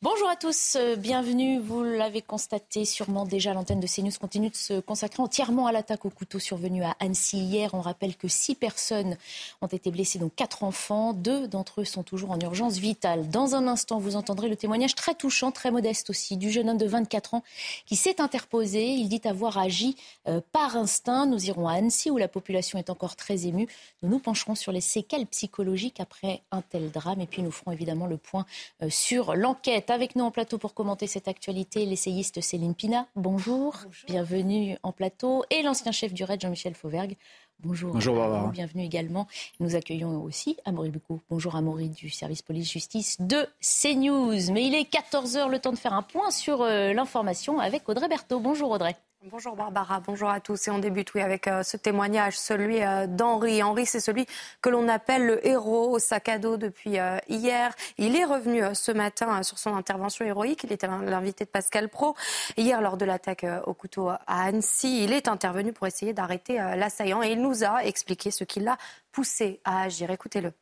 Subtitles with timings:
[0.00, 1.58] Bonjour à tous, euh, bienvenue.
[1.58, 6.04] Vous l'avez constaté sûrement déjà, l'antenne de CNews continue de se consacrer entièrement à l'attaque
[6.04, 7.74] au couteau survenue à Annecy hier.
[7.74, 9.16] On rappelle que six personnes
[9.60, 11.14] ont été blessées, dont quatre enfants.
[11.14, 13.28] Deux d'entre eux sont toujours en urgence vitale.
[13.28, 16.78] Dans un instant, vous entendrez le témoignage très touchant, très modeste aussi, du jeune homme
[16.78, 17.42] de 24 ans
[17.84, 18.86] qui s'est interposé.
[18.90, 19.96] Il dit avoir agi
[20.28, 21.26] euh, par instinct.
[21.26, 23.66] Nous irons à Annecy où la population est encore très émue.
[24.04, 27.20] Nous nous pencherons sur les séquelles psychologiques après un tel drame.
[27.20, 28.46] Et puis nous ferons évidemment le point
[28.84, 33.06] euh, sur l'enquête avec nous en plateau pour commenter cette actualité, l'essayiste Céline Pina.
[33.16, 33.74] Bonjour.
[34.06, 35.44] Bienvenue en plateau.
[35.50, 37.16] Et l'ancien chef du RAID, Jean-Michel Fauvergue.
[37.60, 37.92] Bonjour.
[37.92, 38.50] Bonjour Barbara.
[38.52, 39.26] Bienvenue également.
[39.58, 41.20] Nous accueillons aussi Amaury Bucco.
[41.28, 44.52] Bonjour Amaury du service police-justice de CNews.
[44.52, 48.08] Mais il est 14h, le temps de faire un point sur euh, l'information avec Audrey
[48.08, 48.38] Berthaud.
[48.38, 48.94] Bonjour Audrey.
[49.24, 50.68] Bonjour Barbara, bonjour à tous.
[50.68, 53.64] Et on débute oui, avec euh, ce témoignage, celui euh, d'Henri.
[53.64, 54.26] Henri, c'est celui
[54.62, 57.74] que l'on appelle le héros au sac à dos depuis euh, hier.
[57.98, 60.62] Il est revenu ce matin sur son intervention héroïque.
[60.62, 62.14] Il était l'invité de Pascal Pro.
[62.56, 67.20] Hier, lors de l'attaque au couteau à Annecy, il est intervenu pour essayer d'arrêter l'assaillant
[67.20, 68.78] et il nous a expliqué ce qui l'a
[69.10, 70.12] poussé à agir.
[70.12, 70.52] Écoutez-le.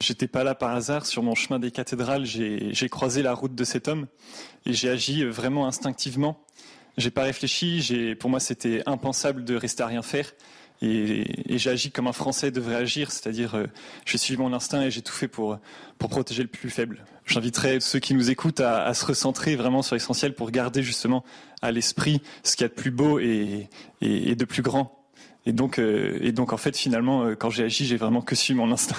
[0.00, 1.04] J'étais pas là par hasard.
[1.04, 4.06] Sur mon chemin des cathédrales, j'ai croisé la route de cet homme
[4.66, 6.40] et j'ai agi vraiment instinctivement.
[7.00, 8.14] J'ai pas réfléchi.
[8.18, 10.30] Pour moi, c'était impensable de rester à rien faire.
[10.82, 13.66] Et, j'ai agi comme un Français devrait agir, c'est-à-dire euh,
[14.06, 15.58] j'ai suivi mon instinct et j'ai tout fait pour,
[15.98, 17.04] pour protéger le plus faible.
[17.26, 21.22] J'inviterai ceux qui nous écoutent à, se recentrer vraiment sur l'essentiel pour garder justement
[21.60, 23.68] à l'esprit ce qu'il y a de plus beau et,
[24.00, 25.04] et, de plus grand.
[25.44, 28.34] Et donc, euh, et donc en fait, finalement, euh, quand j'ai agi, j'ai vraiment que
[28.34, 28.96] suivi mon instinct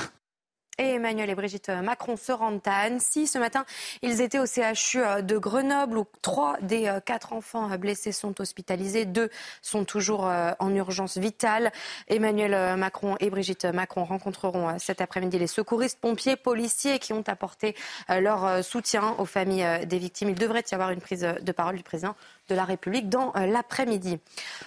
[0.77, 3.27] et Emmanuel et Brigitte Macron se rendent à Annecy.
[3.27, 3.65] Ce matin,
[4.01, 8.11] ils étaient au CHU euh, de Grenoble où trois des euh, quatre enfants euh, blessés
[8.11, 9.05] sont hospitalisés.
[9.05, 9.29] Deux
[9.61, 11.71] sont toujours en urgence vitale.
[12.07, 17.75] Emmanuel Macron et Brigitte Macron rencontreront cet après-midi les secouristes, pompiers, policiers qui ont apporté
[18.09, 20.29] leur soutien aux familles des victimes.
[20.29, 22.15] Il devrait y avoir une prise de parole du président
[22.51, 24.19] de la République dans euh, l'après-midi.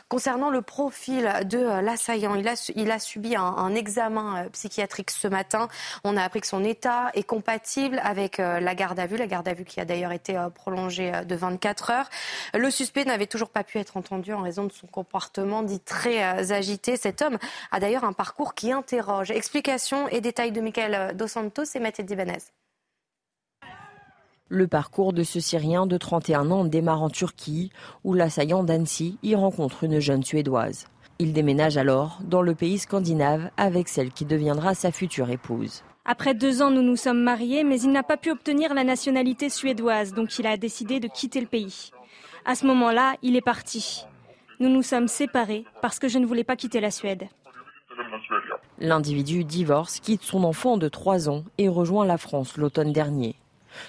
[0.09, 2.49] Concernant le profil de euh, l'assaillant, il
[2.91, 5.69] a, subi un, examen euh, psychiatrique ce matin.
[6.03, 9.47] On a appris que son état est compatible avec la garde à vue, la garde
[9.49, 12.11] à vue qui a d'ailleurs été prolongée de 24 heures.
[12.55, 16.53] Le suspect n'avait toujours pas pu être entendu en raison de son comportement dit très
[16.53, 16.97] agité.
[16.97, 17.39] Cet homme
[17.71, 19.31] a d'ailleurs un parcours qui interroge.
[19.31, 22.39] Explications et détails de Michael Dos Santos et Mathilde Ibanez.
[24.55, 27.73] Le parcours de ce Syrien de 31 ans démarre en Turquie,
[28.05, 30.87] où l'assaillant d'Annecy y rencontre une jeune Suédoise.
[31.19, 35.83] Il déménage alors dans le pays scandinave avec celle qui deviendra sa future épouse.
[36.05, 39.49] Après deux ans, nous nous sommes mariés, mais il n'a pas pu obtenir la nationalité
[39.49, 41.91] suédoise, donc il a décidé de quitter le pays.
[42.45, 44.07] À ce moment-là, il est parti.
[44.61, 47.25] Nous nous sommes séparés parce que je ne voulais pas quitter la Suède.
[48.79, 53.35] L'individu divorce, quitte son enfant de trois ans et rejoint la France l'automne dernier.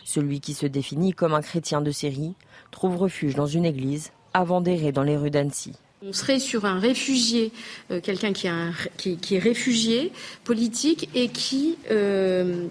[0.04, 2.34] Celui qui se définit comme un chrétien de série
[2.72, 5.74] trouve refuge dans une église avant d'errer dans les rues d'Annecy.
[6.08, 7.52] On serait sur un réfugié,
[7.90, 10.12] euh, quelqu'un qui, est réfugié
[10.44, 12.68] politique et qui, euh,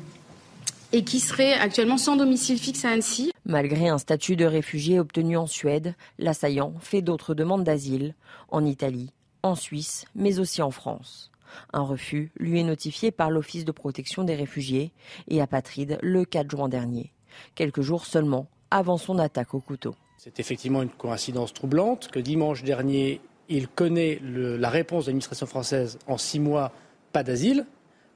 [0.92, 3.32] et qui serait actuellement sans domicile fixe à Annecy.
[3.46, 8.14] Malgré un statut de réfugié obtenu en Suède, l'assaillant fait d'autres demandes d'asile
[8.50, 9.10] en Italie,
[9.42, 11.32] en Suisse, mais aussi en France.
[11.72, 14.92] Un refus lui est notifié par l'Office de protection des réfugiés
[15.28, 17.12] et apatrides le 4 juin dernier,
[17.54, 19.94] quelques jours seulement avant son attaque au couteau.
[20.18, 25.98] C'est effectivement une coïncidence troublante que dimanche dernier, il connaît la réponse de l'administration française
[26.06, 26.72] en six mois,
[27.12, 27.66] pas d'asile,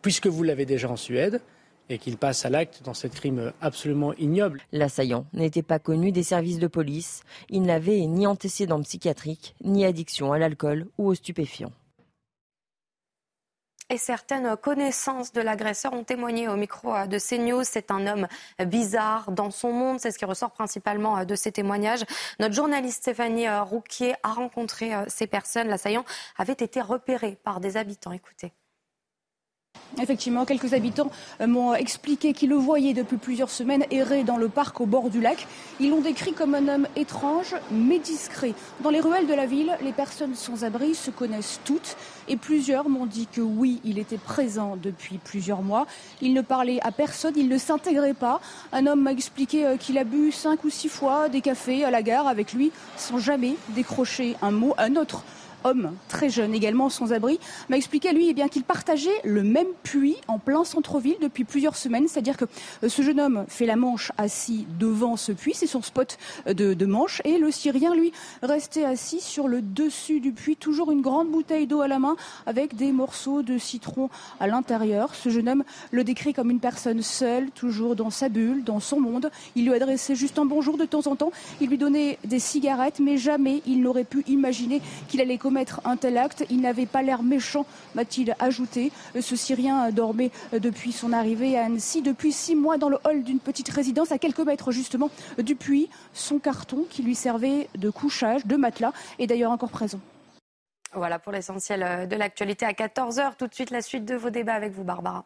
[0.02, 1.42] puisque vous l'avez déjà en Suède
[1.90, 4.62] et qu'il passe à l'acte dans ce crime absolument ignoble.
[4.72, 7.22] L'assaillant n'était pas connu des services de police.
[7.48, 11.72] Il n'avait ni antécédent psychiatrique, ni addiction à l'alcool ou aux stupéfiants
[13.90, 17.64] et certaines connaissances de l'agresseur ont témoigné au micro euh, de CNews.
[17.64, 18.28] C'est un homme
[18.66, 22.04] bizarre dans son monde, c'est ce qui ressort principalement euh, de ces témoignages.
[22.40, 25.68] Notre journaliste Stéphanie euh, Rouquier a rencontré ces personnes.
[25.68, 26.04] L'assaillant
[26.36, 28.12] avait été repéré par des habitants.
[28.12, 28.52] Écoutez.
[30.00, 31.10] Effectivement, quelques habitants
[31.40, 35.10] euh, m'ont expliqué qu'ils le voyaient depuis plusieurs semaines errer dans le parc au bord
[35.10, 35.46] du lac.
[35.80, 38.54] Ils l'ont décrit comme un homme étrange mais discret.
[38.82, 41.96] Dans les ruelles de la ville, les personnes sans abri se connaissent toutes
[42.28, 45.86] et plusieurs m'ont dit que oui, il était présent depuis plusieurs mois.
[46.20, 48.40] Il ne parlait à personne, il ne s'intégrait pas.
[48.72, 51.90] Un homme m'a expliqué euh, qu'il a bu cinq ou six fois des cafés à
[51.90, 54.74] la gare avec lui sans jamais décrocher un mot.
[54.78, 55.24] Un autre
[55.64, 57.38] homme très jeune également sans abri,
[57.68, 61.76] m'a expliqué lui eh bien qu'il partageait le même puits en plein centre-ville depuis plusieurs
[61.76, 62.08] semaines.
[62.08, 62.44] C'est-à-dire que
[62.84, 66.54] euh, ce jeune homme fait la manche assis devant ce puits, c'est son spot euh,
[66.54, 68.12] de, de, manche, et le Syrien lui
[68.42, 72.16] restait assis sur le dessus du puits, toujours une grande bouteille d'eau à la main
[72.46, 74.10] avec des morceaux de citron
[74.40, 75.14] à l'intérieur.
[75.14, 79.00] Ce jeune homme le décrit comme une personne seule, toujours dans sa bulle, dans son
[79.00, 79.30] monde.
[79.54, 81.32] Il lui adressait juste un bonjour de temps en temps.
[81.60, 85.96] Il lui donnait des cigarettes, mais jamais il n'aurait pu imaginer qu'il allait commettre un
[85.96, 86.44] tel acte.
[86.50, 87.64] Il n'avait pas l'air méchant,
[87.94, 88.92] m'a-t-il ajouté.
[89.18, 93.40] Ce Syrien dormait depuis son arrivée à Annecy, depuis six mois dans le hall d'une
[93.40, 95.08] petite résidence à quelques mètres justement
[95.38, 95.88] du puits.
[96.12, 100.00] Son carton qui lui servait de couchage, de matelas, est d'ailleurs encore présent.
[100.92, 103.36] Voilà pour l'essentiel de l'actualité à 14h.
[103.38, 105.24] Tout de suite, la suite de vos débats avec vous, Barbara.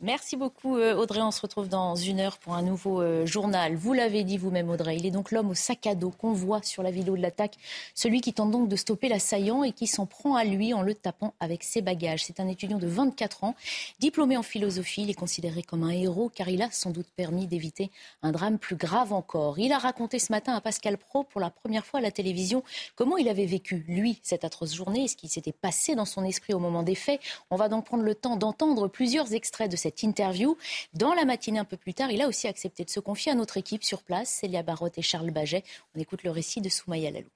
[0.00, 1.20] Merci beaucoup euh, Audrey.
[1.20, 3.74] On se retrouve dans une heure pour un nouveau euh, journal.
[3.74, 6.62] Vous l'avez dit vous-même Audrey, il est donc l'homme au sac à dos qu'on voit
[6.62, 7.56] sur la vidéo de l'attaque,
[7.96, 10.94] celui qui tente donc de stopper l'assaillant et qui s'en prend à lui en le
[10.94, 12.24] tapant avec ses bagages.
[12.24, 13.56] C'est un étudiant de 24 ans,
[13.98, 15.02] diplômé en philosophie.
[15.02, 17.90] Il est considéré comme un héros car il a sans doute permis d'éviter
[18.22, 19.58] un drame plus grave encore.
[19.58, 22.62] Il a raconté ce matin à Pascal Pro pour la première fois à la télévision
[22.94, 26.22] comment il avait vécu, lui, cette atroce journée et ce qui s'était passé dans son
[26.22, 27.20] esprit au moment des faits.
[27.50, 30.58] On va donc prendre le temps d'entendre plusieurs extraits de cette interview.
[30.92, 33.34] Dans la matinée un peu plus tard, il a aussi accepté de se confier à
[33.34, 35.64] notre équipe sur place, Célia Barotte et Charles Baget.
[35.96, 37.28] On écoute le récit de Soumaya Lalou.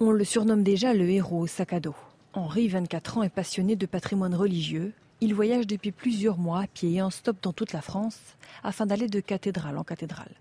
[0.00, 1.96] On le surnomme déjà le héros au sac à dos.
[2.34, 4.92] Henri, 24 ans, est passionné de patrimoine religieux.
[5.20, 8.18] Il voyage depuis plusieurs mois à pied et en stop dans toute la France
[8.62, 10.34] afin d'aller de cathédrale en cathédrale.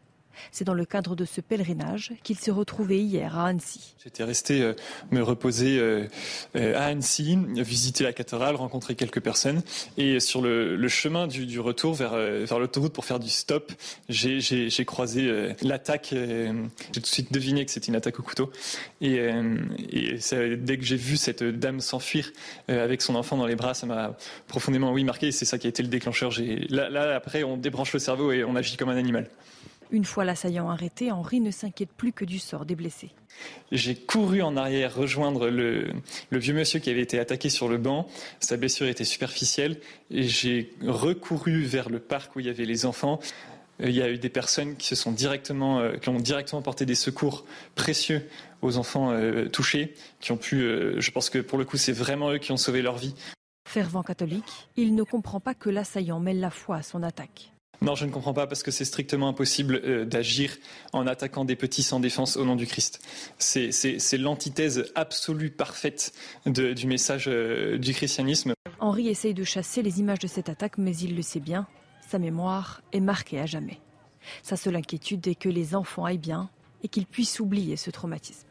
[0.52, 3.94] C'est dans le cadre de ce pèlerinage qu'il s'est retrouvé hier à Annecy.
[4.04, 4.74] J'étais resté euh,
[5.12, 6.08] me reposer euh,
[6.56, 9.62] euh, à Annecy, visiter la cathédrale, rencontrer quelques personnes.
[9.98, 12.16] Et sur le, chemin du, retour vers,
[12.60, 13.72] l'autoroute pour faire du stop,
[14.10, 16.10] j'ai croisé l'attaque.
[16.12, 16.52] j'ai
[16.94, 18.52] tout de suite deviné que c'était une attaque au couteau.
[19.02, 19.20] Et,
[20.58, 22.32] dès que j'ai vu cette dame s'enfuir
[22.68, 24.16] avec son enfant dans les bras, ça m'a
[24.48, 25.32] profondément oui, marqué.
[25.32, 26.32] C'est ça qui a été le déclencheur.
[26.70, 29.30] Là, après, on débranche le cerveau et on agit comme un animal.
[29.94, 33.12] Une fois l'assaillant arrêté, Henri ne s'inquiète plus que du sort des blessés.
[33.72, 35.94] J'ai couru en arrière rejoindre le,
[36.32, 38.08] vieux monsieur qui avait été attaqué sur le banc.
[38.40, 39.80] Sa blessure était superficielle
[40.10, 43.20] et j'ai recouru vers le parc où il y avait les enfants.
[43.82, 46.64] Euh, il y a eu des personnes qui se sont directement, euh, qui ont directement
[46.64, 47.46] porté des secours
[47.76, 48.28] précieux
[48.64, 50.58] aux enfants euh, touchés, qui ont pu,
[50.98, 53.14] je pense que pour le coup, c'est vraiment eux qui ont sauvé leur vie.
[53.70, 57.53] Fervent catholique, il ne comprend pas que l'assaillant mêle la foi à son attaque.
[57.84, 60.56] Non, je ne comprends pas parce que c'est strictement impossible euh, d'agir
[60.94, 63.02] en attaquant des petits sans défense au nom du Christ.
[63.38, 66.14] C'est l'antithèse absolue, parfaite
[66.46, 68.54] du message euh, du christianisme.
[68.80, 71.68] Henri essaye de chasser les images de cette attaque, mais il le sait bien,
[72.08, 73.82] sa mémoire est marquée à jamais.
[74.44, 76.50] Sa seule inquiétude est que les enfants aillent bien
[76.84, 78.48] et qu'ils puissent oublier ce traumatisme.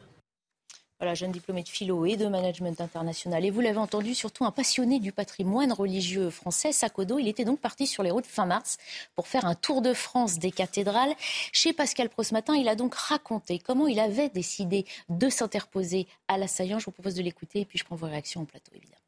[1.03, 3.43] Voilà, jeune diplômé de philo et de management international.
[3.43, 7.19] Et vous l'avez entendu, surtout un passionné du patrimoine religieux français, Sakodo.
[7.19, 8.77] Il était donc parti sur les routes fin mars
[9.13, 11.13] pour faire un tour de France des cathédrales.
[11.51, 16.07] Chez Pascal Pro ce matin, il a donc raconté comment il avait décidé de s'interposer
[16.29, 16.79] à l'assaillant.
[16.79, 19.01] Je vous propose de l'écouter et puis je prends vos réactions au plateau, évidemment.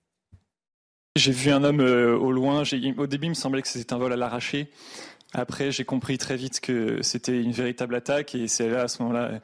[1.15, 2.63] J'ai vu un homme euh, au loin.
[2.97, 4.69] Au début, il me semblait que c'était un vol à l'arraché.
[5.37, 9.03] Après, j'ai compris très vite que c'était une véritable attaque et c'est là, à ce
[9.03, 9.41] moment-là,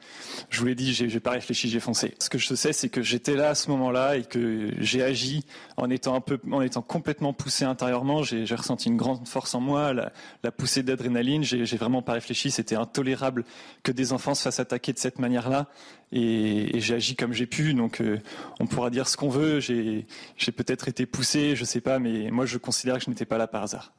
[0.48, 2.14] je vous l'ai dit, j'ai pas réfléchi, j'ai foncé.
[2.18, 5.44] Ce que je sais, c'est que j'étais là à ce moment-là et que j'ai agi
[5.76, 8.22] en étant un peu, en étant complètement poussé intérieurement.
[8.22, 11.44] J'ai ressenti une grande force en moi, la, poussée d'adrénaline.
[11.44, 12.50] J'ai vraiment pas réfléchi.
[12.50, 13.44] C'était intolérable
[13.82, 15.68] que des enfants se fassent attaquer de cette manière-là
[16.10, 17.74] et, j'ai agi comme j'ai pu.
[17.74, 18.18] Donc, euh,
[18.60, 19.60] on pourra dire ce qu'on veut.
[19.60, 20.06] J'ai
[20.56, 23.46] peut-être été poussé, je sais pas, mais moi, je considère que je n'étais pas là
[23.46, 23.92] par hasard.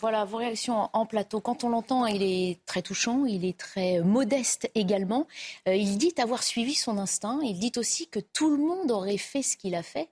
[0.00, 1.40] Voilà vos réactions en plateau.
[1.40, 5.26] Quand on l'entend, il est très touchant, il est très modeste également.
[5.68, 7.38] Euh, il dit avoir suivi son instinct.
[7.42, 10.08] Il dit aussi que tout le monde aurait fait ce qu'il a fait.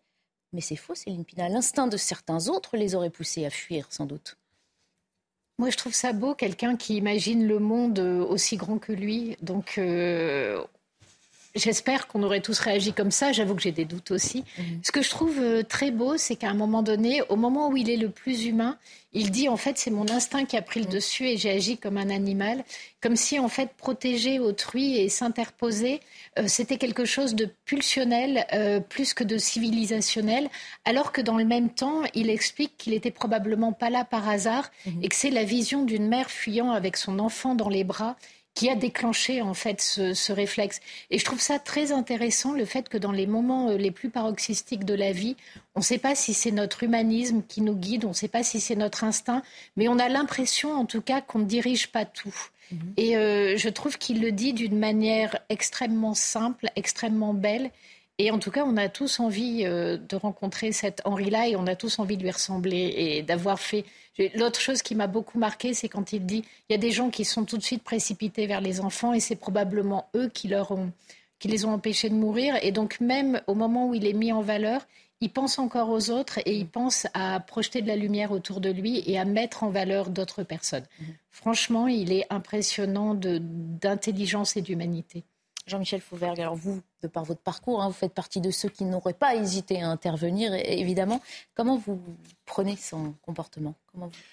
[0.53, 1.49] Mais c'est faux, Céline Pina.
[1.49, 4.37] L'instinct de certains autres les aurait poussés à fuir, sans doute.
[5.59, 9.37] Moi, je trouve ça beau, quelqu'un qui imagine le monde euh, aussi grand que lui.
[9.41, 10.63] Donc, euh,
[11.55, 13.33] J'espère qu'on aurait tous réagi comme ça.
[13.33, 14.45] J'avoue que j'ai des doutes aussi.
[14.59, 14.81] Mhm.
[14.83, 17.77] Ce que je trouve euh, très beau, c'est qu'à un moment donné, au moment où
[17.77, 18.77] il est le plus humain,
[19.15, 20.93] il dit en fait c'est mon instinct qui a pris le mhm.
[20.93, 22.65] dessus et j'ai agi comme un animal,
[23.01, 26.01] comme si en fait protéger autrui et s'interposer,
[26.39, 30.51] euh, c'était quelque chose de pulsionnel euh, plus que de civilisationnel,
[30.85, 34.71] alors que dans le même temps, il explique qu'il était probablement pas là par hasard
[34.85, 35.03] mhm.
[35.03, 38.17] et que c'est la vision d'une mère fuyant avec son enfant dans les bras
[38.55, 40.81] qui a déclenché en fait ce, réflexe.
[41.11, 44.11] Et je trouve ça très intéressant le fait que dans les moments euh, les plus
[44.11, 45.37] paroxystiques de la vie,
[45.75, 48.43] on ne sait pas si c'est notre humanisme qui nous guide, on ne sait pas
[48.43, 49.43] si c'est notre instinct,
[49.77, 52.35] mais on a l'impression en tout cas qu'on ne dirige pas tout.
[52.73, 52.95] Mhm.
[52.97, 57.71] Et euh, je trouve qu'il le dit d'une manière extrêmement simple, extrêmement belle.
[58.19, 61.67] Et en tout cas, on a tous envie euh, de rencontrer cet Henri-là et on
[61.67, 63.85] a tous envie de lui ressembler et d'avoir fait
[64.35, 67.11] L'autre chose qui m'a beaucoup marqué, c'est quand il dit il y a des gens
[67.11, 70.73] qui sont tout de suite précipités vers les enfants et c'est probablement eux qui, leur
[70.73, 70.91] ont,
[71.39, 72.57] qui les ont empêchés de mourir.
[72.63, 74.87] Et donc, même au moment où il est mis en valeur,
[75.21, 78.71] il pense encore aux autres et il pense à projeter de la lumière autour de
[78.71, 80.87] lui et à mettre en valeur d'autres personnes.
[81.01, 81.05] Mmh.
[81.31, 85.25] Franchement, il est impressionnant d'intelligence et d'humanité.
[85.69, 88.85] Jean-Michel Fauvergue, alors vous, de par votre parcours, hein, vous faites partie de ceux qui
[88.85, 91.21] n'auraient pas hésité à intervenir, évidemment.
[91.55, 92.01] Comment vous
[92.47, 93.75] prenez son comportement?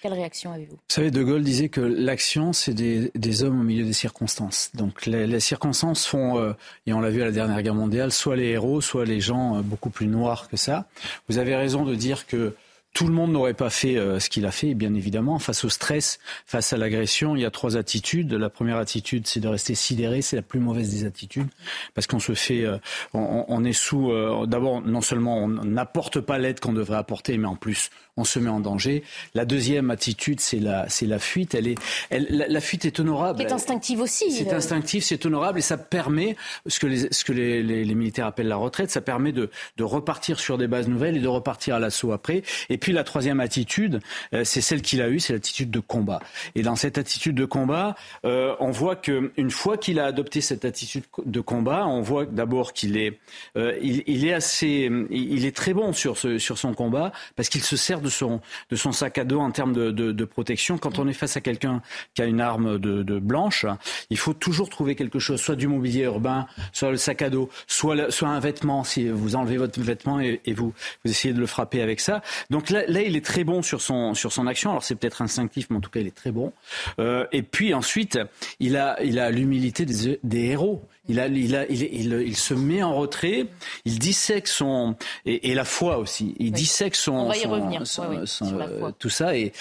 [0.00, 0.76] Quelle réaction avez-vous?
[0.76, 4.70] Vous savez, De Gaulle disait que l'action, c'est des, hommes au milieu des circonstances.
[4.74, 6.52] Donc les, circonstances font, euh,
[6.86, 9.56] et on l'a vu à la dernière guerre mondiale, soit les héros, soit les gens
[9.56, 10.86] euh, beaucoup plus noirs que ça.
[11.28, 12.54] Vous avez raison de dire que
[12.96, 15.38] tout le monde n'aurait pas fait euh, ce qu'il a fait, bien évidemment.
[15.38, 18.32] Face au stress, face à l'agression, il y a trois attitudes.
[18.32, 20.22] La première attitude, c'est de rester sidéré.
[20.22, 21.48] C'est la plus mauvaise des attitudes
[21.92, 22.78] parce qu'on se fait, euh,
[23.12, 24.10] on, est sous.
[24.10, 28.24] Euh, d'abord, non seulement on n'apporte pas l'aide qu'on devrait apporter, mais en plus, on
[28.24, 29.02] se met en danger.
[29.34, 31.54] La deuxième attitude, c'est la, c'est la fuite.
[31.54, 31.78] Elle est,
[32.10, 33.44] elle, la, fuite est honorable.
[33.46, 34.30] C'est instinctif aussi.
[34.30, 37.94] C'est instinctif, c'est honorable et ça permet ce que les, ce que les, les, les,
[37.94, 38.90] militaires appellent la retraite.
[38.90, 42.42] Ça permet de, de repartir sur des bases nouvelles et de repartir à l'assaut après.
[42.70, 44.00] Et puis la troisième attitude,
[44.32, 46.20] euh, c'est celle qu'il a eue, c'est l'attitude de combat.
[46.54, 50.40] Et dans cette attitude de combat, euh, on voit que une fois qu'il a adopté
[50.40, 53.18] cette attitude de combat, on voit d'abord qu'il est,
[53.56, 57.48] euh, il, il, est assez, il est très bon sur ce, sur son combat parce
[57.48, 60.24] qu'il se sert de son, de son sac à dos en termes de, de, de
[60.24, 60.78] protection.
[60.78, 61.82] Quand on est face à quelqu'un
[62.14, 63.66] qui a une arme de, de, blanche,
[64.10, 67.48] il faut toujours trouver quelque chose, soit du mobilier urbain, soit le sac à dos,
[67.66, 68.84] soit, soit un vêtement.
[68.84, 70.72] Si vous enlevez votre vêtement et, et vous,
[71.04, 72.22] vous essayez de le frapper avec ça.
[72.50, 74.70] Donc là, là, il est très bon sur son, sur son action.
[74.70, 76.52] Alors c'est peut-être instinctif, mais en tout cas, il est très bon.
[76.98, 78.18] Euh, et puis ensuite,
[78.60, 80.82] il a, il a l'humilité des, des héros.
[81.08, 83.46] Il, a, il, a, il, il, il, se met en retrait,
[83.84, 84.96] il dissèque son.
[85.24, 86.34] Et, et la foi aussi.
[86.38, 87.12] Il dissèque son.
[87.12, 87.86] On va y son, revenir.
[87.86, 89.36] Son, ouais, son, euh, tout ça.
[89.36, 89.52] Et,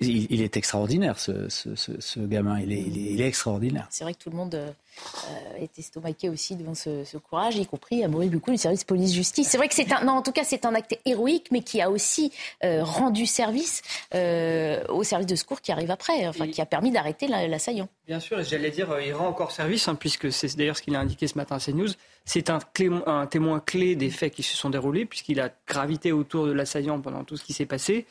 [0.00, 2.60] il, est extraordinaire, ce, ce, ce, ce gamin.
[2.60, 3.86] Il est, il est, il est extraordinaire.
[3.90, 4.70] C'est vrai que tout le monde euh,
[5.58, 9.48] est estomaqué aussi devant ce, ce courage, y compris à mourir beaucoup du service police-justice.
[9.48, 10.04] C'est vrai que c'est un.
[10.04, 12.32] Non, en tout cas, c'est un acte héroïque, mais qui a aussi
[12.64, 13.82] euh, rendu service
[14.14, 16.50] euh, au service de secours qui arrive après, enfin, et...
[16.50, 17.88] qui a permis d'arrêter l'assaillant.
[18.06, 21.00] Bien sûr, j'allais dire, il rend encore service, hein, puisque c'est d'ailleurs ce qu'il a
[21.00, 21.90] indiqué ce matin à CNews.
[22.24, 22.58] C'est un,
[23.06, 27.00] un, témoin clé des faits qui se sont déroulés, puisqu'il a gravité autour de l'assaillant
[27.00, 28.06] pendant tout ce qui s'est passé.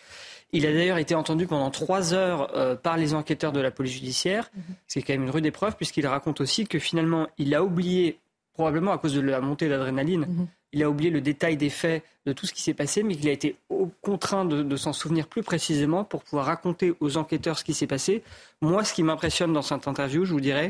[0.53, 3.93] Il a d'ailleurs été entendu pendant trois heures euh, par les enquêteurs de la police
[3.93, 4.49] judiciaire.
[4.53, 4.61] -hmm.
[4.87, 8.19] C'est quand même une rude épreuve, puisqu'il raconte aussi que finalement, il a oublié,
[8.53, 10.47] probablement à cause de la montée d'adrénaline, mm -hmm.
[10.73, 13.29] il a oublié le détail des faits, de tout ce qui s'est passé, mais qu'il
[13.29, 13.49] a été
[14.01, 17.87] contraint de, de s'en souvenir plus précisément pour pouvoir raconter aux enquêteurs ce qui s'est
[17.95, 18.13] passé.
[18.61, 20.69] Moi, ce qui m'impressionne dans cette interview, je vous dirais,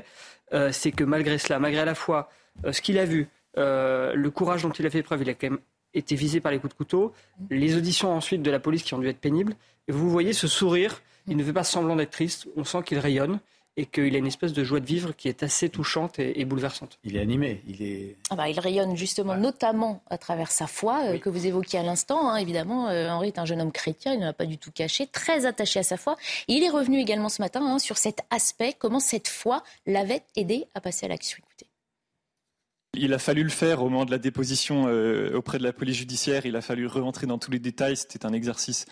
[0.53, 2.21] euh, c'est que malgré cela, malgré à la fois
[2.65, 3.21] euh, ce qu'il a vu,
[3.57, 5.59] euh, le courage dont il a fait preuve, il a quand même
[5.97, 7.13] été visé par les coups de couteau,
[7.49, 9.55] les auditions ensuite de la police qui ont dû être pénibles.
[9.87, 12.99] Et vous voyez ce sourire, il ne fait pas semblant d'être triste, on sent qu'il
[12.99, 13.39] rayonne
[13.79, 16.45] et qu'il a une espèce de joie de vivre qui est assez touchante et, et
[16.45, 16.97] bouleversante.
[17.03, 18.15] Il est animé, il est.
[18.31, 19.39] Ah bah, il rayonne justement, ouais.
[19.39, 21.19] notamment à travers sa foi euh, oui.
[21.19, 22.31] que vous évoquiez à l'instant.
[22.31, 24.71] Hein, évidemment, euh, Henri est un jeune homme chrétien, il ne l'a pas du tout
[24.71, 26.17] caché, très attaché à sa foi.
[26.47, 30.23] Et il est revenu également ce matin hein, sur cet aspect, comment cette foi l'avait
[30.35, 31.37] aidé à passer à l'action.
[32.99, 35.97] Il a fallu le faire au moment de la déposition euh, auprès de la police
[35.97, 36.45] judiciaire.
[36.45, 37.95] Il a fallu rentrer dans tous les détails.
[37.95, 38.85] C'était un exercice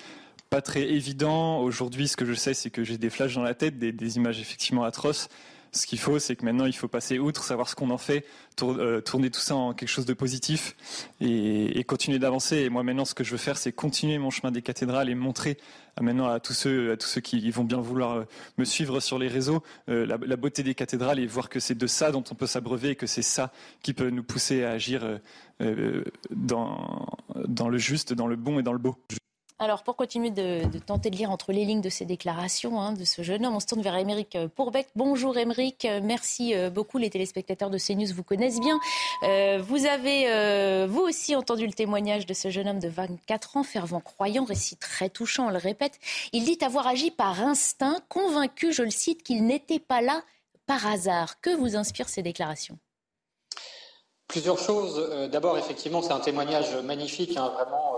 [0.49, 1.59] pas très évident.
[1.59, 4.17] Aujourd'hui, ce que je sais, c'est que j'ai des flashs dans la tête, des, des
[4.17, 5.27] images effectivement atroces.
[5.75, 8.25] Ce qu'il faut, c'est que maintenant, il faut passer outre, savoir ce qu'on en fait,
[8.63, 10.77] euh, tourner tout ça en quelque chose de positif
[11.19, 12.59] et, continuer d'avancer.
[12.59, 15.15] Et moi, maintenant, ce que je veux faire, c'est continuer mon chemin des cathédrales et
[15.15, 15.57] montrer
[15.99, 18.23] maintenant à tous ceux, à tous ceux qui vont bien vouloir euh,
[18.57, 21.87] me suivre sur les réseaux euh, la, beauté des cathédrales et voir que c'est de
[21.87, 23.51] ça dont on peut s'abreuver et que c'est ça
[23.83, 25.19] qui peut nous pousser à agir
[26.31, 27.05] dans,
[27.47, 28.95] dans le juste, dans le bon et dans le beau.
[29.57, 33.05] Alors, pour continuer de, tenter de lire entre les lignes de ces déclarations hein, de
[33.05, 34.87] ce jeune homme, on se tourne vers Émeric Pourbec.
[34.97, 36.97] Bonjour Émeric, merci euh, beaucoup.
[36.97, 38.77] Les téléspectateurs de CNews vous connaissent bien.
[39.23, 43.55] Euh, vous avez, euh, vous aussi, entendu le témoignage de ce jeune homme de 24
[43.55, 46.01] ans, fervent croyant, récit très touchant, on le répète.
[46.33, 50.21] Il dit avoir agi par instinct, convaincu, je le cite, qu'il n'était pas là
[50.65, 51.39] par hasard.
[51.39, 52.77] Que vous inspirent ces déclarations?
[54.27, 55.29] Plusieurs choses.
[55.31, 57.95] D'abord, effectivement, c'est un témoignage magnifique, hein, vraiment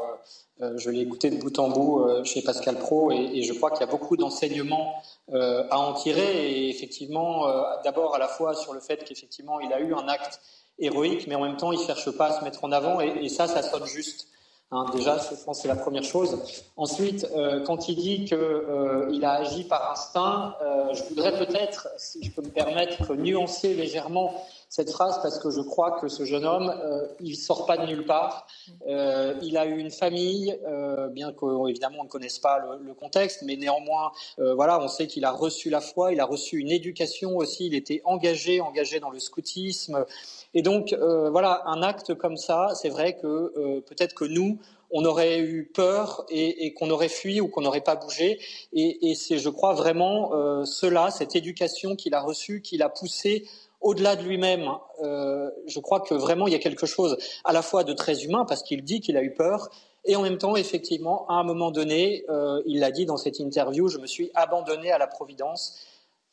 [0.62, 3.70] euh, je l'ai écouté de bout en bout euh, chez Pascal Pro et, je crois
[3.70, 4.96] qu'il y a beaucoup d'enseignements
[5.32, 6.52] euh, à en tirer.
[6.52, 7.46] Et effectivement,
[7.84, 10.40] d'abord à la fois sur le fait qu'effectivement il a eu un acte
[10.80, 13.48] héroïque, mais en même temps il cherche pas à se mettre en avant et, ça,
[13.48, 14.28] ça sonne juste.
[14.72, 16.42] Hein, déjà, je pense c'est la première chose.
[16.76, 17.28] Ensuite,
[17.66, 20.56] quand il dit qu'il a agi par instinct,
[20.94, 24.34] je voudrais peut-être, si je peux me permettre, nuancer légèrement
[24.70, 27.86] cette phrase parce que je crois que ce jeune homme, euh, il sort pas de
[27.86, 28.48] nulle part.
[28.88, 33.44] Euh, il a eu une famille, euh, bien qu'évidemment on ne connaisse pas le, contexte,
[33.44, 36.72] mais néanmoins, euh, voilà, on sait qu'il a reçu la foi, il a reçu une
[36.72, 40.06] éducation aussi, il était engagé, engagé dans le scoutisme.
[40.54, 44.58] Et donc, voilà, un acte comme ça, c'est vrai que peut-être que nous,
[44.90, 48.40] on aurait eu peur et, qu'on aurait fui ou qu'on n'aurait pas bougé.
[48.74, 53.46] Et, c'est, je crois, vraiment cela, cette éducation qu'il a reçue, qui l'a poussé
[53.88, 54.70] au-delà de lui-même,
[55.02, 58.26] euh, je crois que vraiment il y a quelque chose à la fois de très
[58.26, 59.70] humain parce qu'il dit qu'il a eu peur
[60.04, 63.40] et en même temps, effectivement, à un moment donné, euh, il l'a dit dans cette
[63.40, 65.80] interview, je me suis abandonné à la providence.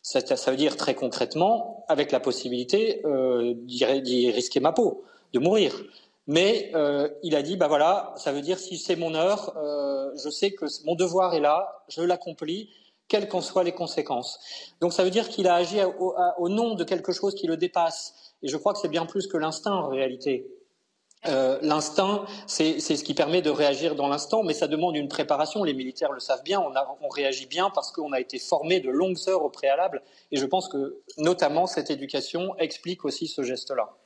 [0.02, 0.20] Ça,
[0.50, 5.80] veut dire très concrètement, avec la possibilité euh, d'y risquer ma peau, de mourir.
[6.26, 6.72] Mais
[7.22, 9.54] il a dit, bah voilà, ça veut dire si c'est mon heure,
[10.16, 12.70] je sais que mon devoir est là, je l'accomplis
[13.08, 14.38] quelles qu'en soient les conséquences.
[14.80, 18.34] Donc ça veut dire qu'il a agi au, nom de quelque chose qui le dépasse.
[18.42, 20.46] Et je crois que c'est bien plus que l'instinct en réalité.
[21.26, 25.64] Euh, l'instinct, c'est ce qui permet de réagir dans l'instant, mais ça demande une préparation.
[25.64, 28.90] Les militaires le savent bien, on, on réagit bien parce qu'on a été formé de
[28.90, 30.02] longues heures au préalable.
[30.32, 33.96] Et je pense que notamment cette éducation explique aussi ce geste-là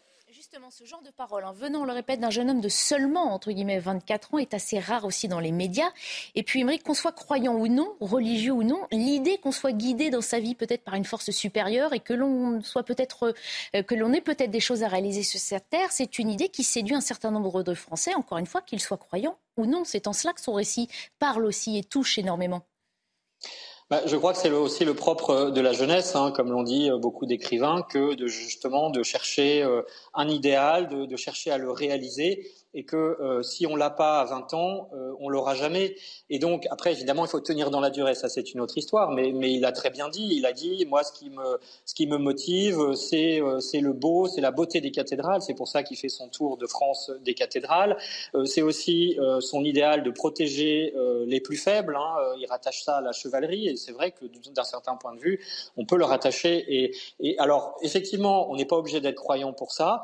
[0.50, 3.34] justement, ce genre de parole, en venant, on le répète, d'un jeune homme de seulement,
[3.34, 5.90] entre guillemets, 24 ans, est assez rare aussi dans les médias.
[6.34, 10.08] Et puis, Émeric, qu'on soit croyant ou non, religieux ou non, l'idée qu'on soit guidé
[10.08, 13.34] dans sa vie peut-être par une force supérieure et que l'on soit peut-être,
[13.74, 16.48] euh, que l'on ait peut-être des choses à réaliser sur cette terre, c'est une idée
[16.48, 19.82] qui séduit un certain nombre de Français, encore une fois, qu'ils soient croyants ou non.
[19.84, 20.88] C'est en cela que son récit
[21.18, 22.62] parle aussi et touche énormément.
[23.90, 26.90] Bah, je crois que c'est aussi le propre de la jeunesse, hein, comme l'ont dit
[26.90, 29.80] euh, beaucoup d'écrivains, que de justement de chercher euh,
[30.12, 32.46] un idéal, de, chercher à le réaliser
[32.78, 35.96] et que euh, si on l'a pas à 20 ans, euh, on l'aura jamais.
[36.30, 38.14] Et donc après, évidemment, il faut tenir dans la durée.
[38.14, 39.10] Ça, c'est une autre histoire.
[39.10, 40.28] Mais, il a très bien dit.
[40.30, 43.92] Il a dit, moi, ce qui me, ce qui me motive, c'est, euh, c'est le
[43.92, 45.42] beau, c'est la beauté des cathédrales.
[45.42, 47.96] C'est pour ça qu'il fait son tour de France des cathédrales.
[48.36, 50.94] Euh, c'est aussi son idéal de protéger
[51.26, 51.96] les plus faibles.
[51.96, 52.34] Hein.
[52.38, 53.68] Il rattache ça à la chevalerie.
[53.68, 55.44] Et c'est vrai que d'un certain point de vue,
[55.76, 56.64] on peut le rattacher.
[56.68, 60.02] Et, et alors, effectivement, on n'est pas obligé d'être croyant pour ça.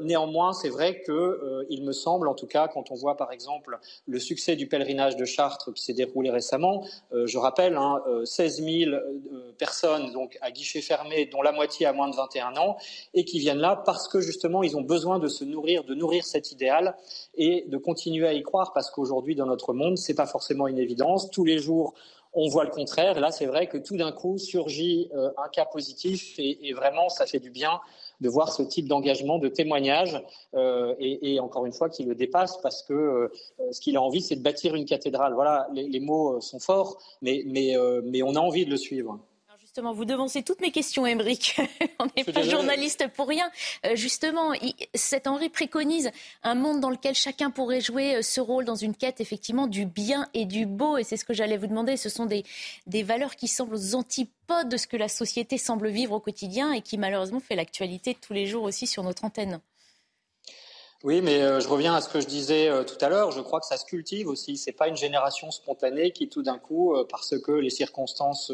[0.00, 4.18] néanmoins, c'est vrai que il me en tout cas, quand on voit par exemple le
[4.18, 6.84] succès du pèlerinage de Chartres qui s'est déroulé récemment.
[7.12, 11.52] Euh, je rappelle, hein, 16 euh, 000 euh, personnes donc à guichet fermé, dont la
[11.52, 12.76] moitié à moins de 21 ans,
[13.14, 16.24] et qui viennent là parce que justement ils ont besoin de se nourrir, de nourrir
[16.24, 16.96] cet idéal
[17.34, 20.78] et de continuer à y croire parce qu'aujourd'hui dans notre monde, c'est pas forcément une
[20.78, 21.30] évidence.
[21.30, 21.94] Tous les jours,
[22.32, 23.18] on voit le contraire.
[23.18, 27.40] Là, c'est vrai que tout d'un coup surgit un cas positif et, vraiment, ça fait
[27.40, 27.80] du bien
[28.20, 30.22] de voir ce type d'engagement, de témoignage,
[30.54, 33.28] euh, et, encore une fois, qui le dépasse parce que euh,
[33.70, 35.34] ce qu'il a envie, c'est de bâtir une cathédrale.
[35.34, 39.18] Voilà, les, mots euh, sont forts, mais, mais, mais on a envie de le suivre.
[39.70, 41.60] Justement, vous devancez toutes mes questions, Émeric.
[42.00, 43.48] On n'est pas journaliste pour rien.
[43.94, 44.52] justement,
[44.96, 46.10] cet Henri préconise
[46.42, 50.26] un monde dans lequel chacun pourrait jouer ce rôle dans une quête, effectivement, du bien
[50.34, 50.98] et du beau.
[50.98, 51.96] Et c'est ce que j'allais vous demander.
[51.96, 52.42] Ce sont des,
[52.88, 56.72] des valeurs qui semblent aux antipodes de ce que la société semble vivre au quotidien
[56.72, 59.60] et qui malheureusement fait l'actualité tous les jours aussi sur notre antenne.
[61.02, 63.30] Oui, mais euh, je reviens à ce que je disais euh, tout à l'heure.
[63.30, 64.58] Je crois que ça se cultive aussi.
[64.58, 68.52] C'est pas une génération spontanée qui, tout d'un coup, euh, parce que les circonstances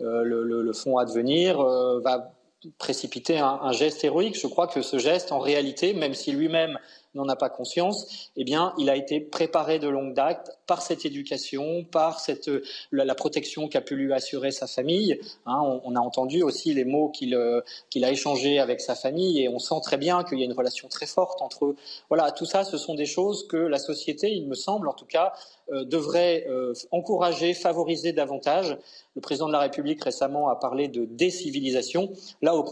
[0.00, 2.32] le, font advenir, va
[2.78, 4.40] précipiter un, un, geste héroïque.
[4.40, 6.78] Je crois que ce geste, en réalité, même si lui-même
[7.14, 11.04] n'en a pas conscience, eh bien, il a été préparé de longue date par cette
[11.04, 12.50] éducation, par cette,
[12.90, 15.20] la, protection qu'a pu lui assurer sa famille.
[15.46, 19.42] Hein, on, a entendu aussi les mots qu'il euh, qu'il a échangés avec sa famille
[19.42, 21.76] et on sent très bien qu'il y a une relation très forte entre eux.
[22.08, 25.06] Voilà, tout ça, ce sont des choses que la société, il me semble en tout
[25.06, 25.32] cas,
[25.70, 26.46] devrait
[26.90, 28.76] encourager, favoriser davantage.
[29.14, 32.12] Le président de la République récemment a parlé de décivilisation.
[32.40, 32.62] Là, au,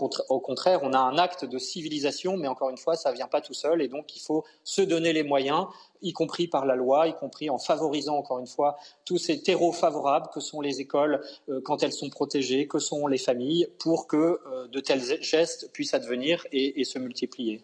[0.40, 3.40] contraire, on a un acte de civilisation, mais encore une fois, ça ne vient pas
[3.40, 5.66] tout seul, et donc il faut se donner les moyens,
[6.03, 9.72] y compris par la loi, y compris en favorisant encore une fois tous ces terreaux
[9.72, 14.07] favorables que sont les écoles euh, quand elles sont protégées, que sont les familles, pour
[14.07, 17.62] que euh, de tels gestes puissent advenir et, se multiplier.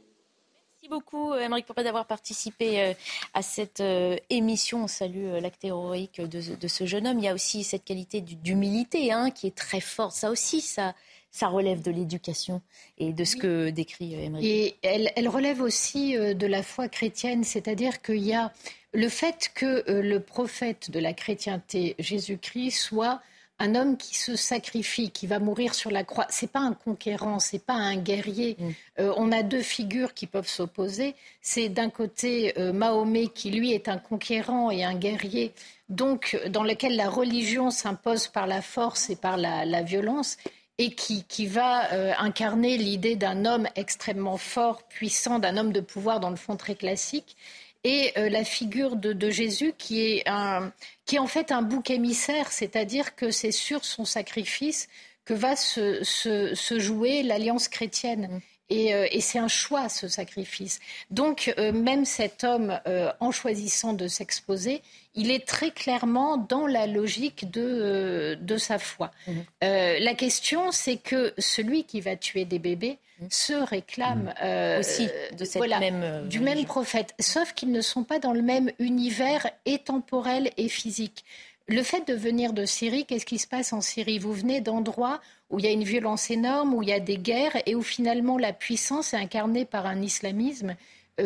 [0.89, 2.95] Merci beaucoup, Émeric Popet, d'avoir participé euh,
[3.35, 3.83] à cette
[4.31, 4.85] émission.
[4.85, 7.19] On salue l'acte héroïque de, ce jeune homme.
[7.19, 10.13] Il y a aussi cette qualité d'humilité hein, qui est très forte.
[10.13, 10.95] Ça aussi, ça,
[11.33, 12.63] ça relève de l'éducation
[12.99, 14.47] et de ce que décrit Émeric.
[14.47, 18.53] Et elle, relève aussi euh, de la foi chrétienne, c'est-à-dire qu'il y a
[18.93, 23.21] le fait que euh, le prophète de la chrétienté, Jésus-Christ, soit
[23.59, 26.27] un homme qui se sacrifie, qui va mourir sur la croix.
[26.29, 28.57] C'est pas un conquérant, c'est pas un guerrier.
[28.59, 28.71] Mm.
[29.01, 31.15] Euh, on a deux figures qui peuvent s'opposer.
[31.41, 35.53] C'est d'un côté Mahomet qui lui est un conquérant et un guerrier,
[35.89, 40.37] donc dans lequel la religion s'impose par la force et par la violence,
[40.79, 46.21] et qui, va euh, incarner l'idée d'un homme extrêmement fort, puissant, d'un homme de pouvoir
[46.21, 47.37] dans le fond très classique,
[47.87, 50.25] et euh, la figure de, Jésus qui est,
[51.05, 54.89] qui est en fait un bouc émissaire, c'est-à-dire que c'est sur son sacrifice
[55.25, 56.03] que va se,
[56.79, 58.29] jouer l'alliance chrétienne.
[58.31, 58.41] Mmh.
[58.73, 60.81] Euh, et, c'est un choix, ce sacrifice.
[61.11, 62.81] Donc, même cet homme,
[63.21, 64.83] en choisissant de s'exposer,
[65.17, 69.11] il est très clairement dans la logique de, euh, de sa foi.
[69.65, 72.99] Euh, la question, c'est que celui qui va tuer des bébés.
[73.31, 74.35] Se réclame mhm.
[74.43, 78.43] euh, aussi de cette même, du même prophète, sauf qu'ils ne sont pas dans le
[78.43, 81.25] même univers et temporel et physique.
[81.69, 84.19] Le fait de venir de Syrie, qu'est-ce qui se passe en Syrie?
[84.19, 87.19] Vous venez d'endroits où il y a une violence énorme, où il y a des
[87.19, 90.77] guerres et où finalement la puissance est incarnée par un islamisme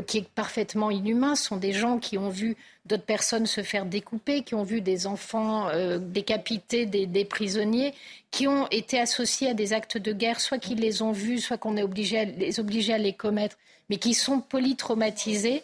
[0.06, 1.34] qui est parfaitement inhumain.
[1.34, 2.56] Ce sont des gens qui ont vu
[2.90, 7.94] d'autres personnes se faire découper, qui ont vu des enfants euh, décapités, des, prisonniers,
[8.30, 11.56] qui ont été associés à des actes de guerre, soit qu'ils les ont vus, soit
[11.56, 13.56] qu'on est obligé à, les obligés à les commettre,
[13.88, 15.62] mais qui sont polytraumatisés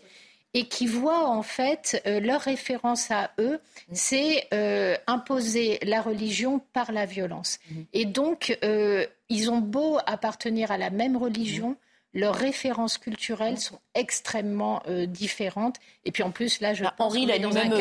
[0.55, 3.59] et qui voient en fait euh, leur référence à eux,
[3.93, 7.59] c'est euh, imposer la religion par la violence.
[7.69, 7.75] Mmh.
[7.93, 8.59] Et donc,
[9.29, 11.77] ils ont beau appartenir à la même religion,
[12.15, 15.77] leurs références culturelles sont extrêmement euh, différentes.
[16.05, 17.39] Et puis en plus, là, je bah, Henri l'a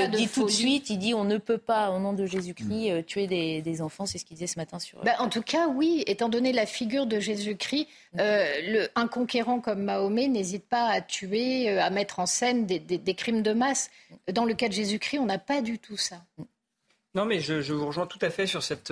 [0.07, 3.01] dit tout de suite, il dit on ne peut pas, au nom de Jésus-Christ, euh,
[3.01, 4.05] tuer des, enfants.
[4.05, 5.01] C'est ce qu'il disait ce matin sur...
[5.03, 7.87] Bah, en tout cas, oui, étant donné la figure de Jésus-Christ,
[8.19, 13.41] euh, un conquérant comme Mahomet n'hésite pas à tuer, à mettre en scène des, crimes
[13.41, 13.89] de masse.
[14.31, 16.17] Dans le cas de Jésus-Christ, on n'a pas du tout ça.
[17.13, 18.91] Non, mais je, je, vous rejoins tout à fait sur cette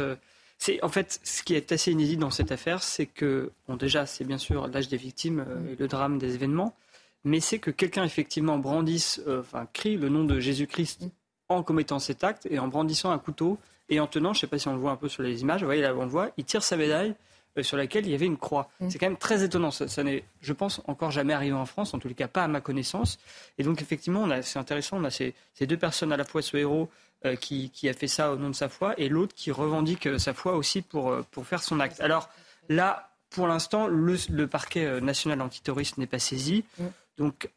[0.82, 4.23] en fait ce qui est assez inédit dans cette affaire, c'est que bon déjà c'est
[4.23, 6.76] bien sûr l'âge des victimes euh, et le drame des événements,
[7.23, 11.10] mais c'est que quelqu'un effectivement brandisse, euh, enfin crie le nom de Jésus-Christ
[11.49, 13.58] en commettant cet acte et en brandissant un couteau
[13.89, 15.41] et en tenant, je ne sais pas si on le voit un peu sur les
[15.41, 17.15] images, vous voyez là on le voit, il tire sa médaille
[17.58, 18.69] euh, sur laquelle il y avait une croix.
[18.80, 18.89] Mm.
[18.89, 19.69] C'est quand même très étonnant.
[19.69, 22.47] Ça, n'est, je pense, encore jamais arrivé en France, en tous les cas pas à
[22.47, 23.19] ma connaissance.
[23.60, 24.97] Et donc effectivement, c'est intéressant.
[24.97, 26.89] On a ces, deux personnes à la fois ce héros
[27.26, 30.18] euh, qui, a fait ça au nom de sa foi et l'autre qui revendique euh,
[30.18, 32.02] sa foi aussi pour, pour faire son acte.
[32.02, 32.30] Alors
[32.70, 36.64] là, pour l'instant, le, parquet national antiterroriste n'est pas saisi.
[36.78, 36.84] Mm.
[37.18, 37.48] Donc,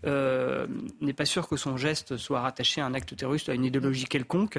[1.00, 4.04] n'est pas sûr que son geste soit rattaché à un acte terroriste, à une idéologie
[4.04, 4.58] quelconque.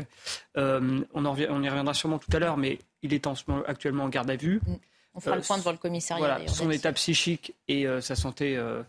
[0.56, 3.36] on, on, y reviendra sûrement tout à l'heure, mais il est en,
[3.67, 4.60] actuellement en garde à vue.
[4.65, 4.74] Mm.
[5.17, 6.20] On fera le point devant le commissariat.
[6.20, 8.84] Voilà, son état psychique et euh, sa santé, euh,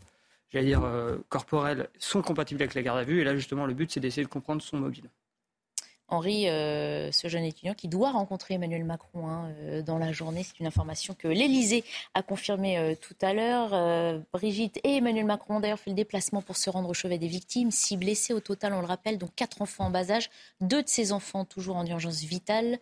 [0.53, 3.23] j'allais dire, euh, corporelle sont compatibles avec la garde à vue.
[3.23, 5.05] Et là, justement, le but, c'est d'essayer de comprendre son mobile.
[6.11, 10.43] Henri, euh, ce jeune étudiant qui doit rencontrer Emmanuel Macron hein, euh, dans la journée.
[10.43, 14.23] C'est une information que l'Elysée a confirmée euh, tout à l'heure.
[14.33, 17.27] Brigitte et Emmanuel Macron ont d'ailleurs fait le déplacement pour se rendre au chevet des
[17.27, 17.71] victimes.
[17.71, 20.31] Six blessés au total, on le rappelle, dont quatre enfants en bas âge.
[20.63, 22.79] Deux de ces enfants toujours en urgence vitale.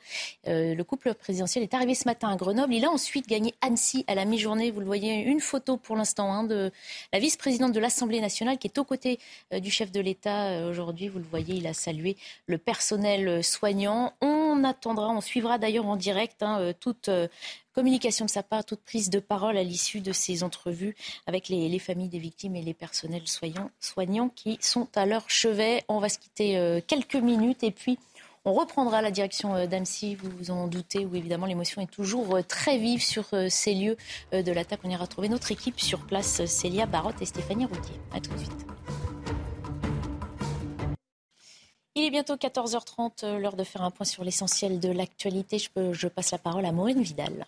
[0.47, 2.75] le couple présidentiel est arrivé ce matin à Grenoble.
[2.75, 4.71] Il a ensuite gagné Annecy à la mi-journée.
[4.71, 6.71] Vous le voyez, une photo pour l'instant hein, de
[7.13, 9.19] la vice-présidente de l'Assemblée nationale qui est aux côtés
[9.53, 11.09] du chef de l'État aujourd'hui.
[11.09, 14.13] Vous le voyez, il a salué le personnel soignant.
[14.21, 17.29] On attendra, on suivra d'ailleurs en direct hein, euh, toute euh,
[17.75, 21.79] communication de sa part, toute prise de parole à l'issue de ces entrevues avec les,
[21.79, 25.85] familles des victimes et les personnels soignants, soignants qui sont à leur chevet.
[25.89, 27.99] On va se quitter euh, quelques minutes et puis
[28.45, 32.79] on reprendra la direction d'Annecy, vous vous en doutez, où évidemment l'émotion est toujours très
[32.79, 33.97] vive sur ces lieux
[34.31, 34.79] de l'attaque.
[34.85, 37.97] On ira trouver notre équipe sur place, Célia Barotte et Stéphanie Routier.
[38.15, 38.67] A tout de suite.
[41.99, 45.59] Il est bientôt 14h30, euh, l'heure de faire un point sur l'essentiel de l'actualité.
[45.59, 47.47] Je, je passe la parole à Maureen Vidal.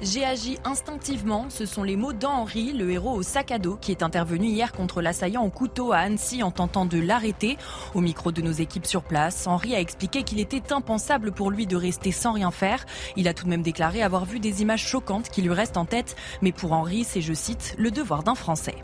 [0.00, 3.90] J'ai agi instinctivement, ce sont les mots d'Henri, le héros au sac à dos, qui
[3.90, 7.58] est intervenu hier contre l'assaillant au couteau à Annecy en tentant de l'arrêter.
[7.94, 11.66] Au micro de nos équipes sur place, Henri a expliqué qu'il était impensable pour lui
[11.66, 12.86] de rester sans rien faire.
[13.14, 15.84] Il a tout de même déclaré avoir vu des images choquantes qui lui restent en
[15.84, 18.76] tête, mais pour Henri, c'est, je cite, le devoir d'un Français.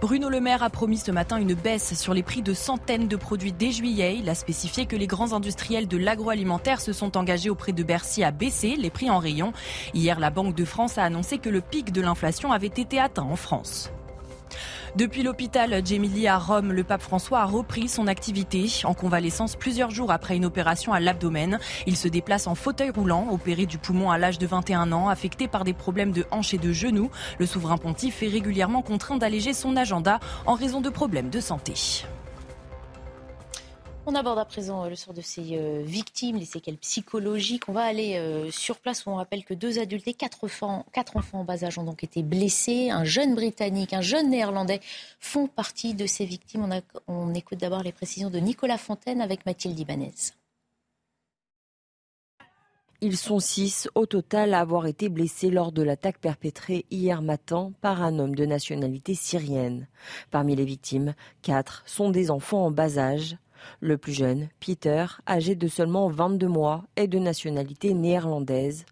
[0.00, 3.16] Bruno Le Maire a promis ce matin une baisse sur les prix de centaines de
[3.16, 4.16] produits dès juillet.
[4.16, 8.22] Il a spécifié que les grands industriels de l'agroalimentaire se sont engagés auprès de Bercy
[8.22, 9.52] à baisser les prix en rayon.
[9.94, 13.24] Hier, la Banque de France a annoncé que le pic de l'inflation avait été atteint
[13.24, 13.90] en France.
[14.96, 19.90] Depuis l'hôpital Gemili à Rome, le pape François a repris son activité en convalescence plusieurs
[19.90, 21.58] jours après une opération à l'abdomen.
[21.86, 25.46] Il se déplace en fauteuil roulant, opéré du poumon à l'âge de 21 ans, affecté
[25.46, 27.10] par des problèmes de hanches et de genoux.
[27.38, 31.74] Le souverain pontife est régulièrement contraint d'alléger son agenda en raison de problèmes de santé.
[34.10, 37.68] On aborde à présent euh, le sort de ces euh, victimes, les séquelles psychologiques.
[37.68, 40.86] On va aller euh, sur place où on rappelle que deux adultes et quatre enfants,
[41.34, 42.88] en bas âge ont donc été blessés.
[42.88, 44.80] Un jeune Britannique, un jeune Néerlandais
[45.20, 46.66] font partie de ces victimes.
[46.66, 50.14] On, on écoute d'abord les précisions de Nicolas Fontaine avec Mathilde Ibanez.
[53.02, 57.72] Ils sont six au total à avoir été blessés lors de l'attaque perpétrée hier matin
[57.82, 59.86] par un homme de nationalité syrienne.
[60.30, 63.36] Parmi les victimes, quatre sont des enfants en bas âge.
[63.80, 68.86] Le plus jeune, Peter, âgé de seulement 22 mois, est de nationalité néerlandaise.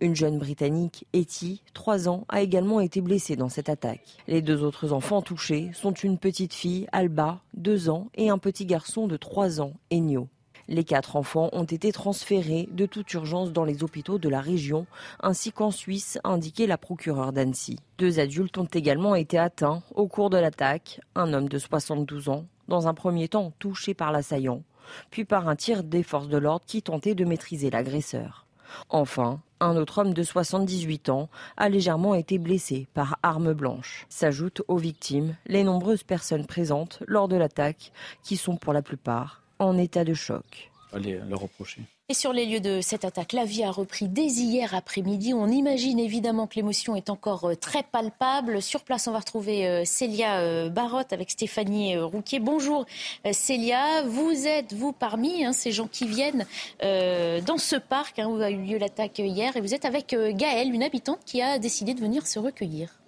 [0.00, 4.18] Une jeune Britannique, Etty, 3 ans, a également été blessée dans cette attaque.
[4.26, 8.66] Les deux autres enfants touchés sont une petite fille, Alba, 2 ans, et un petit
[8.66, 10.28] garçon de 3 ans, Enyo.
[10.70, 14.86] Les quatre enfants ont été transférés de toute urgence dans les hôpitaux de la région,
[15.20, 17.76] ainsi qu'en Suisse, a indiqué la procureure d'Annecy.
[17.98, 22.44] Deux adultes ont également été atteints au cours de l'attaque, un homme de 72 ans,
[22.70, 24.62] dans un premier temps touché par l'assaillant,
[25.10, 28.46] puis par un tir des forces de l'ordre qui tentait de maîtriser l'agresseur.
[28.88, 34.06] Enfin, un autre homme de 78 ans a légèrement été blessé par arme blanche.
[34.08, 39.42] S'ajoutent aux victimes les nombreuses personnes présentes lors de l'attaque qui sont pour la plupart
[39.58, 40.69] en état de choc.
[40.92, 41.82] Allez le reprocher.
[42.08, 45.32] Et sur les lieux de cette attaque, la vie a repris dès hier après-midi.
[45.32, 48.60] On imagine évidemment que l'émotion est encore euh, très palpable.
[48.60, 52.40] Sur place, on va retrouver euh, Célia euh, Barotte avec Stéphanie Rouquier.
[52.40, 52.84] Bonjour
[53.30, 56.46] Célia, vous êtes, vous, parmi hein, ces gens qui viennent
[56.82, 59.56] dans ce parc hein, où a eu lieu l'attaque hier.
[59.56, 62.99] Et vous êtes avec Gaëlle, une habitante qui a décidé de venir se recueillir.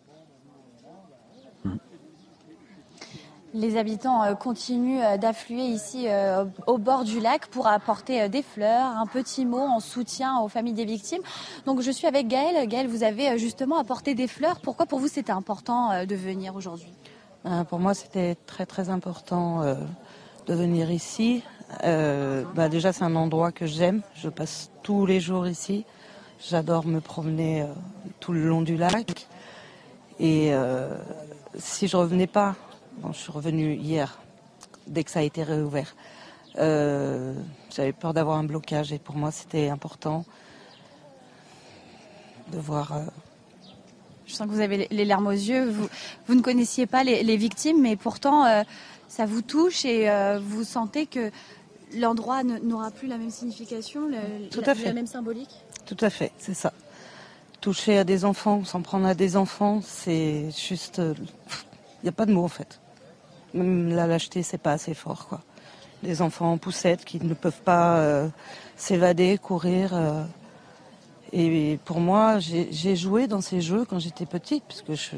[3.54, 8.42] Les habitants euh, continuent euh, d'affluer ici euh, au bord du lac pour apporter des
[8.42, 11.20] fleurs, un petit mot en soutien aux familles des victimes.
[11.66, 12.66] Donc je suis avec Gaëlle.
[12.66, 14.58] Gaëlle, vous avez justement apporté des fleurs.
[14.60, 16.92] Pourquoi pour vous c'était important de venir aujourd'hui?
[17.68, 19.62] Pour moi c'était très très important
[20.46, 21.42] de venir ici.
[21.82, 24.00] bah, déjà c'est un endroit que j'aime.
[24.14, 25.84] Je passe tous les jours ici.
[26.40, 27.66] J'adore me promener
[28.20, 29.26] tout le long du lac.
[30.20, 30.52] Et
[31.58, 32.54] si je revenais pas
[33.12, 34.18] je suis revenue hier,
[34.86, 35.94] dès que ça a été réouvert.
[36.58, 37.34] Euh,
[37.74, 40.24] j'avais peur d'avoir un blocage et pour moi c'était important
[42.52, 42.92] de voir.
[42.92, 43.00] Euh,
[44.26, 45.68] je sens que vous avez les larmes aux yeux.
[45.68, 45.88] Vous,
[46.26, 48.62] vous ne connaissiez pas les, victimes, mais pourtant euh,
[49.08, 50.08] ça vous touche et
[50.40, 51.30] vous sentez que
[51.94, 54.08] l'endroit n'aura plus la même signification,
[54.50, 54.86] Tout à fait.
[54.86, 55.54] la même symbolique.
[55.84, 56.72] Tout à fait, c'est ça.
[57.60, 60.98] Toucher à des enfants, s'en prendre à des enfants, c'est juste.
[60.98, 62.81] Il n'y a pas de mots en fait.
[63.54, 65.40] Même la lâcheté, c'est pas assez fort, quoi.
[66.02, 68.28] Des enfants en poussette qui ne peuvent pas euh,
[68.76, 69.94] s'évader, courir.
[69.94, 70.24] Euh.
[71.32, 75.16] Et pour moi, j'ai joué dans ces jeux quand j'étais petite, puisque je.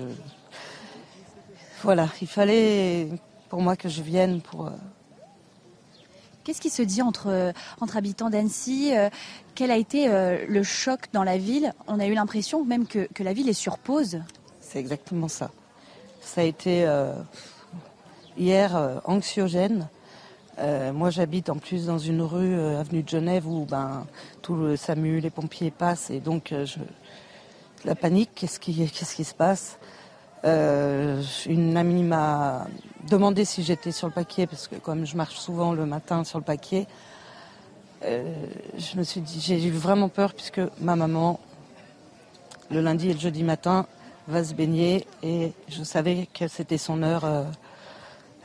[1.83, 3.09] Voilà, il fallait
[3.49, 4.67] pour moi que je vienne pour.
[4.67, 4.71] Euh.
[6.45, 8.93] Qu'est-ce qui se dit entre, entre habitants d'Annecy
[9.55, 10.09] Quel a été
[10.47, 11.73] le choc dans la ville?
[11.87, 14.21] On a eu l'impression même que, que, la ville est sur pause.
[14.61, 15.51] C'est exactement ça.
[16.21, 16.87] Ça a été
[18.37, 19.89] hier euh, anxiogène.
[20.59, 24.07] Euh, moi, j'habite en plus dans une rue, euh, avenue de Genève, où ben,
[24.43, 26.55] tout le SAMU, les pompiers passent, et donc
[27.85, 29.79] la panique, qu'est-ce qui, qu'est-ce qui se passe?
[30.45, 32.67] Une amie m'a
[33.09, 36.39] demandé si j'étais sur le paquet, parce que comme je marche souvent le matin sur
[36.39, 36.87] le paquet,
[38.03, 41.41] je me suis dit, j'ai eu vraiment peur, puisque ma maman,
[42.71, 43.87] le lundi et le jeudi matin,
[44.29, 47.25] va se baigner, et je savais que c'était son heure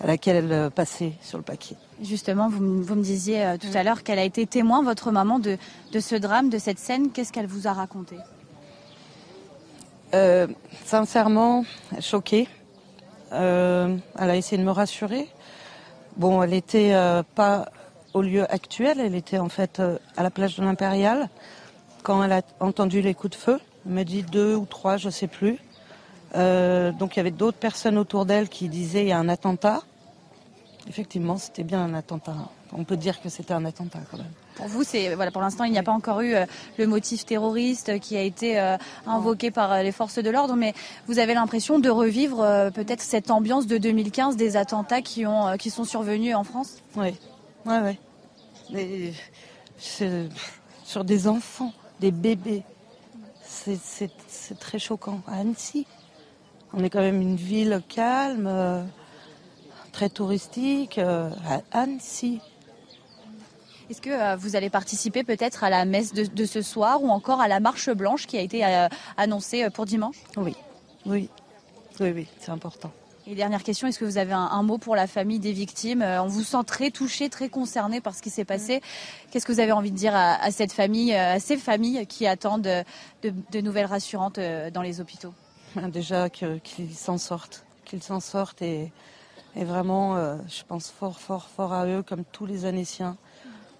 [0.01, 1.75] à laquelle elle euh, passait sur le paquet.
[2.01, 5.57] Justement, vous, me disiez euh, tout à l'heure qu'elle a été témoin, votre maman, de,
[5.91, 7.11] de ce drame, de cette scène.
[7.11, 8.15] Qu'est-ce qu'elle vous a raconté?
[10.13, 10.47] Euh,
[10.85, 11.65] Sincèrement,
[11.99, 12.47] choquée.
[13.31, 15.27] elle a essayé de me rassurer.
[16.17, 16.93] Bon, elle n'était
[17.35, 17.69] pas
[18.13, 19.81] au lieu actuel, elle était en fait
[20.17, 21.29] à la plage de l'Impérial
[22.01, 23.59] quand elle a entendu les coups de feu.
[23.85, 25.59] Elle m'a dit deux ou trois, je ne sais plus.
[26.35, 29.29] Euh, donc il y avait d'autres personnes autour d'elle qui disaient il y a un
[29.29, 29.81] attentat.
[30.87, 32.35] Effectivement, c'était bien un attentat.
[32.71, 34.31] On peut dire que c'était un attentat quand même.
[34.55, 36.45] Pour vous, c'est voilà, pour l'instant, il n'y a pas encore eu euh,
[36.77, 40.73] le motif terroriste qui a été euh, invoqué par les forces de l'ordre, mais
[41.07, 45.69] vous avez l'impression de revivre peut-être cette ambiance de 2015 des attentats qui ont qui
[45.69, 46.77] sont survenus en France?
[46.95, 47.15] Oui,
[47.65, 47.93] oui,
[48.71, 49.13] oui.
[50.83, 52.63] sur des enfants, des bébés,
[53.43, 55.21] c'est très choquant.
[55.27, 55.85] À Annecy,
[56.73, 58.83] on est quand même une ville calme, euh,
[59.91, 60.97] très touristique.
[60.97, 62.41] Euh, à Annecy.
[63.89, 67.41] Est-ce que euh, vous allez participer peut-être à la messe de, ce soir ou encore
[67.41, 68.63] à la marche blanche qui a été
[69.17, 70.17] annoncée pour dimanche?
[70.37, 70.55] Oui,
[71.07, 71.29] oui,
[71.99, 72.91] oui, oui, c'est important.
[73.25, 76.01] Et dernière question, est-ce que vous avez un, mot pour la famille des victimes?
[76.01, 78.81] On vous sent très touché, très concerné par ce qui s'est passé.
[79.29, 82.69] Qu'est-ce que vous avez envie de dire à, cette famille, à ces familles qui attendent
[83.23, 84.39] de nouvelles rassurantes
[84.73, 85.33] dans les hôpitaux?
[85.87, 88.91] déjà qu'ils s'en sortent, qu'ils s'en sortent et,
[89.55, 93.17] vraiment, euh, je pense fort, fort, fort à eux, comme tous les Anéciens.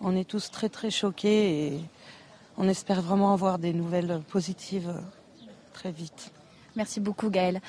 [0.01, 1.79] On est tous très, très choqués et
[2.57, 4.93] on espère vraiment avoir des nouvelles positives
[5.73, 6.31] très vite.
[6.75, 7.61] Merci beaucoup, Gaëlle.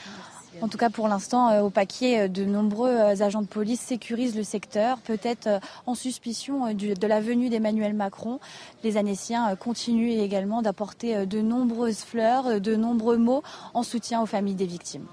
[0.60, 4.36] En tout cas, pour l'instant, euh, au paquet, euh, de nombreux agents de police sécurisent
[4.36, 5.48] le secteur, peut-être
[5.86, 8.40] en suspicion de la venue d'Emmanuel Macron.
[8.84, 13.42] Les Anéciens continuent également d'apporter de nombreuses fleurs, de nombreux mots
[13.74, 15.06] en soutien aux familles des victimes.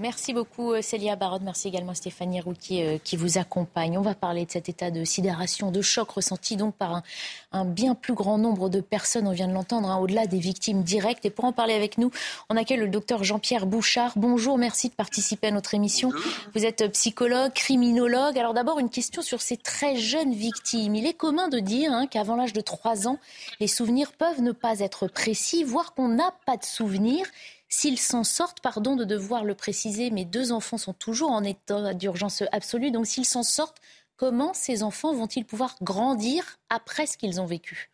[0.00, 3.98] Merci beaucoup euh, Célia Barotte, merci également Stéphanie Rouquier euh, qui vous accompagne.
[3.98, 7.02] On va parler de cet état de sidération, de choc ressenti donc par
[7.50, 10.84] un, bien plus grand nombre de personnes, on vient de l'entendre, hein, au-delà des victimes
[10.84, 11.26] directes.
[11.26, 12.12] Et pour en parler avec nous,
[12.48, 14.12] on accueille le docteur Jean-Pierre Bouchard.
[14.14, 16.12] Bonjour, merci de participer à notre émission.
[16.54, 18.38] Vous êtes psychologue, criminologue.
[18.38, 20.94] Alors d'abord une question sur ces très jeunes victimes.
[20.94, 23.18] Il est commun de dire hein, qu'avant l'âge de 3 ans,
[23.58, 27.26] les souvenirs peuvent ne pas être précis, voire qu'on n'a pas de souvenirs.
[27.68, 31.92] S'ils s'en sortent, pardon de devoir le préciser, mes deux enfants sont toujours en état
[31.92, 32.90] d'urgence absolue.
[32.90, 33.80] Donc s'ils s'en sortent,
[34.16, 37.90] comment ces enfants vont-ils pouvoir grandir après ce qu'ils ont vécu?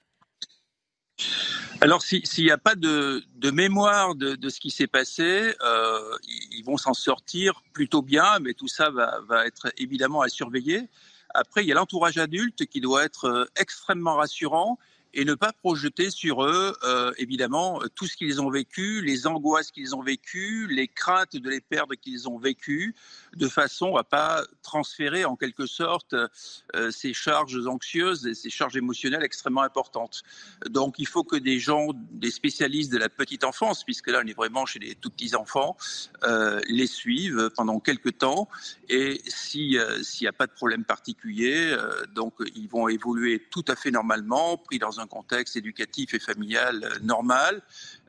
[1.80, 6.16] Alors, s'il n'y a pas de, mémoire de, ce qui s'est passé, euh,
[6.52, 10.88] ils vont s'en sortir plutôt bien, mais tout ça va, être évidemment à surveiller.
[11.34, 14.78] Après, il y a l'entourage adulte qui doit être euh, extrêmement rassurant
[15.14, 19.70] et ne pas projeter sur eux, euh, évidemment, tout ce qu'ils ont vécu, les angoisses
[19.70, 22.94] qu'ils ont vécues, les craintes de les perdre qu'ils ont vécues,
[23.36, 28.76] de façon à pas transférer en quelque sorte euh, ces charges anxieuses et ces charges
[28.76, 30.24] émotionnelles extrêmement importantes.
[30.68, 34.26] Donc il faut que des gens, des spécialistes de la petite enfance, puisque là on
[34.26, 35.76] est vraiment chez les tout petits enfants,
[36.24, 38.48] euh, les suivent pendant quelques temps
[38.88, 41.76] et si s'il n'y a pas de problème particulier,
[42.14, 46.18] donc ils vont évoluer tout à fait normalement, pris dans un un contexte éducatif et
[46.18, 47.62] familial euh, normal.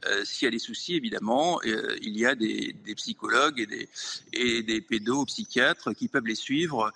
[0.05, 3.59] Euh, s'il y a des soucis, évidemment, euh, il y a des, psychologues
[4.33, 6.91] et des, pédopsychiatres qui peuvent les suivre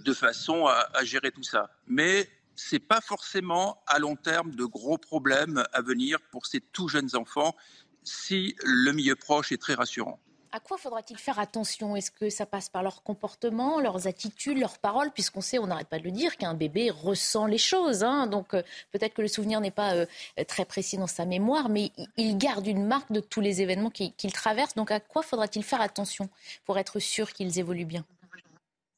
[0.00, 1.70] de façon à, à gérer tout ça.
[1.86, 6.60] Mais ce n'est pas forcément à long terme de gros problèmes à venir pour ces
[6.60, 7.54] tout jeunes enfants
[8.02, 10.20] si le milieu proche est très rassurant.
[10.52, 11.94] À quoi faudra-t-il faire attention?
[11.94, 15.12] Est-ce que ça passe par leur comportement, leurs attitudes, leurs paroles?
[15.12, 18.02] Puisqu'on sait, on n'arrête pas de le dire, qu'un bébé ressent les choses.
[18.02, 18.26] Hein.
[18.26, 20.06] Donc euh, peut-être que le souvenir n'est pas euh,
[20.48, 24.32] très précis dans sa mémoire, mais il garde une marque de tous les événements qu'il
[24.32, 24.74] traverse.
[24.74, 26.28] Donc à quoi faudra-t-il faire attention
[26.64, 28.04] pour être sûr qu'ils évoluent bien?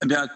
[0.03, 0.27] Eh bien,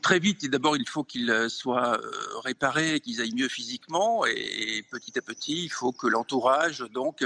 [0.00, 2.10] très vite, d'abord, il faut qu'ils euh, soient euh,
[2.44, 7.24] réparés, qu'ils aillent mieux physiquement, et, petit à petit, il faut que l'entourage donc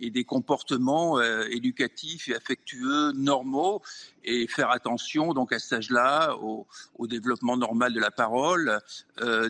[0.00, 3.82] ait des comportements euh, éducatifs et affectueux normaux,
[4.24, 6.66] et faire attention donc à cet âge-là au,
[7.06, 8.80] développement normal de la parole,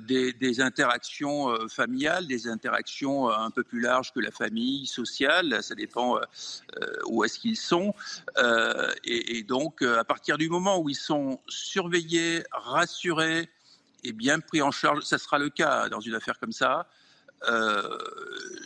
[0.02, 6.18] des, interactions familiales, des interactions un peu plus larges que la famille sociale, ça dépend
[7.06, 7.94] où est-ce qu'ils sont,
[9.04, 13.48] et, et donc à partir du moment où ils sont surveillés rassuré
[14.04, 16.86] et bien pris en charge, ça sera le cas dans une affaire comme ça.
[17.48, 17.98] Euh,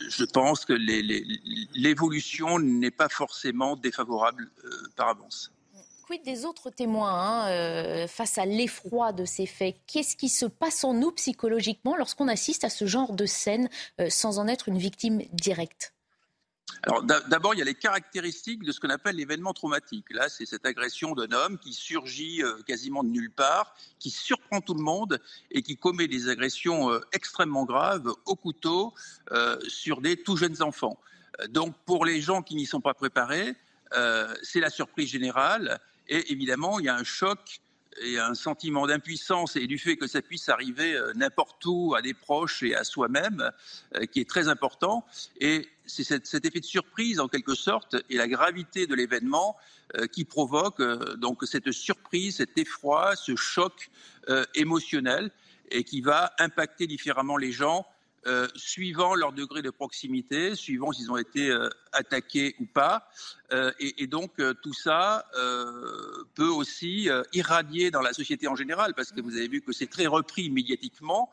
[0.09, 5.51] je pense que l'évolution n'est pas forcément défavorable euh, par avance.
[6.05, 9.75] Quid des autres témoins hein, euh, face à l'effroi de ces faits?
[9.87, 13.69] Qu'est-ce qui se passe en nous psychologiquement lorsqu'on assiste à ce genre de scène
[14.09, 15.93] sans en être une victime directe?
[16.83, 20.05] Alors d'abord, il y a les caractéristiques de ce qu'on appelle l'événement traumatique.
[20.09, 24.61] Là, c'est cette agression d'un homme qui surgit euh, quasiment de nulle part, qui surprend
[24.61, 25.19] tout le monde
[25.51, 28.93] et qui commet des agressions euh, extrêmement graves au couteau
[29.31, 30.97] euh, sur des tout jeunes enfants.
[31.49, 33.55] Donc pour les gens qui n'y sont pas préparés,
[34.43, 37.61] c'est la surprise générale et évidemment, il y a un choc
[37.99, 42.01] et un sentiment d'impuissance et du fait que ça puisse arriver euh, n'importe où, à
[42.01, 43.51] des proches et à soi-même,
[43.95, 45.05] euh, qui est très important.
[45.39, 49.57] Et c'est cet, effet de surprise, en quelque sorte, et la gravité de l'événement
[49.97, 50.81] euh, qui provoque
[51.17, 53.89] donc cette surprise, cet effroi, ce choc
[54.55, 55.31] émotionnel,
[55.71, 57.85] et qui va impacter différemment les gens
[58.27, 63.09] euh, suivant leur degré de proximité, suivant s'ils ont été euh, attaqués ou pas.
[63.51, 64.31] Euh, et, donc
[64.61, 65.25] tout ça
[66.35, 69.87] peut aussi irradier dans la société en général, parce que vous avez vu que c'est
[69.87, 71.31] très repris médiatiquement.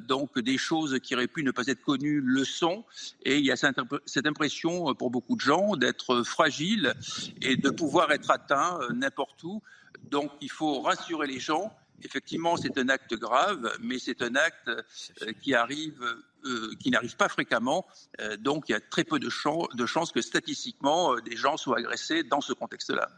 [0.00, 2.84] donc des choses qui auraient pu ne pas être connues le sont.
[3.24, 6.94] Et il y a cette, cette impression pour beaucoup de gens d'être fragile
[7.42, 9.62] et de pouvoir être atteint n'importe où.
[10.10, 11.72] Donc il faut rassurer les gens
[12.02, 16.02] effectivement, c'est un acte grave, mais c'est un acte euh, qui arrive
[16.44, 17.86] euh, qui n'arrive pas fréquemment.
[18.20, 22.22] Euh, donc il y a très peu de, chances que statistiquement des gens soient agressés
[22.22, 23.08] dans ce contexte-là.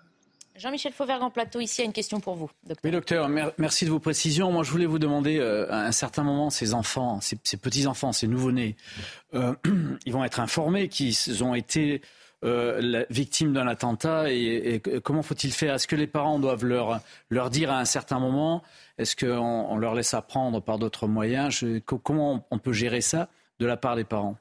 [0.57, 2.51] Jean-Michel Fauvert en plateau, ici, a une question pour vous.
[2.65, 2.81] Docteur.
[2.83, 4.51] Oui, docteur, merci de vos précisions.
[4.51, 8.75] Moi, je voulais vous demander, à un certain moment, ces enfants, ces, petits-enfants, ces nouveau-nés,
[9.33, 12.03] ils vont être informés qu'ils ont été
[12.45, 15.75] euh, la victime d'un attentat et, comment faut-il faire?
[15.75, 18.63] Est-ce que les parents doivent leur, leur dire à un certain moment?
[18.97, 21.65] Est-ce qu'on on leur laisse apprendre par d'autres moyens?
[21.85, 23.29] Comment on peut gérer ça
[23.59, 24.37] de la part des parents?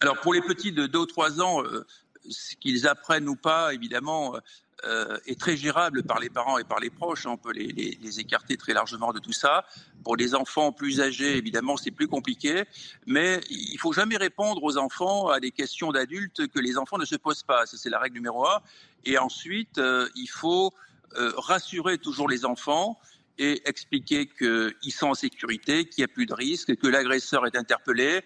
[0.00, 1.86] Alors pour les petits de 2 ou 3 ans, euh,
[2.28, 4.36] ce qu'ils apprennent ou pas, évidemment,
[4.84, 7.26] euh, est très gérable par les parents et par les proches.
[7.26, 9.64] On peut les, écarter très largement de tout ça.
[10.02, 12.64] Pour les enfants plus âgés, évidemment, c'est plus compliqué.
[13.06, 17.04] Mais il faut jamais répondre aux enfants à des questions d'adultes que les enfants ne
[17.04, 17.64] se posent pas.
[17.66, 18.60] C'est la règle numéro un.
[19.04, 20.72] Et ensuite, euh, il faut
[21.16, 22.98] euh, rassurer toujours les enfants
[23.38, 27.56] et expliquer qu'ils sont en sécurité, qu'il n'y a plus de risque, que l'agresseur est
[27.56, 28.22] interpellé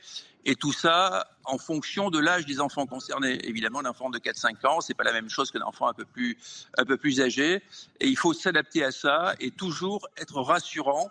[0.47, 3.39] et tout ça en fonction de l'âge des enfants concernés.
[3.47, 6.05] Évidemment, un enfant de 4-5 ans, c'est pas la même chose qu'un enfant un peu
[6.05, 6.39] plus,
[6.79, 7.63] un peu plus âgé.
[8.01, 11.11] Et il faut s'adapter à ça et toujours être rassurant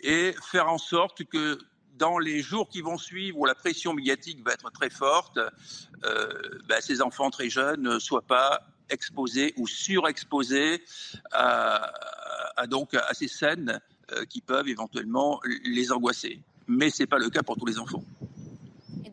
[0.00, 1.58] et faire en sorte que
[1.96, 6.28] dans les jours qui vont suivre, où la pression médiatique va être très forte, euh,
[6.68, 10.82] bah, ces enfants très jeunes ne soient pas exposés ou surexposés
[11.30, 11.92] à,
[12.68, 16.40] donc à ces scènes euh, qui peuvent éventuellement les angoisser.
[16.66, 18.02] Mais ce n'est pas le cas pour tous les enfants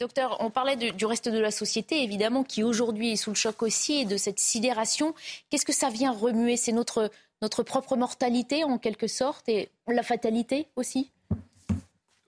[0.02, 3.62] docteur, on parlait du reste de la société, évidemment, qui aujourd'hui est sous le choc
[3.62, 5.14] aussi et de cette sidération.
[5.50, 6.58] Qu'est-ce que ça vient remuer?
[6.58, 11.12] C'est notre, notre propre mortalité, en quelque sorte, et la fatalité aussi?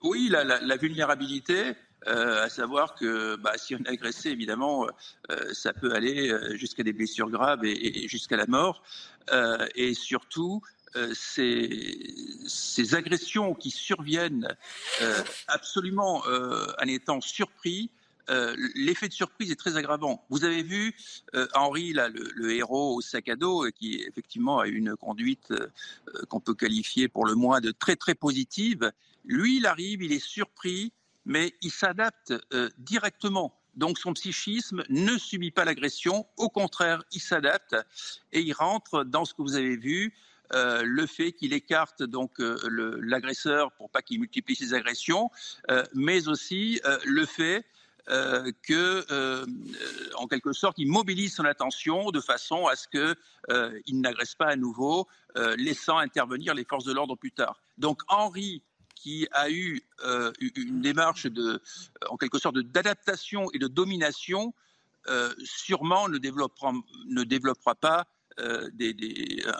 [0.02, 1.74] Oui, la, vulnérabilité.
[2.06, 4.86] Euh, à savoir que bah, si on est agressé, évidemment,
[5.30, 8.82] euh, ça peut aller euh, jusqu'à des blessures graves et, jusqu'à la mort.
[9.74, 10.60] et surtout,
[10.96, 14.56] euh, ces, agressions qui surviennent
[15.02, 17.90] euh, absolument euh, en étant surpris,
[18.74, 20.24] l'effet de surprise est très aggravant.
[20.30, 20.96] Vous avez vu
[21.52, 25.52] Henri, là, le, héros au sac à dos, qui effectivement a une conduite
[26.30, 28.90] qu'on peut qualifier pour le moins de très très positive.
[29.26, 30.90] Lui, il arrive, il est surpris,
[31.26, 32.32] mais il s'adapte
[32.78, 33.54] directement.
[33.76, 37.76] Donc son psychisme ne subit pas l'agression, au contraire, il s'adapte
[38.32, 40.14] et il rentre dans ce que vous avez vu,
[40.54, 42.56] euh, le fait qu'il écarte donc euh,
[43.02, 45.30] l'agresseur pour pas qu'il multiplie ses agressions,
[45.70, 47.64] euh, mais aussi le fait
[48.06, 48.52] en
[50.28, 55.08] quelque sorte, il mobilise son attention de façon à ce qu'il n'agresse pas à nouveau,
[55.56, 57.58] laissant intervenir les forces de l'ordre plus tard.
[57.78, 58.62] Donc Henri
[58.94, 59.80] qui a eu
[60.54, 61.62] une démarche de,
[62.10, 64.52] en quelque sorte, d'adaptation et de domination,
[65.42, 66.74] sûrement ne développera,
[67.06, 68.06] ne développera pas
[68.40, 68.68] euh,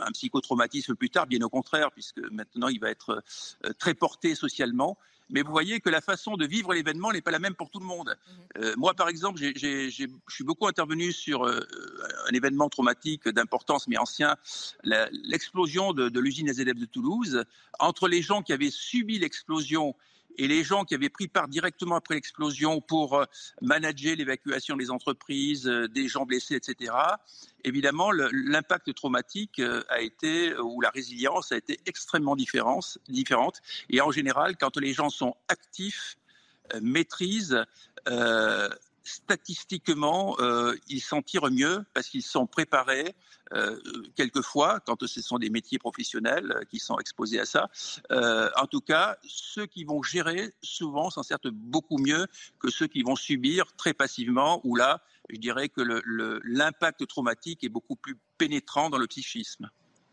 [0.01, 3.23] un psychotraumatisme plus tard, bien au contraire, puisque maintenant il va être
[3.65, 4.99] euh, très porté socialement.
[5.31, 7.81] Mais vous voyez que la façon de vivre l'événement n'est pas la même pour tout
[7.81, 8.15] le monde.
[8.27, 8.65] Mhm.
[8.65, 9.89] Euh, moi, par exemple, je
[10.29, 14.37] suis beaucoup intervenu sur un événement traumatique d'importance, mais ancien,
[14.83, 17.45] l'explosion de, de l'usine AZF de Toulouse.
[17.79, 19.95] Entre les gens qui avaient subi l'explosion
[20.37, 23.25] et les gens qui avaient pris part directement après l'explosion pour euh,
[23.61, 26.93] manager l'évacuation des entreprises, euh, des gens blessés, etc.,
[27.65, 32.99] évidemment, l'impact traumatique euh, a été, ou la résilience a été extrêmement différente.
[33.91, 36.17] Et en général, quand les gens sont actifs,
[36.81, 37.63] maîtrisent,
[39.05, 43.15] statistiquement, euh, ils s'en tirent mieux parce qu'ils sont préparés.
[43.53, 43.79] Euh,
[44.17, 47.69] quelquefois, quand ce sont des métiers professionnels euh, qui sont exposés à ça,
[48.57, 52.27] en tout cas, ceux qui vont gérer souvent s'en sortent beaucoup mieux
[52.59, 55.83] que ceux qui vont subir très passivement, où là, je dirais que
[56.45, 59.71] l'impact traumatique est beaucoup plus pénétrant dans le psychisme.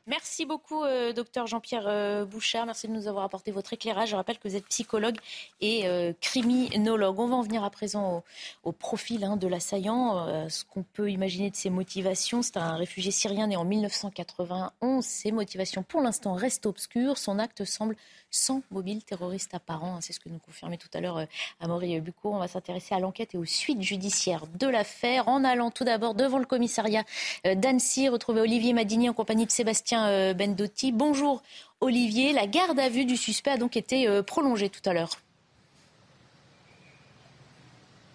[0.08, 2.66] Merci beaucoup, euh, docteur Jean-Pierre euh, Bouchard.
[2.66, 4.10] Merci de nous avoir apporté votre éclairage.
[4.10, 5.16] Je rappelle que vous êtes psychologue
[5.60, 7.20] et euh, criminologue.
[7.20, 8.24] On va en venir à présent
[8.64, 10.50] au, profil hein, de l'assaillant.
[10.50, 15.06] ce qu'on peut imaginer de ses motivations, c'est un réfugié syrien né en 1991.
[15.06, 17.20] Ses motivations, pour l'instant, restent obscures.
[17.20, 17.96] Son acte semble
[18.32, 20.00] sans mobile terroriste apparent.
[20.02, 21.26] C'est ce que nous confirmait tout à l'heure euh,
[21.60, 22.34] Amaury Bucco.
[22.34, 26.16] On va s'intéresser à l'enquête et aux suites judiciaires de l'affaire en allant tout d'abord
[26.16, 27.04] devant le commissariat
[27.46, 30.92] euh, d'Annecy, retrouver Olivier Madini en compagnie de Sébastien euh, Bendotti.
[30.92, 31.44] Bonjour
[31.82, 35.10] Olivier, la garde à vue du suspect a donc été prolongée tout à l'heure.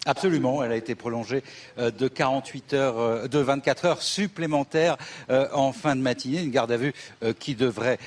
[0.08, 1.42] Absolument, elle a été prolongée
[1.78, 4.96] euh, de 48 heures, euh, de 24 heures supplémentaires
[5.30, 6.94] euh, en fin de matinée, une garde à vue
[7.40, 7.98] qui devrait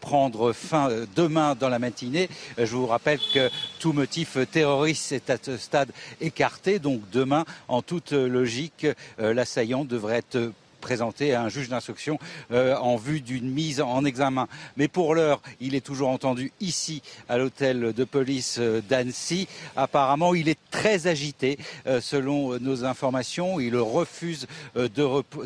[0.00, 2.28] prendre fin demain dans la matinée.
[2.58, 7.80] Je vous rappelle que tout motif terroriste est à ce stade écarté, donc demain, en
[7.80, 8.86] toute logique,
[9.18, 12.18] l'assaillant devrait être présenté à un juge d'instruction
[12.50, 14.48] euh, en vue d'une mise en examen.
[14.76, 19.46] Mais pour l'heure, il est toujours entendu ici à l'hôtel de police euh, d'Annecy.
[19.76, 23.60] Apparemment, il est très agité euh, selon nos informations.
[23.60, 24.88] Il refuse de,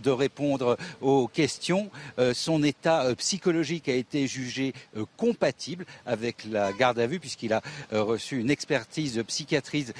[0.00, 1.90] de, répondre aux questions.
[2.32, 4.72] son état psychologique a été jugé
[5.16, 9.96] compatible avec la garde à vue puisqu'il a reçu une expertise psychiatrique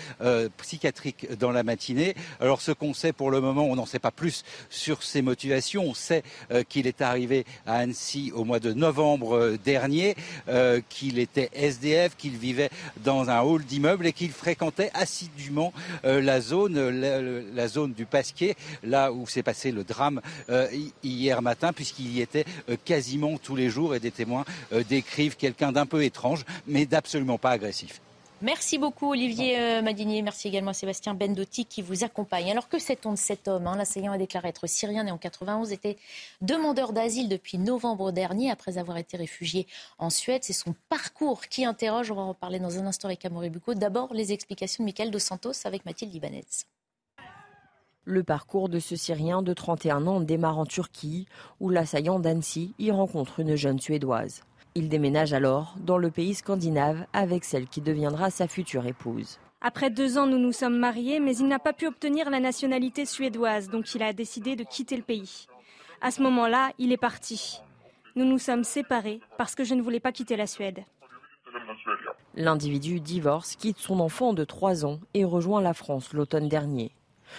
[1.39, 2.15] dans la matinée.
[2.41, 5.85] Alors ce qu'on sait pour le moment, on n'en sait pas plus sur ces motivation.
[5.85, 10.15] On sait euh, qu'il est arrivé à Annecy au mois de novembre euh, dernier,
[10.49, 12.71] euh, qu'il était SDF, qu'il vivait
[13.03, 15.73] dans un hall d'immeuble et qu'il fréquentait assidûment
[16.05, 16.91] la zone,
[17.55, 20.21] la, zone du Pasquier, là où s'est passé le drame
[21.03, 22.45] hier matin, puisqu'il y était
[22.85, 24.45] quasiment tous les jours et des témoins
[24.89, 28.01] décrivent quelqu'un d'un peu étrange, mais d'absolument pas agressif.
[28.45, 30.21] Merci beaucoup Olivier euh, Madinier.
[30.21, 32.51] Merci également à Sébastien Bendotti qui vous accompagne.
[32.51, 33.75] Alors que sait-on de cet homme hein?
[33.75, 35.97] L'assaillant a déclaré être syrien et en 91 était
[36.43, 39.67] demandeur d'asile depuis novembre dernier après avoir été réfugié
[39.97, 40.43] en Suède.
[40.45, 42.11] C'est son parcours qui interroge.
[42.11, 43.73] On va en reparler dans un instant avec Amaury Bucco.
[43.73, 46.45] D'abord les explications de Michael Dos Santos avec Mathilde Libanez.
[48.05, 51.27] Le parcours de ce Syrien de 31 ans démarre en Turquie,
[51.61, 54.43] où l'assaillant d'Annecy y rencontre une jeune Suédoise.
[54.77, 59.39] Il déménage alors dans le pays scandinave avec celle qui deviendra sa future épouse.
[59.61, 63.07] Après deux ans, nous nous sommes mariés, mais il n'a pas pu obtenir la nationalité
[63.07, 65.47] suédoise, donc il a décidé de quitter le pays.
[66.01, 67.61] À ce moment-là, il est parti.
[68.17, 70.81] Nous nous sommes séparés parce que je ne voulais pas quitter la Suède.
[72.35, 76.91] L'individu divorce, quitte son enfant de trois ans et rejoint la France l'automne dernier.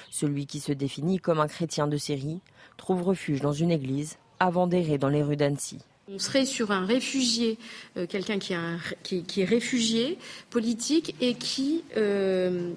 [0.10, 2.40] Celui qui se définit comme un chrétien de série
[2.78, 5.80] trouve refuge dans une église avant d'errer dans les rues d'Annecy.
[6.08, 7.58] On serait sur un réfugié,
[7.97, 10.20] euh, quelqu'un qui, est réfugié
[10.51, 12.74] politique et qui, euh,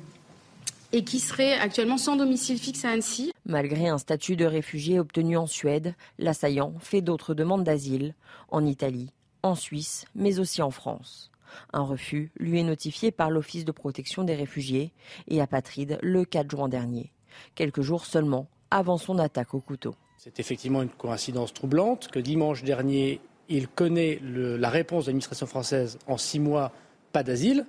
[0.92, 3.32] et qui serait actuellement sans domicile fixe à Annecy.
[3.44, 8.14] Malgré un statut de réfugié obtenu en Suède, l'assaillant fait d'autres demandes d'asile
[8.48, 9.12] en Italie,
[9.42, 11.30] en Suisse, mais aussi en France.
[11.74, 14.92] Un refus lui est notifié par l'Office de protection des réfugiés
[15.28, 17.12] et apatrides le 4 juin dernier,
[17.54, 19.94] quelques jours seulement avant son attaque au couteau.
[20.18, 25.96] C'est effectivement une coïncidence troublante que dimanche dernier, il connaît la réponse de l'administration française
[26.08, 26.72] en six mois,
[27.12, 27.64] pas d'asile,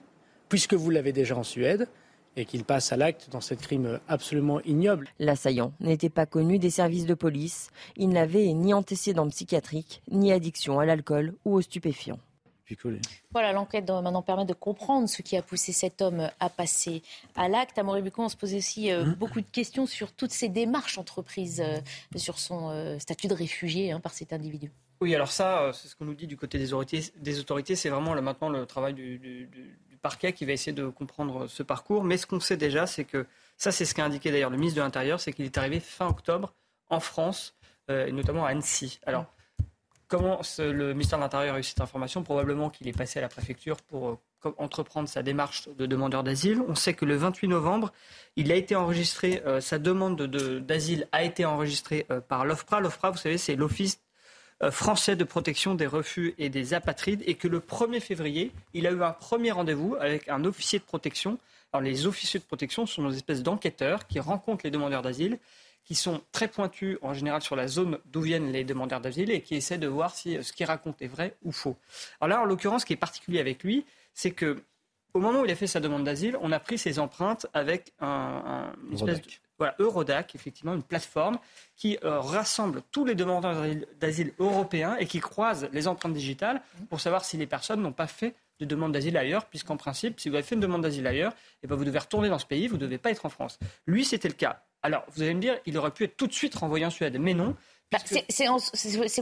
[0.49, 1.87] puisque vous l'avez déjà en Suède,
[2.35, 5.09] et qu'il passe à l'acte dans ce crime absolument ignoble.
[5.19, 7.69] L'assaillant n'était pas connu des services de police.
[7.97, 12.19] Il n'avait ni antécédent psychiatrique, ni addiction à l'alcool ou aux stupéfiants.
[13.31, 17.01] Voilà, l'enquête doit maintenant permettre de comprendre ce qui a poussé cet homme à passer
[17.35, 17.77] à l'acte.
[17.77, 19.13] À Bucon, on se posait aussi euh, mmh.
[19.15, 21.79] beaucoup de questions sur toutes ces démarches entreprises euh,
[22.15, 24.71] sur son euh, statut de réfugié hein, par cet individu.
[25.01, 27.11] Oui, alors ça, c'est ce qu'on nous dit du côté des autorités.
[27.17, 29.49] Des autorités c'est vraiment maintenant le travail du,
[30.01, 32.03] parquet qui va essayer de comprendre ce parcours.
[32.03, 33.25] Mais ce qu'on sait déjà, c'est que
[33.57, 36.07] ça, c'est ce qu'a indiqué d'ailleurs le ministre de l'Intérieur, c'est qu'il est arrivé fin
[36.07, 36.53] octobre
[36.89, 37.55] en France,
[37.89, 38.99] et notamment à Annecy.
[39.05, 39.25] Alors,
[40.09, 43.29] Comment le ministère de l'Intérieur a eu cette information Probablement qu'il est passé à la
[43.29, 46.63] préfecture pour euh, entreprendre sa démarche de demandeur d'asile.
[46.67, 47.93] On sait que le 28 novembre,
[48.35, 52.79] il a été enregistré, euh, sa demande d'asile a été enregistrée euh, par l'OFPRA.
[52.79, 54.01] L'OFPRA, vous savez, c'est l'Office
[54.71, 58.91] français de protection des refus et des apatrides, et que le 1er février, il a
[58.91, 61.37] eu un premier rendez-vous avec un officier de protection.
[61.71, 65.39] Alors les officiers de protection sont des espèces d'enquêteurs qui rencontrent les demandeurs d'asile
[65.89, 69.41] qui sont très pointus en général sur la zone d'où viennent les demandeurs d'asile et
[69.41, 71.77] qui essaient de voir si euh, ce qu'il raconte est vrai ou faux.
[72.21, 74.61] Alors là, en l'occurrence, ce qui est particulier avec lui, c'est que
[75.15, 77.93] au moment où il a fait sa demande d'asile, on a pris ses empreintes avec
[78.01, 79.27] un, une espèce de,
[79.57, 81.39] voilà, Eurodac, effectivement, une plateforme
[81.75, 83.65] qui euh, rassemble tous les demandeurs
[83.99, 86.61] d'asile européens et qui croise les empreintes digitales
[86.91, 90.29] pour savoir si les personnes n'ont pas fait de demande d'asile ailleurs, puisqu'en principe, si
[90.29, 92.45] vous avez fait une demande d'asile ailleurs, et eh ben vous devez retourner dans ce
[92.45, 93.57] pays, vous ne devez pas être en France.
[93.87, 94.61] Lui, c'était le cas.
[94.83, 97.17] Alors, vous allez me dire, il aurait pu être tout de suite renvoyé en Suède.
[97.19, 97.55] Mais non,
[97.91, 98.47] Bah, c'est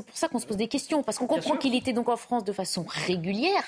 [0.06, 2.44] pour ça qu'on se pose des questions, parce qu'on comprend qu'il était donc en France
[2.44, 3.64] de façon régulière,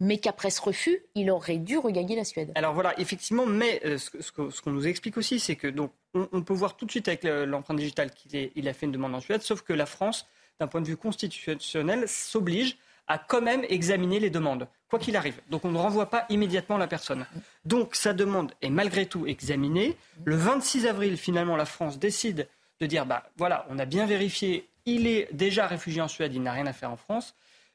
[0.00, 2.52] mais qu'après ce refus, il aurait dû regagner la Suède.
[2.54, 6.54] Alors voilà, effectivement, mais euh, ce, qu'on nous explique aussi, c'est que donc on, peut
[6.54, 9.62] voir tout de suite avec l'empreinte digitale qu'il a fait une demande en Suède, sauf
[9.62, 10.26] que la France,
[10.58, 12.76] d'un point de vue constitutionnel, s'oblige
[13.06, 15.40] à quand même examiner les demandes, quoi qu'il arrive.
[15.50, 17.26] Donc on ne renvoie pas immédiatement la personne.
[17.64, 19.96] Donc sa demande est malgré tout examinée.
[20.24, 22.48] Le 26 avril, finalement, la France décide
[22.80, 26.42] de dire, bah voilà, on a bien vérifié, il est déjà réfugié en Suède, il
[26.42, 27.34] n'a rien à faire en France.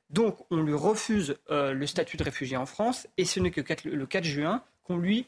[0.09, 3.61] Donc on lui refuse euh, le statut de réfugié en France et ce n'est que
[3.87, 5.27] le 4 juin qu'on lui,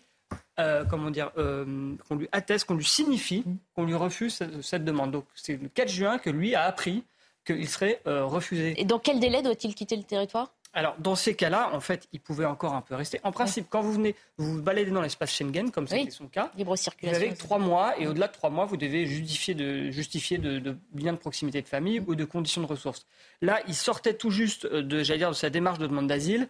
[0.59, 3.43] euh, comment dire, euh, qu'on lui atteste, qu'on lui signifie
[3.75, 5.11] qu'on lui refuse cette, cette demande.
[5.11, 7.03] Donc c'est le 4 juin que lui a appris
[7.45, 8.79] qu'il serait refusé.
[8.79, 10.53] Et dans quel délai doit-il quitter le territoire?
[10.73, 13.19] Alors, dans ces cas-là, en fait, il pouvait encore un peu rester.
[13.23, 16.49] En principe, quand vous venez, vous vous baladez dans l'espace Schengen, comme c'était son cas,
[16.55, 19.91] Libre circulation, vous avez trois mois, et au-delà de trois mois, vous devez justifier de,
[19.91, 23.05] justifier de, de liens de proximité de famille ou de conditions de ressources.
[23.41, 26.47] Là, il sortait tout juste de, j'allais dire, de sa démarche de demande d'asile.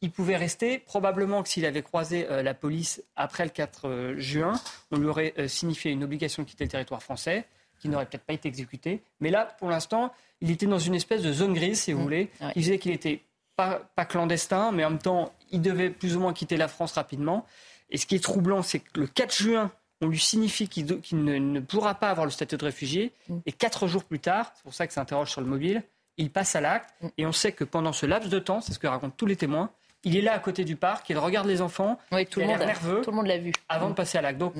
[0.00, 0.78] Il pouvait rester.
[0.78, 4.52] Probablement que s'il avait croisé euh, la police après le 4 euh, juin,
[4.92, 7.44] on lui aurait euh, signifié une obligation de quitter le territoire français,
[7.78, 9.02] qui n'aurait peut-être pas été exécutée.
[9.20, 12.02] Mais là, pour l'instant, il était dans une espèce de zone grise, si vous mmh.
[12.02, 12.30] voulez.
[12.54, 13.22] Il disait qu'il était
[13.56, 17.44] pas, clandestin, mais en même temps, il devait plus ou moins quitter la France rapidement.
[17.90, 21.60] Et ce qui est troublant, c'est que le 4 juin, on lui signifie qu'il ne,
[21.60, 23.12] pourra pas avoir le statut de réfugié.
[23.28, 23.38] Mm.
[23.46, 25.82] Et quatre jours plus tard, c'est pour ça que ça interroge sur le mobile,
[26.16, 26.90] il passe à l'acte.
[27.00, 27.08] Mm.
[27.18, 29.36] Et on sait que pendant ce laps de temps, c'est ce que racontent tous les
[29.36, 29.70] témoins,
[30.04, 31.98] il est là à côté du parc, il regarde les enfants,
[32.30, 33.52] tout, le monde nerveux, tout le monde l'a vu.
[33.68, 33.96] Avant de mm.
[33.96, 34.38] passer à l'acte.
[34.38, 34.54] Donc,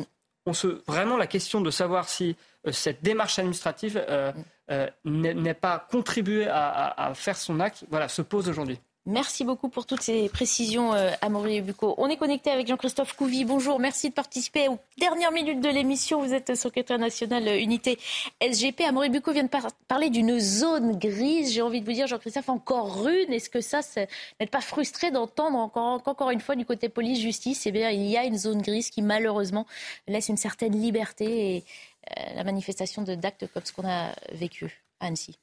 [0.49, 2.37] on se, vraiment la question de savoir si
[2.67, 4.33] euh, cette démarche administrative euh,
[4.71, 8.81] euh, n'est pas contribuée à, à, faire son acte, voilà, se pose aujourd'hui.
[9.11, 11.95] Merci beaucoup pour toutes ces précisions, euh, Amaury Bucco.
[11.97, 13.47] On est connecté avec Jean-Christophe Couvi.
[13.47, 16.21] Bonjour, merci de participer aux dernières minutes de l'émission.
[16.21, 17.99] Vous êtes secrétaire national euh, unité
[18.43, 18.83] SGP.
[18.83, 19.51] Amaury Bucco vient de
[19.89, 21.55] parler d'une zone grise.
[21.55, 23.33] J'ai envie de vous dire, Jean-Christophe, encore une.
[23.33, 23.81] Est-ce que ça,
[24.41, 28.19] n'êtes pas frustré d'entendre encore, encore une fois du côté police-justice Eh bien, il y
[28.19, 29.67] a une zone grise qui, malheureusement,
[30.07, 31.65] laisse une certaine liberté et
[32.11, 35.39] euh, la manifestation d'actes comme ce qu'on a vécu à Annecy.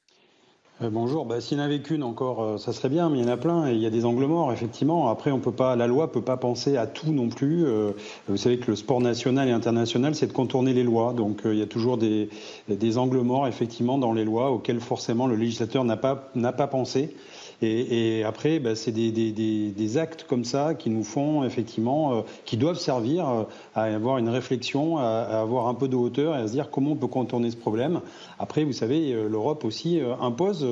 [0.82, 1.24] Euh, bonjour.
[1.24, 3.32] Bah, S'il n'y en avait qu'une encore, euh, ça serait bien, mais il y en
[3.32, 5.08] a plein et il y a des angles morts, effectivement.
[5.08, 7.64] Après, on peut pas, la loi peut pas penser à tout non plus.
[7.64, 7.92] Euh,
[8.28, 11.14] vous savez que le sport national et international, c'est de contourner les lois.
[11.14, 12.28] Donc, il y a toujours des,
[12.68, 16.66] des angles morts, effectivement, dans les lois auxquels forcément le législateur n'a pas, n'a pas
[16.66, 17.16] pensé.
[17.62, 22.78] Et, après, bah, c'est des, actes comme ça qui nous font effectivement, euh, qui doivent
[22.78, 23.42] servir euh,
[23.74, 26.92] à avoir une réflexion, à, avoir un peu de hauteur et à se dire comment
[26.92, 28.00] on peut contourner ce problème.
[28.38, 30.66] Après, vous savez, euh, l'Europe aussi impose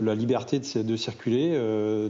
[0.00, 1.58] la liberté de, de circuler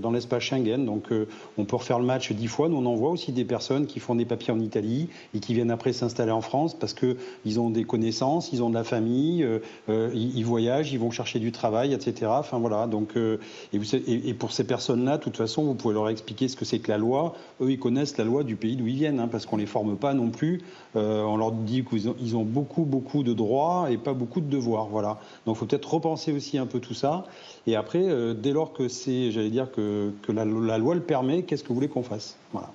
[0.00, 0.84] dans l'espace Schengen.
[0.84, 1.10] Donc,
[1.58, 2.68] on peut refaire le match dix fois.
[2.68, 5.70] Nous, on envoie aussi des personnes qui font des papiers en Italie et qui viennent
[5.70, 9.46] après s'installer en France parce que ils ont des connaissances, ils ont de la famille,
[9.88, 12.30] ils, voyagent, ils vont chercher du travail, etc.
[12.30, 12.86] Enfin voilà.
[12.86, 16.48] Donc, et vous savez, et, pour ces personnes-là, de toute façon, vous pouvez leur expliquer
[16.48, 17.34] ce que c'est que la loi.
[17.60, 19.66] Eux, ils connaissent la loi du pays d'où ils viennent, hein, parce qu'on ne les
[19.66, 20.62] forme pas non plus.
[20.96, 24.86] Euh, on leur dit qu'ils ont, beaucoup, beaucoup de droits et pas beaucoup de devoirs.
[24.86, 25.18] Voilà.
[25.46, 27.24] Donc, il faut peut-être repenser aussi un peu tout ça.
[27.66, 31.62] Et après, euh, dès lors que c'est, j'allais dire que, la, loi le permet, qu'est-ce
[31.62, 32.36] que vous voulez qu'on fasse?
[32.52, 32.70] Voilà.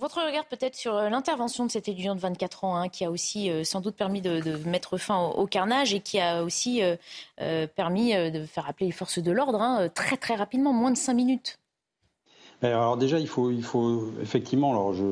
[0.00, 3.10] Votre regard peut-être sur euh, l'intervention de cet étudiant de 24 ans hein, qui a
[3.10, 7.66] aussi euh, sans doute permis de, mettre fin au, carnage et qui a aussi euh,
[7.66, 11.14] permis de faire appeler les forces de l'ordre hein, très très rapidement, moins de 5
[11.14, 11.58] minutes.
[12.60, 15.04] Alors déjà, il faut, il faut effectivement, alors je,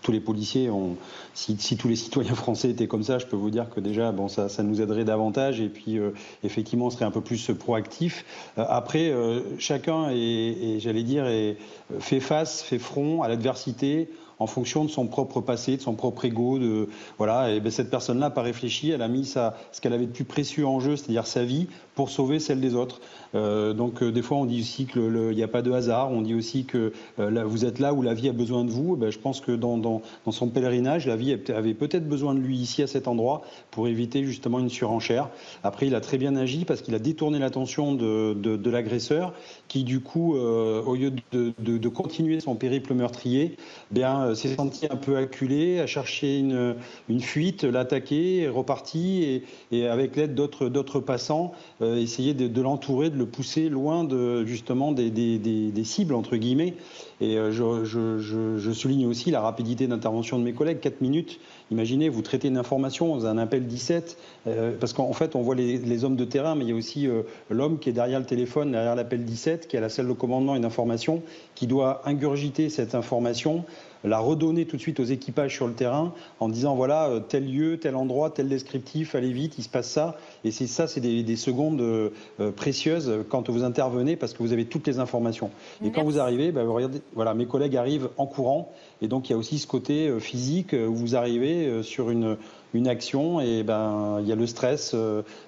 [0.00, 0.96] tous les policiers, ont,
[1.34, 4.28] si, tous les citoyens français étaient comme ça, je peux vous dire que déjà, bon,
[4.28, 5.98] ça, ça nous aiderait davantage et puis
[6.42, 8.24] effectivement, on serait un peu plus proactif.
[8.56, 9.12] après,
[9.58, 11.58] chacun est, j'allais dire, est,
[11.98, 14.08] fait face, fait front à l'adversité
[14.40, 16.58] en fonction de son propre passé, de son propre ego.
[16.58, 16.88] De,
[17.18, 20.12] voilà, et ben cette personne-là n'a pas réfléchi, elle a mis ce qu'elle avait de
[20.12, 23.00] plus précieux en jeu, c'est-à-dire sa vie, pour sauver celle des autres.
[23.34, 26.22] Euh, donc euh, des fois on dit aussi qu'il n'y a pas de hasard, on
[26.22, 28.96] dit aussi que euh, vous êtes là où la vie a besoin de vous.
[28.96, 32.82] Ben, je pense que dans, son pèlerinage, la vie avait peut-être besoin de lui ici
[32.82, 35.28] à cet endroit pour éviter justement une surenchère.
[35.62, 39.34] Après il a très bien agi parce qu'il a détourné l'attention de, l'agresseur
[39.68, 43.56] qui du coup, au lieu de, de, continuer son périple meurtrier,
[43.90, 46.76] bien s'est senti un peu acculé, a cherché une,
[47.08, 53.26] une fuite, l'attaquer, est reparti et, avec l'aide d'autres passants, essayer de, l'entourer, de le
[53.26, 56.74] pousser loin de justement des, cibles entre guillemets.
[57.20, 60.80] Et euh, je, souligne aussi la rapidité d'intervention de mes collègues.
[60.80, 61.38] 4 minutes.
[61.70, 64.16] Imaginez, vous traitez une information, vous un appel 17,
[64.46, 67.06] euh, parce qu'en fait, on voit les, hommes de terrain, mais il y a aussi
[67.06, 69.50] euh, l'homme qui est derrière le téléphone, derrière l'appel 17.
[69.50, 71.22] tête, qui a la salle de commandement et d'information,
[71.54, 73.64] qui doit ingurgiter cette information
[74.04, 77.50] la redonner tout de suite aux équipages sur le terrain en disant voilà euh, tel
[77.50, 80.16] lieu, tel endroit, tel descriptif, allez vite, il se passe ça.
[80.44, 84.52] Et c'est ça, c'est des, secondes euh, euh, précieuses quand vous intervenez parce que vous
[84.52, 85.50] avez toutes les informations.
[85.84, 88.72] Et quand vous arrivez, bah, regardez, voilà, mes collègues arrivent en courant
[89.02, 92.36] et donc il y a aussi ce côté physique où vous arrivez sur une,
[92.74, 94.94] une action et ben il y a le stress,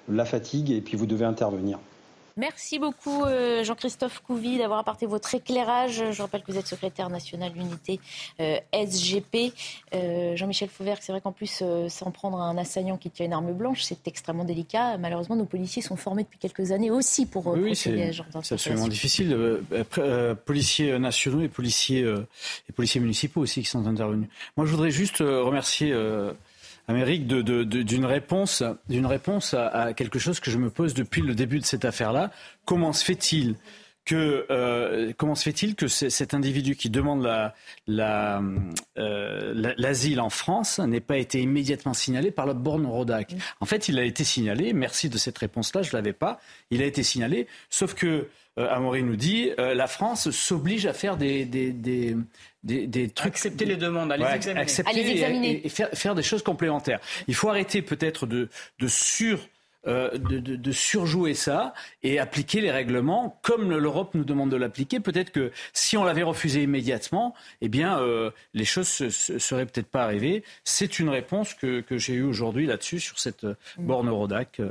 [0.09, 1.79] la fatigue et puis vous devez intervenir.
[2.35, 6.03] Merci beaucoup euh, Jean-Christophe Couvi d'avoir apporté votre éclairage.
[6.11, 7.99] Je rappelle que vous êtes secrétaire national d'unité
[8.39, 9.53] euh, SGP.
[9.93, 13.33] Euh, Jean-Michel Fauvert, c'est vrai qu'en plus, s'en prendre à un assaillant qui tient une
[13.33, 14.97] arme blanche, c'est extrêmement délicat.
[14.97, 18.11] Malheureusement, nos policiers sont formés depuis quelques années aussi pour oui, c'est,
[18.41, 19.37] c'est absolument difficile.
[20.45, 24.29] policiers nationaux et policiers, et policiers municipaux aussi qui sont intervenus.
[24.57, 25.93] Moi, je voudrais juste remercier
[26.87, 31.59] Amérique, d'une réponse, d'une réponse à, quelque chose que je me pose depuis le début
[31.59, 32.31] de cette affaire-là.
[32.65, 33.55] Comment se fait-il
[34.05, 37.49] que euh, comment se fait-il que cet individu qui demande euh,
[39.77, 43.33] l'asile en France n'ait pas été immédiatement signalé par la borne Rodac?
[43.59, 44.73] En fait, il a été signalé.
[44.73, 46.39] Merci de cette réponse-là, je l'avais pas.
[46.71, 48.27] Il a été signalé, sauf que
[48.59, 52.15] euh, Amaury nous dit, euh, la France s'oblige à faire des, des, des,
[52.63, 53.33] des, trucs.
[53.33, 54.61] Accepter les demandes, à les examiner.
[54.61, 56.99] Accepter Et, faire, faire, des choses complémentaires.
[57.27, 58.49] Il faut arrêter peut-être de,
[58.79, 59.39] de sur.
[59.85, 61.73] Euh, de, de, de, surjouer ça
[62.03, 65.01] et appliquer les règlements comme l'Europe nous demande de l'appliquer.
[65.01, 69.89] Peut-être que si on l'avait refusé immédiatement, eh bien, euh, les choses ne seraient peut-être
[69.89, 70.45] pas arrivées.
[70.63, 73.45] C'est une réponse que, que j'ai eue aujourd'hui là-dessus sur cette
[73.77, 74.61] borne Eurodac.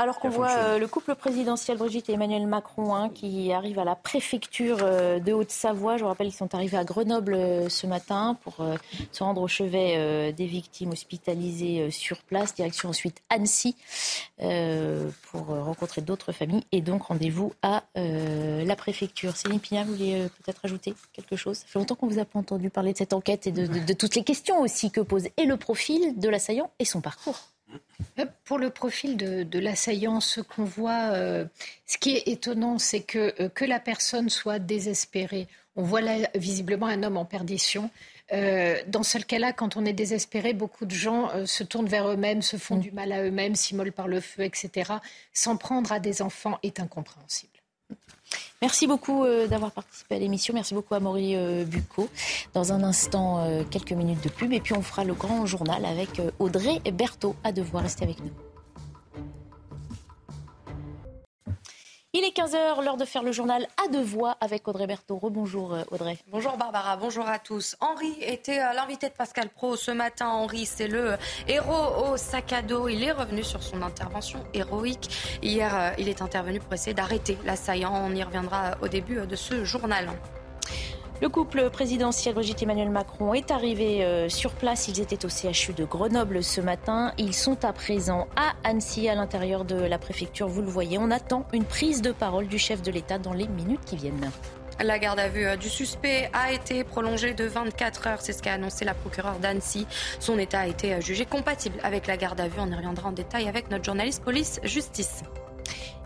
[0.00, 3.84] Alors qu'on voit euh, le couple présidentiel Brigitte et Emmanuel Macron hein, qui arrive à
[3.84, 5.96] la préfecture euh, de Haute-Savoie.
[5.96, 8.64] Je vous rappelle, ils sont arrivés à Grenoble euh, ce matin pour
[9.10, 12.54] se rendre au chevet des victimes hospitalisées sur place.
[12.54, 13.74] Direction ensuite Annecy
[14.38, 19.36] pour rencontrer d'autres familles et donc rendez-vous à la préfecture.
[19.36, 21.58] Céline Pignat, vous voulez peut-être ajouter quelque chose?
[21.58, 24.14] Ça fait longtemps qu'on vous a pas entendu parler de cette enquête et de toutes
[24.14, 27.40] les questions aussi que pose et le profil de l'assaillant et son parcours.
[28.18, 31.44] Euh, pour le profil de, l'assaillant, ce qu'on voit, euh,
[31.86, 35.48] ce qui est étonnant, c'est que, euh, que la personne soit désespérée.
[35.76, 37.90] On voit là, visiblement un homme en perdition.
[38.30, 42.58] dans ce cas-là, quand on est désespéré, beaucoup de gens se tournent vers eux-mêmes, se
[42.58, 42.80] font mm.
[42.80, 44.92] du mal à eux-mêmes, s'immolent par le feu, etc.
[45.32, 47.57] S'en prendre à des enfants est incompréhensible.
[48.60, 50.52] Merci beaucoup euh, d'avoir participé à l'émission.
[50.52, 52.08] Merci beaucoup à Maury euh, Bucco.
[52.54, 55.84] Dans un instant, euh, quelques minutes de pub et puis on fera le grand journal
[55.84, 57.36] avec Audrey Berthaud.
[57.44, 58.47] À devoir rester avec nous.
[62.18, 65.18] Il est 15h, l'heure de faire le journal à deux voix avec Audrey Berthaud.
[65.18, 66.18] Rebonjour euh, Audrey.
[66.26, 67.76] Bonjour Barbara, bonjour à tous.
[67.78, 70.26] Henri était euh, l'invité de Pascal Pro ce matin.
[70.26, 71.14] Henri, c'est le
[71.46, 72.88] héros au sac à dos.
[72.88, 75.38] Il est revenu sur son intervention héroïque.
[75.44, 77.92] Hier, euh, il est intervenu pour essayer d'arrêter l'assaillant.
[77.94, 80.08] On y reviendra au début de ce journal.
[81.20, 84.86] Le couple présidentiel Brigitte Emmanuel Macron est arrivé euh, sur place.
[84.86, 87.12] Ils étaient au CHU de Grenoble ce matin.
[87.18, 90.46] Ils sont à présent à Annecy, à l'intérieur de la préfecture.
[90.46, 93.48] Vous le voyez, on attend une prise de parole du chef de l'État dans les
[93.48, 94.30] minutes qui viennent.
[94.80, 98.20] La garde à vue euh, du suspect a été prolongée de 24 heures.
[98.20, 99.88] C'est ce qu'a annoncé la procureure d'Annecy.
[100.20, 102.60] Son état a été euh, jugé compatible avec la garde à vue.
[102.60, 105.24] On y reviendra en détail avec notre journaliste police-justice.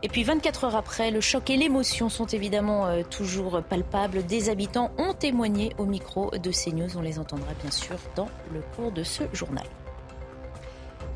[0.04, 4.26] Et puis 24 heures après, le choc et l'émotion sont évidemment euh, toujours palpables.
[4.26, 6.96] Des habitants ont témoigné au micro de CNews.
[6.96, 9.64] On les entendra bien sûr dans le cours de ce journal.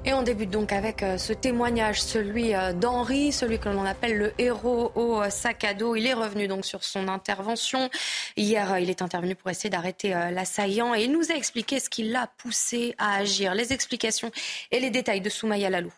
[0.05, 4.17] Et on débute donc avec euh, ce témoignage, celui euh, d'Henri, celui que l'on appelle
[4.17, 5.97] le héros au sac à dos.
[5.97, 7.91] Il est revenu donc sur son intervention.
[8.37, 12.05] Hier, il est intervenu pour essayer d'arrêter l'assaillant et il nous a expliqué ce qui
[12.05, 13.57] l'a poussé à agir.
[13.57, 14.31] Les explications
[14.71, 15.93] et les détails de Soumaya Lalou.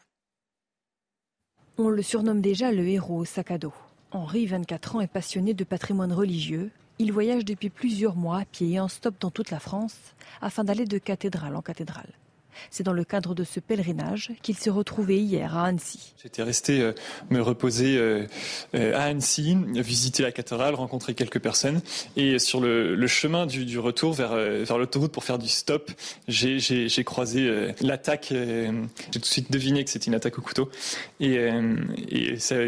[1.80, 3.72] On le surnomme déjà le héros au sac à dos.
[4.10, 6.72] Henri, 24 ans, est passionné de patrimoine religieux.
[6.98, 9.96] Il voyage depuis plusieurs mois à pied et en stop dans toute la France
[10.40, 12.10] afin d'aller de cathédrale en cathédrale.
[12.70, 16.14] C'est dans le cadre de ce pèlerinage qu'il s'est retrouvé hier à Annecy.
[16.22, 16.92] J'étais resté euh,
[17.30, 18.26] me reposer euh,
[18.74, 21.80] euh, à Annecy, visiter la cathédrale, rencontrer quelques personnes.
[22.16, 24.36] Et sur le, chemin du, retour vers,
[24.76, 25.90] l'autoroute pour faire du stop,
[26.28, 28.26] j'ai croisé l'attaque.
[28.30, 28.70] j'ai
[29.10, 30.70] tout de suite deviné que c'était une attaque au couteau.
[31.20, 31.38] Et,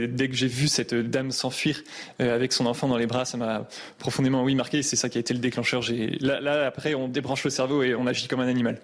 [0.08, 1.82] dès que j'ai vu cette dame s'enfuir
[2.18, 3.68] avec son enfant dans les bras, ça m'a
[3.98, 4.82] profondément oui marqué.
[4.82, 5.82] C'est ça qui a été le déclencheur.
[6.20, 8.80] Là, après, on débranche le cerveau et on agit comme un animal.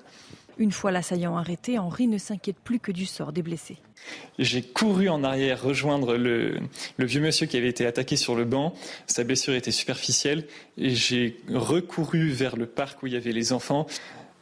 [0.59, 3.77] Une fois l'assaillant arrêté, Henri ne s'inquiète plus que du sort des blessés.
[4.39, 6.61] J'ai couru en arrière rejoindre le,
[6.99, 8.73] vieux monsieur qui avait été attaqué sur le banc.
[9.07, 10.47] Sa blessure était superficielle
[10.79, 13.87] et j'ai recouru vers le parc où il y avait les enfants.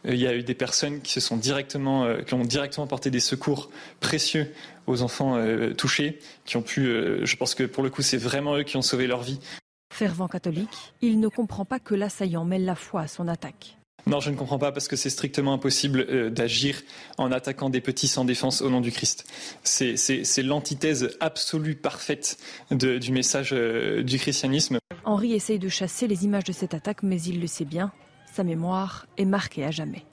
[0.04, 3.20] il y a eu des personnes qui se sont directement, qui ont directement porté des
[3.20, 4.52] secours précieux
[4.86, 5.36] aux enfants
[5.76, 6.84] touchés, qui ont pu,
[7.22, 9.40] je pense que pour le coup, c'est vraiment eux qui ont sauvé leur vie.
[9.92, 13.78] Fervent catholique, il ne comprend pas que l'assaillant mêle la foi à son attaque.
[14.06, 16.82] Non, je ne comprends pas parce que c'est strictement impossible euh, d'agir
[17.16, 19.26] en attaquant des petits sans défense au nom du Christ.
[19.62, 22.38] C'est l'antithèse absolue, parfaite
[22.70, 24.78] du message euh, du christianisme.
[25.04, 27.92] Henri essaye de chasser les images de cette attaque, mais il le sait bien,
[28.32, 30.04] sa mémoire est marquée à jamais.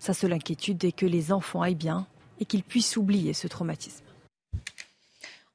[0.00, 2.06] Sa seule inquiétude est que les enfants aillent bien
[2.40, 4.05] et qu'ils puissent oublier ce traumatisme.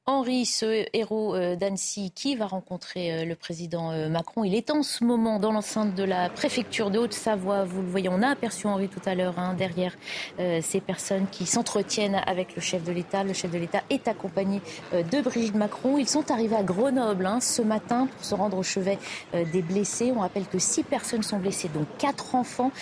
[0.04, 4.42] Henri, ce héros euh, d'Annecy, qui va rencontrer euh, le président euh, Macron.
[4.42, 7.62] Il est en ce moment dans l'enceinte de la préfecture de Haute-Savoie.
[7.62, 9.96] Vous le voyez, on a aperçu Henri tout à l'heure hein, derrière
[10.38, 13.22] ces personnes qui s'entretiennent avec le chef de l'État.
[13.22, 14.60] Le chef de l'État est accompagné
[14.92, 15.98] de Brigitte Macron.
[15.98, 18.98] Ils sont arrivés à Grenoble hein, ce matin pour se rendre au chevet
[19.32, 20.12] des blessés.
[20.16, 22.72] On rappelle que six personnes sont blessées, dont quatre enfants,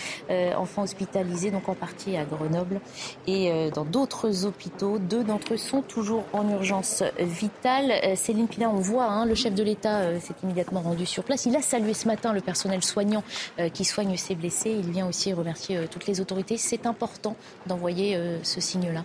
[0.56, 2.80] enfants hospitalisés, donc en partie à Grenoble
[3.26, 4.98] et dans d'autres hôpitaux.
[4.98, 7.92] Deux d'entre eux sont toujours en urgence Vital.
[8.04, 11.24] Euh, Céline Pina, on voit, hein, le chef de l'État euh, s'est immédiatement rendu sur
[11.24, 11.46] place.
[11.46, 13.22] Il a salué ce matin le personnel soignant
[13.58, 14.70] euh, qui soigne ses blessés.
[14.70, 16.56] Il vient aussi remercier toutes les autorités.
[16.56, 17.36] C'est important
[17.66, 19.04] d'envoyer ce signe-là.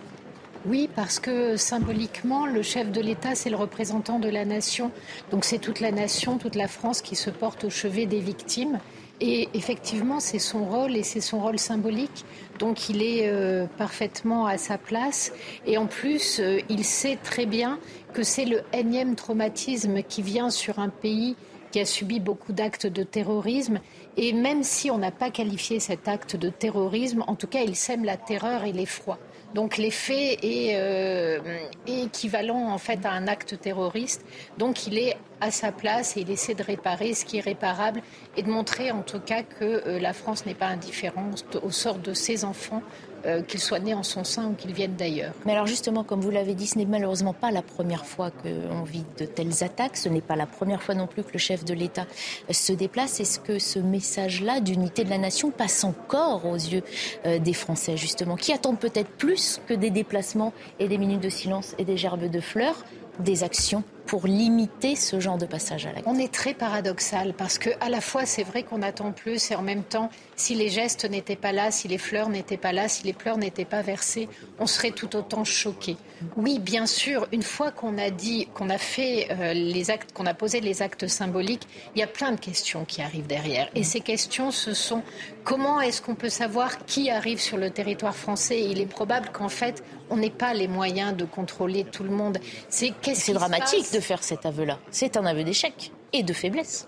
[0.66, 4.90] Oui, parce que symboliquement, le chef de l'État, c'est le représentant de la nation.
[5.30, 8.80] Donc c'est toute la nation, toute la France qui se porte au chevet des victimes.
[9.20, 12.24] Et effectivement, c'est son rôle et c'est son rôle symbolique.
[12.58, 13.30] Donc il est
[13.78, 15.32] parfaitement à sa place.
[15.66, 17.78] Et en plus, il sait très bien
[18.12, 21.36] que c'est le énième traumatisme qui vient sur un pays
[21.72, 23.80] qui a subi beaucoup d'actes de terrorisme.
[24.16, 27.74] Et même si on n'a pas qualifié cet acte de terrorisme, en tout cas, il
[27.74, 29.18] sème la terreur et l'effroi.
[29.56, 31.38] Donc l'effet est, euh,
[31.86, 34.22] équivalent en fait à un acte terroriste.
[34.58, 38.02] Donc il est à sa place et il essaie de réparer ce qui est réparable
[38.36, 41.98] et de montrer en tout cas que euh, la France n'est pas indifférente au sort
[41.98, 42.82] de ses enfants
[43.24, 45.32] euh, qu'ils soient nés en son sein ou qu'ils viennent d'ailleurs.
[45.44, 48.82] Mais alors justement, comme vous l'avez dit, ce n'est malheureusement pas la première fois qu'on
[48.82, 49.96] vit de telles attaques.
[49.96, 52.06] Ce n'est pas la première fois non plus que le chef de l'État
[52.50, 53.20] se déplace.
[53.20, 56.82] Est-ce que ce message-là d'unité de la nation passe encore aux yeux
[57.24, 61.28] euh, des Français, justement, qui attendent peut-être plus que des déplacements et des minutes de
[61.28, 62.84] silence et des gerbes de fleurs,
[63.20, 67.58] des actions pour limiter ce genre de passage à la On est très paradoxal parce
[67.58, 70.68] que à la fois c'est vrai qu'on attend plus et en même temps si les
[70.68, 73.82] gestes n'étaient pas là, si les fleurs n'étaient pas là, si les pleurs n'étaient pas
[73.82, 74.28] versés,
[74.58, 75.96] on serait tout autant choqués.
[76.36, 80.26] Oui, bien sûr, une fois qu'on a dit, qu'on a fait euh, les actes, qu'on
[80.26, 83.68] a posé les actes symboliques, il y a plein de questions qui arrivent derrière.
[83.74, 85.02] Et ces questions, ce sont
[85.44, 88.62] comment est-ce qu'on peut savoir qui arrive sur le territoire français?
[88.62, 92.38] Il est probable qu'en fait, on n'ait pas les moyens de contrôler tout le monde.
[92.68, 92.92] C'est
[93.32, 94.78] dramatique de faire cet aveu-là.
[94.90, 96.86] C'est un aveu d'échec et de faiblesse.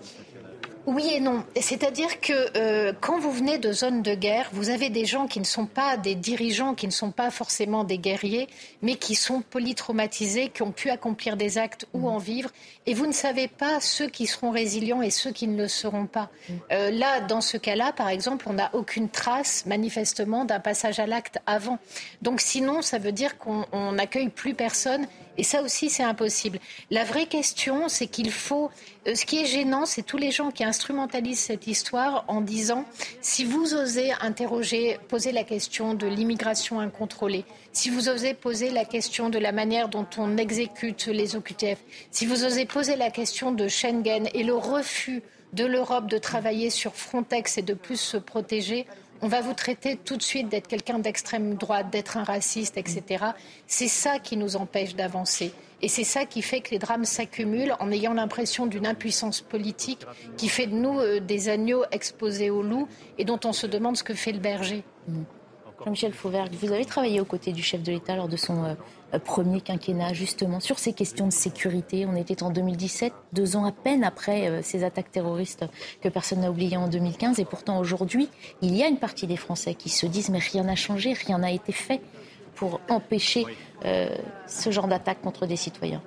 [0.85, 1.43] Oui et non.
[1.59, 5.39] C'est-à-dire que euh, quand vous venez de zones de guerre, vous avez des gens qui
[5.39, 8.47] ne sont pas des dirigeants, qui ne sont pas forcément des guerriers,
[8.81, 12.49] mais qui sont polytraumatisés, qui ont pu accomplir des actes ou en vivre.
[12.85, 16.05] Et vous ne savez pas ceux qui seront résilients et ceux qui ne le seront
[16.05, 16.29] pas.
[16.71, 21.05] Euh, là, dans ce cas-là, par exemple, on n'a aucune trace, manifestement, d'un passage à
[21.05, 21.77] l'acte avant.
[22.21, 25.07] Donc sinon, ça veut dire qu'on n'accueille plus personne
[25.39, 26.59] et ça aussi, c'est impossible.
[26.91, 28.69] La vraie question, c'est qu'il faut.
[29.07, 32.83] Euh, ce qui est gênant, c'est tous les gens qui instrumentalisent cette histoire en disant
[33.21, 38.83] si vous osez interroger, poser la question de l'immigration incontrôlée, si vous osez poser la
[38.83, 41.79] question de la manière dont on exécute les OQTF,
[42.11, 45.23] si vous osez poser la question de Schengen et le refus
[45.53, 48.85] de l'Europe de travailler sur Frontex et de plus se protéger,
[49.21, 53.25] on va vous traiter tout de suite d'être quelqu'un d'extrême droite, d'être un raciste, etc.
[53.67, 55.53] C'est ça qui nous empêche d'avancer.
[55.81, 60.05] Et c'est ça qui fait que les drames s'accumulent en ayant l'impression d'une impuissance politique
[60.35, 63.95] qui fait de nous euh, des agneaux exposés aux loups et dont on se demande
[63.95, 64.83] ce que fait le berger.
[65.85, 68.73] Jean-Michel Fauvergue, vous avez travaillé aux côtés du chef de l'État lors de son euh,
[69.13, 72.05] euh, premier quinquennat, justement, sur ces questions de sécurité.
[72.05, 75.65] On était en 2017, deux ans à peine après euh, ces attaques terroristes
[76.01, 77.39] que personne n'a oubliées en 2015.
[77.39, 78.27] Et pourtant, aujourd'hui,
[78.61, 81.37] il y a une partie des Français qui se disent mais rien n'a changé, rien
[81.37, 82.01] n'a été fait
[82.55, 83.45] pour empêcher
[84.47, 86.01] ce genre d'attaque contre des citoyens.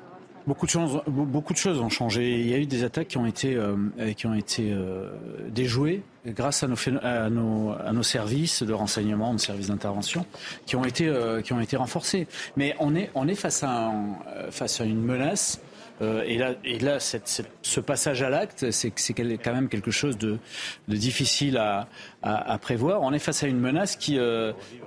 [0.47, 2.41] Beaucoup de, choses, beaucoup de choses ont changé.
[2.41, 3.77] Il y a eu des attaques qui ont été, euh,
[4.17, 5.11] qui ont été euh,
[5.49, 10.27] déjouées grâce à nos, à, nos, à nos, services de renseignement, de services d'intervention,
[10.67, 12.27] qui, ont été, euh, qui ont été renforcés.
[12.57, 13.93] Mais on est, on est face, à
[14.51, 15.61] face à une menace
[16.03, 20.39] et là, et là ce passage à l'acte, c'est quand même quelque chose de,
[20.89, 21.89] difficile à,
[22.61, 23.03] prévoir.
[23.03, 24.19] On est face à une menace qui,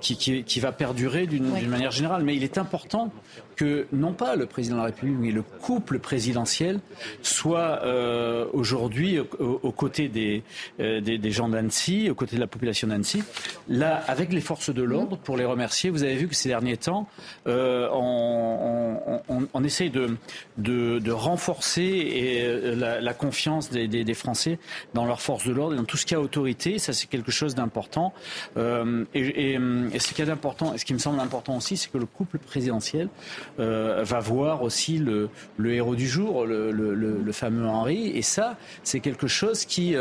[0.00, 2.22] qui, qui va perdurer d'une manière générale.
[2.24, 3.10] Mais il est important
[3.56, 6.80] que non pas le président de la République, mais le couple présidentiel
[7.22, 10.42] soit euh, aujourd'hui aux, côtés des,
[10.78, 13.22] euh, des, des, gens d'Annecy, aux côtés de la population d'Annecy,
[13.68, 15.90] là, avec les forces de l'ordre, pour les remercier.
[15.90, 17.08] Vous avez vu que ces derniers temps,
[17.46, 20.16] euh, on, on, on, essaye de,
[20.58, 24.58] de, de renforcer et, euh, la, confiance des, Français
[24.92, 26.78] dans leurs forces de l'ordre et dans tout ce qui a autorité.
[26.78, 28.12] Ça, c'est quelque chose d'important.
[28.56, 29.58] Euh, et, et,
[29.92, 32.06] et, ce qui est important, et ce qui me semble important aussi, c'est que le
[32.06, 33.08] couple présidentiel
[33.60, 35.30] euh, va voir aussi le,
[35.64, 38.08] héros du jour, le, fameux Henri.
[38.08, 39.94] Et ça, c'est quelque chose qui,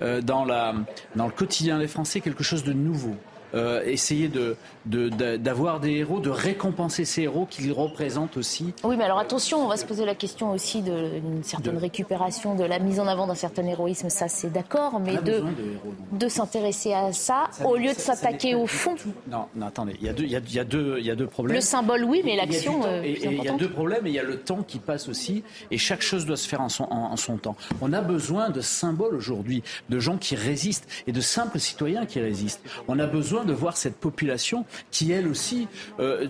[0.00, 3.14] dans, le quotidien des Français, quelque chose de nouveau.
[3.54, 4.56] Euh, de,
[4.88, 8.72] d'avoir des héros, de récompenser ces héros qu'ils représentent aussi.
[8.84, 12.64] Oui, mais alors attention, on va se poser la question aussi d'une certaine récupération, de
[12.64, 15.42] la mise en avant d'un certain héroïsme, ça c'est d'accord, mais de,
[16.12, 18.94] de, s'intéresser à ça, au lieu de s'attaquer au fond.
[19.30, 21.06] Non, non, attendez, il y, a deux, il, y a, il, y a deux, il
[21.06, 21.56] y a deux problèmes.
[21.56, 22.82] Le symbole, oui, mais l'action.
[22.84, 25.42] Euh, il y a deux problèmes, et il y a le temps qui passe aussi,
[25.70, 27.56] et chaque chose doit se faire en son, en son temps.
[27.80, 32.20] On a besoin de symboles aujourd'hui, de gens qui résistent, et de simples citoyens qui
[32.20, 32.62] résistent.
[32.88, 35.68] On a besoin de voir cette population qui, elle aussi,
[36.00, 36.26] euh,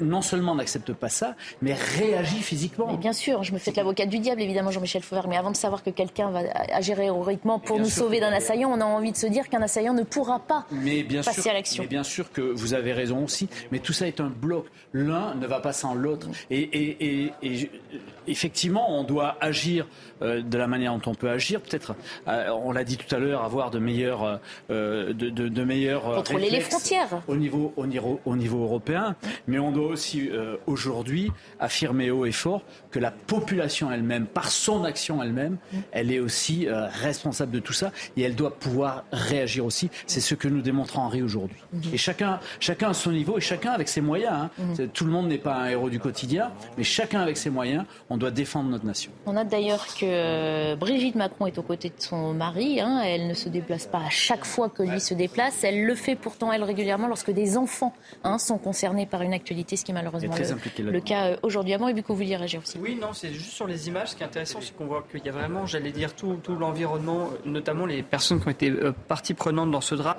[0.00, 2.94] non seulement n'accepte pas ça, mais réagit physiquement.
[2.94, 5.56] bien sûr, je me fais de l'avocate du diable, évidemment, Jean-Michel Fauvert, mais avant de
[5.56, 6.40] savoir que quelqu'un va
[6.72, 9.94] agir héroïquement pour nous sauver d'un assaillant, on a envie de se dire qu'un assaillant
[9.94, 10.66] ne pourra pas
[11.24, 11.82] passer à l'action.
[11.82, 14.66] Mais bien sûr que vous avez raison aussi, mais tout ça est un bloc.
[14.92, 16.28] L'un ne va pas sans l'autre.
[16.50, 17.70] et, et
[18.28, 19.86] effectivement, on doit agir
[20.22, 21.60] euh, de la manière dont on peut agir.
[21.60, 21.94] Peut-être,
[22.26, 26.02] euh, on l'a dit tout à l'heure, avoir de meilleurs, euh, de, de, de, meilleurs
[26.14, 29.16] contrôler les frontières au niveau, au niveau, au niveau européen.
[29.46, 30.30] Mais on doit aussi
[30.66, 35.58] aujourd'hui affirmer haut et fort que la population elle-même, par son action elle-même,
[35.92, 39.90] elle est aussi responsable de tout ça et elle doit pouvoir réagir aussi.
[40.06, 41.62] C'est ce que nous démontre Henri aujourd'hui.
[41.72, 41.82] Mhm.
[41.92, 44.34] Et chacun, chacun à son niveau et chacun avec ses moyens.
[44.34, 44.50] Hein.
[44.58, 44.88] Mhm.
[44.88, 48.17] Tout le monde n'est pas un héros du quotidien, mais chacun avec ses moyens, on
[48.18, 49.10] doit défendre notre nation.
[49.26, 52.80] On a d'ailleurs que euh, Brigitte Macron est aux côtés de son mari.
[52.80, 53.00] Hein.
[53.04, 55.64] Elle ne se déplace pas à chaque fois que lui se déplace.
[55.64, 57.94] Elle le fait pourtant, elle, régulièrement lorsque des enfants
[58.24, 60.34] hein, sont concernés par une actualité, ce qui est malheureusement
[60.78, 61.74] le, cas euh, aujourd'hui.
[61.74, 62.78] Avant, et vous vouliez réagir aussi.
[62.80, 64.08] Oui, non, c'est juste sur les images.
[64.08, 66.56] Ce qui est intéressant, c'est qu'on voit qu'il y a vraiment, j'allais dire, tout, tout
[66.56, 70.16] l'environnement, notamment les personnes qui ont été euh, partie prenante dans ce drame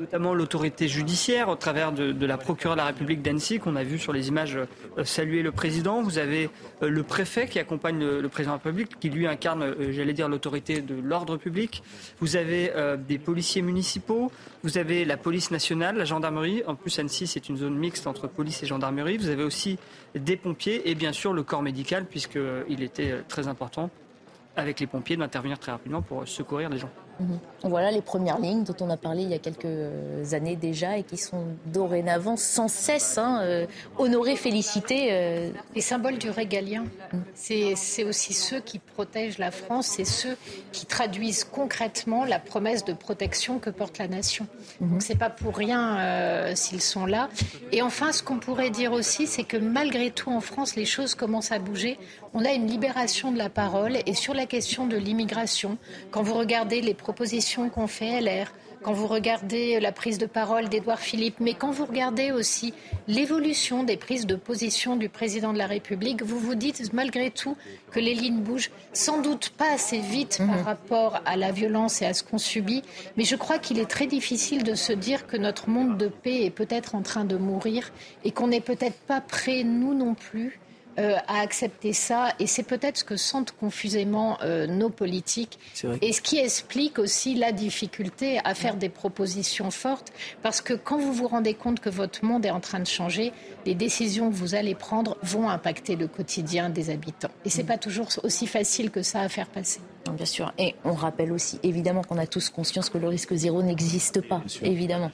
[0.00, 3.98] notamment l'autorité judiciaire au travers de, la procureure de la République d'Annecy qu'on a vu
[3.98, 6.02] sur les images euh, saluer le président.
[6.02, 6.48] Vous avez
[6.82, 10.14] euh, le préfet qui accompagne le, président de la République, qui lui incarne, euh, j'allais
[10.14, 11.82] dire, l'autorité de l'ordre public.
[12.20, 12.72] Vous avez
[13.06, 14.32] des policiers municipaux.
[14.62, 16.62] Vous avez la police nationale, la gendarmerie.
[16.66, 19.18] En plus, Annecy, c'est une zone mixte entre police et gendarmerie.
[19.18, 19.78] Vous avez aussi
[20.14, 23.90] des pompiers et bien sûr le corps médical, puisqu'il était très important
[24.56, 26.90] avec les pompiers d'intervenir très rapidement pour secourir les gens.
[27.20, 27.38] Mhm.
[27.64, 31.02] Voilà les premières lignes dont on a parlé il y a quelques années déjà et
[31.02, 33.66] qui sont dorénavant sans cesse hein, euh,
[33.98, 35.08] honorées, félicitées.
[35.10, 35.50] Euh.
[35.74, 36.84] Les symboles du régalien,
[37.34, 40.36] c'est aussi ceux qui protègent la France, c'est ceux
[40.72, 44.46] qui traduisent concrètement la promesse de protection que porte la nation.
[44.80, 44.90] Mhm.
[44.90, 47.28] Donc c'est pas pour rien euh, s'ils sont là.
[47.72, 51.14] Et enfin, ce qu'on pourrait dire aussi, c'est que malgré tout en France, les choses
[51.14, 51.98] commencent à bouger.
[52.32, 55.78] On a une libération de la parole et sur la question de l'immigration,
[56.12, 58.52] quand vous regardez les propositions qu'ont fait LR,
[58.82, 62.72] quand vous regardez la prise de parole d'Édouard Philippe, mais quand vous regardez aussi
[63.08, 67.56] l'évolution des prises de position du président de la République, vous vous dites malgré tout
[67.90, 70.62] que les lignes bougent, sans doute pas assez vite par mhm.
[70.62, 72.82] rapport à la violence et à ce qu'on subit,
[73.16, 76.44] mais je crois qu'il est très difficile de se dire que notre monde de paix
[76.44, 77.90] est peut-être en train de mourir
[78.24, 80.59] et qu'on n'est peut-être pas prêt, nous non plus,
[81.00, 82.34] euh, à accepter ça.
[82.38, 85.58] Et c'est peut-être ce que sentent confusément euh, nos politiques.
[86.02, 90.12] Et ce qui explique aussi la difficulté à faire des propositions fortes.
[90.42, 93.32] Parce que quand vous vous rendez compte que votre monde est en train de changer,
[93.64, 97.30] les décisions que vous allez prendre vont impacter le quotidien des habitants.
[97.46, 97.66] Et ce n'est mm.
[97.66, 99.80] pas toujours aussi facile que ça à faire passer.
[100.12, 100.52] bien sûr.
[100.58, 104.42] Et on rappelle aussi, évidemment, qu'on a tous conscience que le risque zéro n'existe pas.
[104.62, 105.10] Évidemment.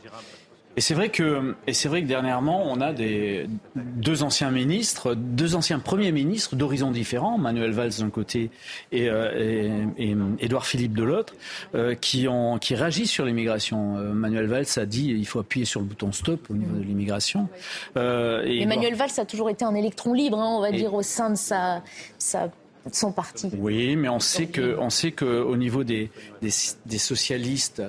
[0.76, 5.14] Et c'est vrai que, et c'est vrai que dernièrement, on a des deux anciens ministres,
[5.14, 8.50] deux anciens premiers ministres d'horizons différents, Manuel Valls d'un côté
[8.92, 11.34] et, euh, et, Édouard Philippe de l'autre,
[11.74, 13.96] euh, qui ont qui réagissent sur l'immigration.
[13.96, 16.84] Euh, Manuel Valls a dit il faut appuyer sur le bouton stop au niveau de
[16.84, 17.48] l'immigration.
[17.96, 21.02] Euh, et Emmanuel Valls a toujours été un électron libre, hein, on va dire, au
[21.02, 21.82] sein de sa,
[22.18, 22.50] sa
[22.92, 23.50] son parti.
[23.58, 26.10] Oui, mais on sait que on sait que au niveau des,
[26.42, 26.50] des,
[26.84, 27.82] des socialistes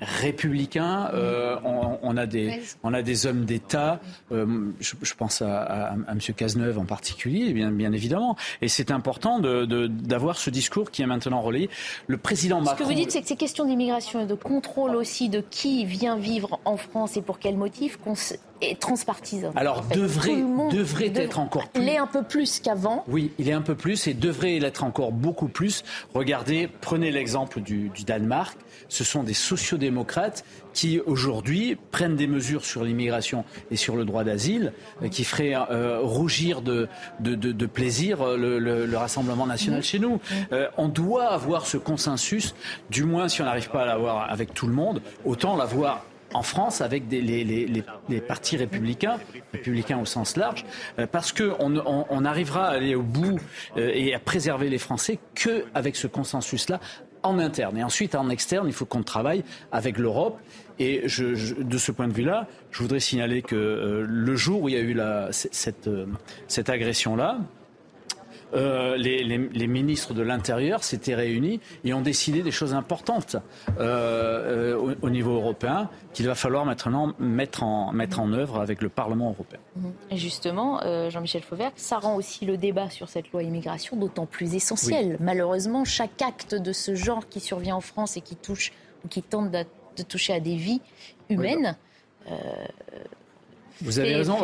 [0.00, 4.00] républicains, euh, on, a des, on a des hommes d'État,
[4.32, 6.18] euh, je, pense à, à, M.
[6.36, 8.36] Cazeneuve en particulier, bien, bien évidemment.
[8.62, 11.70] Et c'est important d'avoir de, ce discours qui est maintenant relayé.
[12.06, 12.76] Le président Macron...
[12.76, 15.84] Ce que vous dites, c'est que ces questions d'immigration et de contrôle aussi de qui
[15.84, 17.98] vient vivre en France et pour quel motif
[18.60, 19.52] est transpartisan.
[19.56, 20.36] Alors devrait,
[20.72, 21.82] devrait être encore plus.
[21.82, 23.04] Il est un peu plus qu'avant.
[23.08, 25.84] Oui, il est un peu plus et devrait l'être encore beaucoup plus.
[26.14, 32.64] Regardez, prenez l'exemple du, du Danemark ce sont des sociodémocrates qui aujourd'hui prennent des mesures
[32.64, 36.88] sur l'immigration et sur le droit d'asile euh, qui feraient euh, rougir de,
[37.20, 40.20] de, plaisir euh, le, Rassemblement national chez nous.
[40.76, 42.54] on doit avoir ce consensus,
[42.90, 46.04] du moins si on n'arrive pas à l'avoir avec tout le monde, autant l'avoir
[46.34, 49.18] en France avec les, partis républicains,
[49.52, 50.64] républicains au sens large,
[51.10, 53.38] parce qu'on on, n'arrivera à aller au bout
[53.76, 56.80] et à préserver les Français qu'avec ce consensus-là,
[57.22, 57.76] en interne.
[57.78, 60.38] Et ensuite, en externe, il faut qu'on travaille avec l'Europe.
[60.78, 64.74] Et de ce point de vue-là, je voudrais signaler que euh, le jour où il
[64.76, 67.38] y a eu euh, cette agression-là,
[68.54, 73.36] euh, les, ministres de l'Intérieur s'étaient réunis et ont décidé des choses importantes
[73.78, 78.80] euh, euh, au, niveau européen qu'il va falloir maintenant mettre en, mettre en œuvre avec
[78.80, 79.60] le Parlement européen.
[80.10, 80.80] Et justement,
[81.10, 85.16] Jean-Michel Fauvert, ça rend aussi le débat sur cette loi immigration d'autant plus essentiel.
[85.20, 88.72] Malheureusement, chaque acte de ce genre qui survient en France et qui touche
[89.04, 90.80] ou qui tente de, toucher à des vies
[91.28, 91.76] humaines.
[93.82, 94.38] Vous avez raison.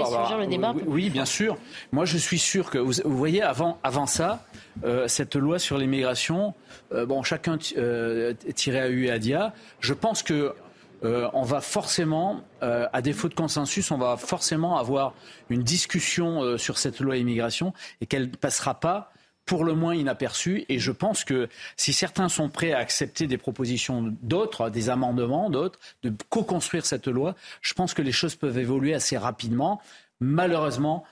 [0.87, 1.57] oui, bien sûr.
[1.93, 4.45] Moi, je suis sûr que vous, voyez, avant, avant ça,
[4.85, 6.55] euh, cette loi sur l'immigration,
[6.93, 9.53] euh, bon, chacun euh, tirait à U et à Dia.
[9.81, 10.55] Je pense que
[11.35, 15.13] on va forcément, à défaut de consensus, on va forcément avoir
[15.51, 19.13] une discussion sur cette loi immigration et qu'elle ne passera pas
[19.47, 20.65] pour le moins inaperçu.
[20.69, 25.51] Et je pense que si certains sont prêts à accepter des propositions d'autres, des amendements
[25.51, 29.81] d'autres, de co-construire cette loi, je pense que les choses peuvent évoluer assez rapidement.
[30.21, 31.05] Malheureusement,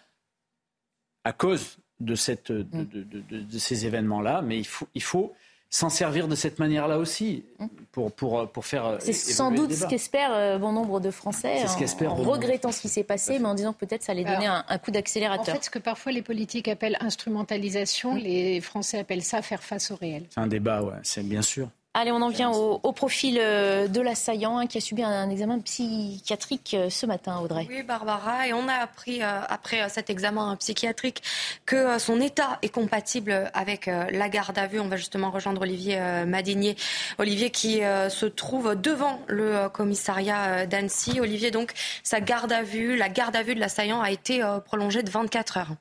[1.24, 4.62] à cause de, ces événements-là, mais
[4.94, 5.34] il faut
[5.72, 7.44] s'en servir de cette manière-là aussi
[7.92, 8.84] pour, pour, pour faire.
[8.84, 12.82] Euh, C'est sans doute ce qu'espèrent euh, bon nombre de Français en, en regrettant ce
[12.82, 15.54] qui s'est passé, mais en disant que peut-être ça allait donner un, coup d'accélérateur.
[15.54, 19.90] En fait, ce que parfois les politiques appellent instrumentalisation, les Français appellent ça faire face
[19.90, 20.26] au réel.
[20.28, 21.68] C'est un débat, ouais, c'est bien sûr.
[21.94, 25.58] Allez, on en vient au, profil euh, de l'assaillant hein, qui a subi un, examen
[25.60, 27.66] psychiatrique euh, ce matin, Audrey.
[27.68, 31.22] Oui, Barbara, et on a appris euh, après cet examen psychiatrique
[31.66, 34.80] que son état est compatible avec la garde à vue.
[34.80, 36.76] On va justement rejoindre Olivier Madinier.
[37.18, 41.20] Olivier qui se trouve devant le commissariat d'Annecy.
[41.20, 41.72] Olivier, donc,
[42.02, 45.58] sa garde à vue, la garde à vue de l'assaillant a été prolongée de 24
[45.58, 45.72] heures.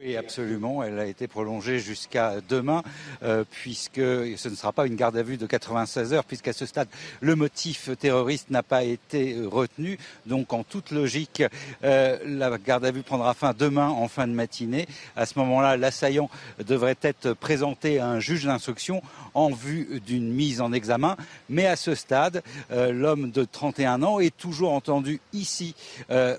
[0.00, 0.82] Oui, absolument.
[0.82, 2.82] Elle a été prolongée jusqu'à demain,
[3.22, 6.66] euh, puisque ce ne sera pas une garde à vue de 96 heures, puisqu'à ce
[6.66, 6.88] stade,
[7.20, 9.96] le motif terroriste n'a pas été retenu.
[10.26, 11.44] Donc, en toute logique,
[11.84, 14.88] euh, la garde à vue prendra fin demain en fin de matinée.
[15.14, 16.28] À ce moment-là, l'assaillant
[16.58, 19.00] devrait être présenté à un juge d'instruction
[19.34, 21.16] en vue d'une mise en examen.
[21.48, 22.42] Mais à ce stade,
[22.72, 25.76] euh, l'homme de 31 ans est toujours entendu ici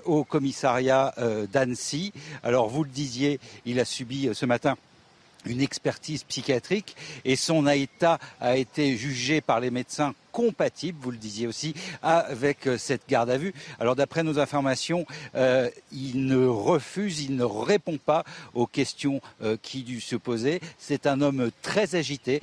[0.04, 1.14] au commissariat
[1.52, 2.12] d'Annecy.
[2.42, 4.76] Alors, vous le disiez, il a subi euh, ce matin
[5.44, 11.16] une expertise psychiatrique et son état a été jugé par les médecins compatible, vous le
[11.16, 11.72] disiez aussi,
[12.02, 13.54] avec euh, cette garde à vue.
[13.80, 18.22] Alors d'après nos informations, euh, il ne refuse, il ne répond pas
[18.52, 20.60] aux questions euh, qui lui se posaient.
[20.76, 22.42] C'est un homme très agité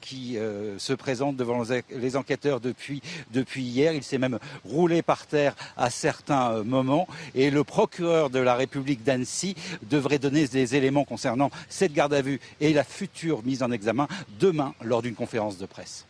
[0.00, 0.38] qui
[0.78, 3.92] se présente devant les enquêteurs depuis, depuis hier.
[3.92, 7.06] Il s'est même roulé par terre à certains moments.
[7.34, 12.22] Et le procureur de la République d'Annecy devrait donner des éléments concernant cette garde à
[12.22, 14.08] vue et la future mise en examen
[14.40, 16.06] demain lors d'une conférence de presse.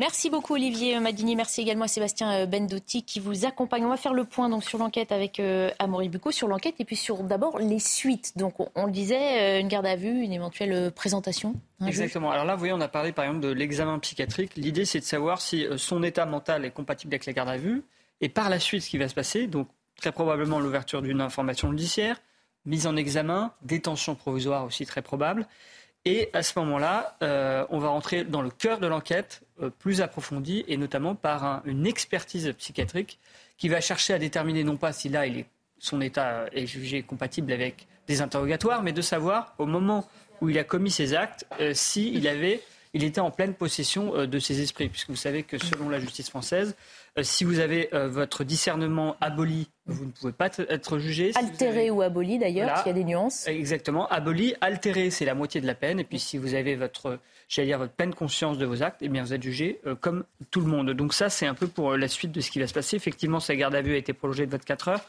[0.00, 3.84] Merci beaucoup Olivier Madini, merci également à Sébastien euh, Bendotti qui vous accompagne.
[3.84, 6.86] On va faire le point donc sur l'enquête avec euh, Amaury Bucco, sur l'enquête et
[6.86, 8.32] puis sur d'abord les suites.
[8.38, 11.54] Donc on, le disait, euh, une garde à vue, une éventuelle présentation.
[11.86, 12.30] Exactement.
[12.30, 14.52] Alors là, vous voyez, on a parlé par exemple de l'examen psychiatrique.
[14.56, 17.82] L'idée c'est de savoir si son état mental est compatible avec la garde à vue
[18.22, 19.48] et par la suite ce qui va se passer.
[19.48, 22.22] Donc très probablement l'ouverture d'une information judiciaire,
[22.64, 25.46] mise en examen, détention provisoire aussi très probable.
[26.06, 27.18] Et à ce moment-là,
[27.68, 29.42] on va rentrer dans le cœur de l'enquête
[29.78, 33.18] plus approfondie et notamment par une expertise psychiatrique
[33.58, 35.24] qui va chercher à déterminer non pas si là
[35.78, 40.06] son état est jugé compatible avec des interrogatoires, mais de savoir au moment
[40.40, 42.60] où il a commis ses actes euh, s'il avait
[42.92, 46.28] il était en pleine possession de ses esprits, puisque vous savez que selon la justice
[46.28, 46.74] française,
[47.22, 51.32] si vous avez votre discernement aboli, vous ne pouvez pas être jugé.
[51.36, 53.46] altéré ou aboli d'ailleurs, s'il y a des nuances.
[53.46, 54.08] Exactement.
[54.08, 56.00] Aboli, altéré, c'est la moitié de la peine.
[56.00, 57.20] Et puis si vous avez votre,
[57.50, 60.60] j'allais dire, votre pleine conscience de vos actes, eh bien vous êtes jugé comme tout
[60.60, 60.90] le monde.
[60.92, 62.96] Donc ça, c'est un peu pour la suite de ce qui va se passer.
[62.96, 65.04] Effectivement, sa garde à vue a été prolongée de 24 heures.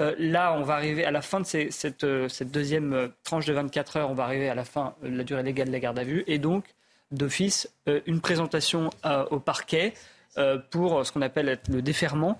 [0.00, 1.46] Euh, là, on va arriver à la fin de
[2.04, 5.08] euh, cette, deuxième euh, tranche de 24 heures, on va arriver à la fin de
[5.08, 6.22] la durée légale de la garde à vue.
[6.26, 6.64] Et donc,
[7.10, 7.70] d'office,
[8.06, 8.90] une présentation
[9.30, 9.94] au parquet
[10.70, 12.38] pour ce qu'on appelle le déferment,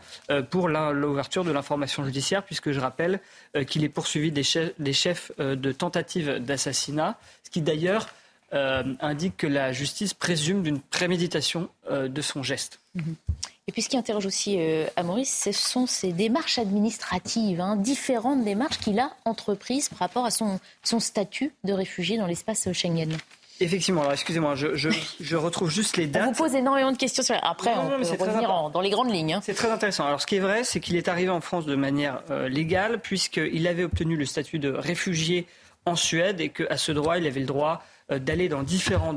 [0.51, 3.21] pour l'ouverture de l'information judiciaire, puisque je rappelle
[3.67, 4.43] qu'il est poursuivi des
[4.93, 8.09] chefs, de tentative d'assassinat, ce qui d'ailleurs
[8.53, 12.81] indique que la justice présume d'une préméditation de son geste.
[12.97, 13.15] Mm-hmm.
[13.69, 17.77] Et puis ce qui interroge aussi euh, à Maurice, ce sont ces démarches administratives, hein,
[17.77, 22.73] différentes démarches qu'il a entreprises par rapport à son, son statut de réfugié dans l'espace
[22.73, 23.15] Schengen.
[23.61, 26.23] Effectivement, alors excusez-moi, je, je, retrouve juste les dates.
[26.23, 27.23] On vous pose énormément de questions.
[27.23, 27.37] Sur...
[27.43, 29.35] Après, on peut revenir dans les grandes lignes.
[29.35, 29.41] Hein.
[29.43, 30.07] C'est très intéressant.
[30.07, 33.01] Alors ce qui est vrai, c'est qu'il est arrivé en France de manière euh, légale,
[33.01, 35.47] puisqu'il avait obtenu le statut de réfugié
[35.85, 39.15] en Suède et qu'à ce droit, il avait le droit euh, d'aller dans différents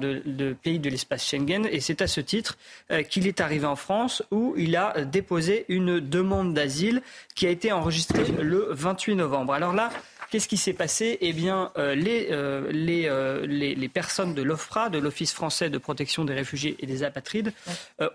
[0.62, 1.68] pays de l'espace Schengen.
[1.72, 2.58] Et c'est à ce titre
[2.92, 7.02] euh, qu'il est arrivé en France où il a déposé une demande d'asile
[7.36, 9.54] qui a été enregistrée le 28 novembre.
[9.54, 9.90] Alors là,
[10.30, 11.18] Qu'est-ce qui s'est passé?
[11.20, 16.78] Eh bien, euh, les, les, personnes de l'OFPRA, de l'Office français de protection des réfugiés
[16.80, 17.52] et des apatrides,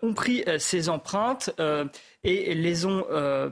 [0.00, 1.50] ont pris ces empreintes
[2.24, 3.04] et les ont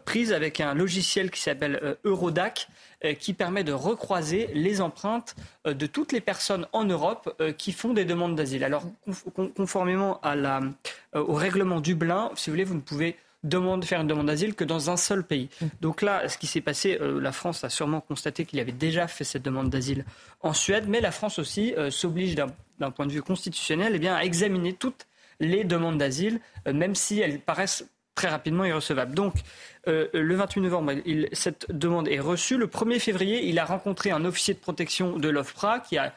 [0.07, 2.71] prises avec un logiciel qui s'appelle Eurodac, euh,
[3.12, 5.36] qui permet de recroiser les empreintes
[5.66, 8.64] euh, de toutes les personnes en Europe euh, qui font des demandes d'asile.
[8.64, 8.85] Alors,
[9.56, 10.60] conformément à la,
[11.14, 13.16] au règlement Dublin, si vous voulez, vous ne pouvez
[13.82, 15.51] faire une demande d'asile que dans un seul pays.
[15.82, 19.24] Donc là, ce qui s'est passé, la France a sûrement constaté qu'il avait déjà fait
[19.24, 20.06] cette demande d'asile
[20.40, 24.22] en Suède, mais la France aussi s'oblige d'un point de vue constitutionnel eh bien, à
[24.22, 25.06] examiner toutes
[25.40, 26.40] les demandes d'asile,
[26.72, 29.14] même si elles paraissent très rapidement irrecevable.
[29.14, 29.35] Donc,
[29.89, 30.93] euh, le 28 novembre,
[31.32, 32.56] cette demande est reçue.
[32.56, 36.12] Le 1er février, il a rencontré un officier de protection de l'OFPRA qui a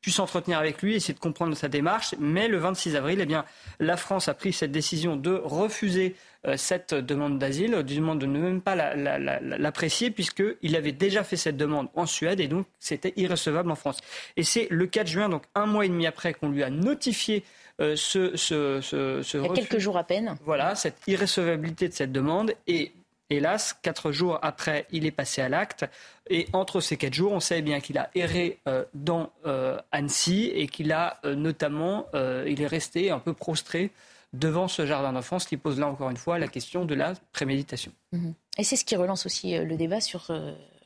[0.00, 2.14] pu s'entretenir avec lui, essayer de comprendre sa démarche.
[2.18, 3.44] Mais le 26 avril, eh bien,
[3.78, 6.16] la France a pris cette décision de refuser
[6.46, 11.36] euh, cette demande d'asile, du demande de ne même pas l'apprécier, puisqu'il avait déjà fait
[11.36, 13.98] cette demande en Suède et donc c'était irrecevable en France.
[14.36, 17.44] Et c'est le 4 juin, donc un mois et demi après, qu'on lui a notifié
[17.80, 20.36] euh, ce, ce, Il y a quelques jours à peine.
[20.44, 22.54] Voilà, cette irrecevabilité de cette demande.
[22.66, 22.92] Et
[23.30, 25.86] hélas, quatre jours après, il est passé à l'acte.
[26.28, 30.50] Et entre ces quatre jours, on sait bien qu'il a erré euh, dans euh, Annecy
[30.54, 33.90] et qu'il a notamment, il est resté un peu prostré
[34.32, 37.92] devant ce jardin d'enfance qui pose là encore une fois la question de la préméditation.
[38.12, 38.34] Mhm.
[38.58, 40.30] Et c'est ce qui relance aussi le débat sur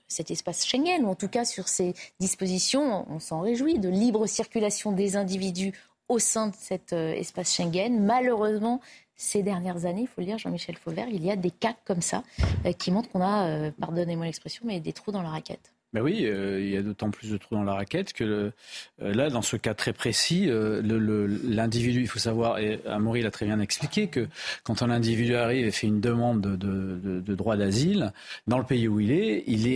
[0.08, 4.26] cet espace Schengen, ou en tout cas sur ces dispositions, on s'en réjouit, de libre
[4.26, 5.72] circulation des individus
[6.08, 8.04] au sein de cet euh, espace Schengen.
[8.04, 8.80] Malheureusement,
[9.16, 12.02] ces dernières années, il faut le dire, Jean-Michel Fauvert, il y a des cas comme
[12.02, 12.22] ça
[12.66, 15.72] euh, qui montrent qu'on a, euh, pardonnez-moi l'expression, mais des trous dans la raquette.
[15.92, 18.50] Ben oui, il y a d'autant plus de trous dans la raquette que
[18.98, 23.60] là, dans ce cas très précis, l'individu, il faut savoir, et Amaury l'a très bien
[23.60, 24.26] expliqué, que
[24.64, 28.12] quand un individu arrive et fait une demande de, droit d'asile,
[28.48, 29.68] dans le pays où il est, il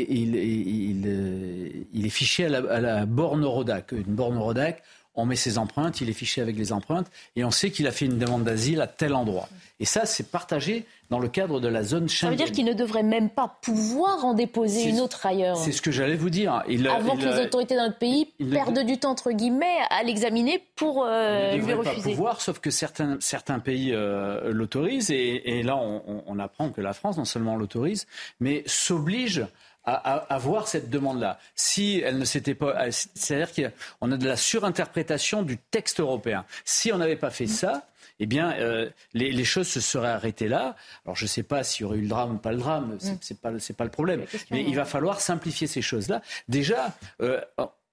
[2.05, 3.93] est, fiché à la, à la borne Rodac.
[3.93, 4.83] Une borne Rodac,
[5.19, 7.93] on met ses empreintes, il est fiché avec les empreintes, et on sait qu'il a
[7.93, 9.49] fait une demande d'asile à tel endroit.
[9.81, 12.29] Et ça, c'est partagé dans le cadre de la zone Schengen.
[12.29, 15.57] Ça veut dire qu'il ne devrait même pas pouvoir en déposer une autre ailleurs.
[15.57, 16.63] C'est ce que j'allais vous dire.
[16.69, 20.63] Il, Avant que les autorités dans notre pays perdent du temps, entre guillemets, à l'examiner
[20.77, 22.11] pour euh, il lui refuser.
[22.11, 25.11] Pas pouvoir, sauf que certains, certains pays euh, l'autorisent.
[25.11, 28.07] Et, là, on, on apprend que la France, non seulement l'autorise,
[28.41, 29.45] mais s'oblige
[29.95, 31.39] à, voir cette demande-là.
[31.55, 36.45] Si elle ne s'était pas, euh, c'est-à-dire qu'on a de la surinterprétation du texte européen.
[36.65, 37.87] Si on n'avait pas fait ça,
[38.21, 40.75] eh bien, euh, les, choses se seraient arrêtées là.
[41.05, 42.97] Alors, je ne sais pas s'il y aurait eu le drame ou pas le drame,
[42.99, 44.25] c'est n'est pas, pas le problème.
[44.51, 46.23] Mais il va falloir simplifier ces choses-là.
[46.49, 47.41] Déjà, euh,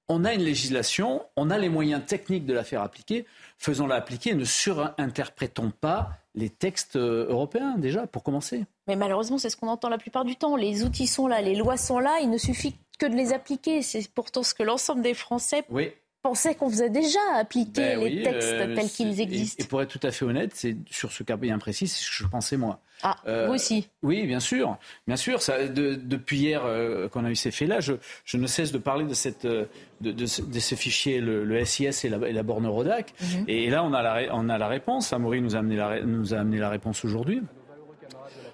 [0.08, 3.26] on a une législation, on a les moyens techniques de la faire appliquer.
[3.58, 8.66] Faisons-la appliquer, ne surinterprétons pas les textes euh, européens déjà, pour commencer.
[8.88, 10.56] Mais malheureusement, c'est ce qu'on entend la plupart du temps.
[10.56, 13.82] Les outils sont là, les lois sont là, il ne suffit que de les appliquer.
[13.82, 15.92] C'est pourtant ce que l'ensemble des Français oui
[16.26, 19.64] pensait qu'on faisait déjà appliquer ben les textes euh, tels qu'ils existent.
[19.64, 22.10] Et, pour être tout à fait honnête, c'est sur ce cas bien précis, c'est ce
[22.10, 22.80] que je pensais moi.
[23.04, 24.76] Ah, euh, vous aussi Oui, bien sûr.
[25.06, 25.44] Bien sûr.
[25.44, 27.94] Ça, depuis hier euh, qu'on a eu ces faits-là, je,
[28.24, 29.68] je, ne cesse de parler de, cette, de,
[30.02, 33.14] de, ces fichiers, le, SIS et la, et la borne Rodac.
[33.22, 33.46] Mhm.
[33.48, 35.14] Et là, on a la, on a la réponse.
[35.14, 37.44] Amaury nous a amené la, nous a amené la réponse aujourd'hui.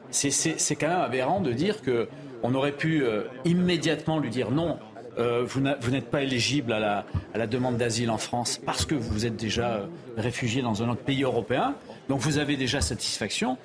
[0.10, 3.06] C'est quand même aberrant de dire qu'on aurait pu
[3.46, 4.78] immédiatement lui dire non
[5.18, 8.96] euh, vous n'êtes pas éligible à la, à la demande d'asile en France parce que
[8.96, 9.86] vous êtes déjà euh,
[10.18, 11.76] réfugié dans un autre pays européen.
[12.10, 13.58] Donc vous avez déjà satisfaction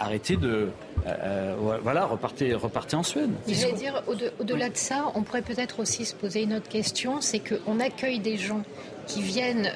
[0.00, 0.68] arrêtez de.
[1.08, 3.30] Euh, voilà, repartez, repartez en Suède.
[3.48, 4.00] Je vais dire,
[4.38, 8.20] au-delà de ça, on pourrait peut-être aussi se poser une autre question c'est qu'on accueille
[8.20, 8.62] des gens
[9.08, 9.68] qui viennent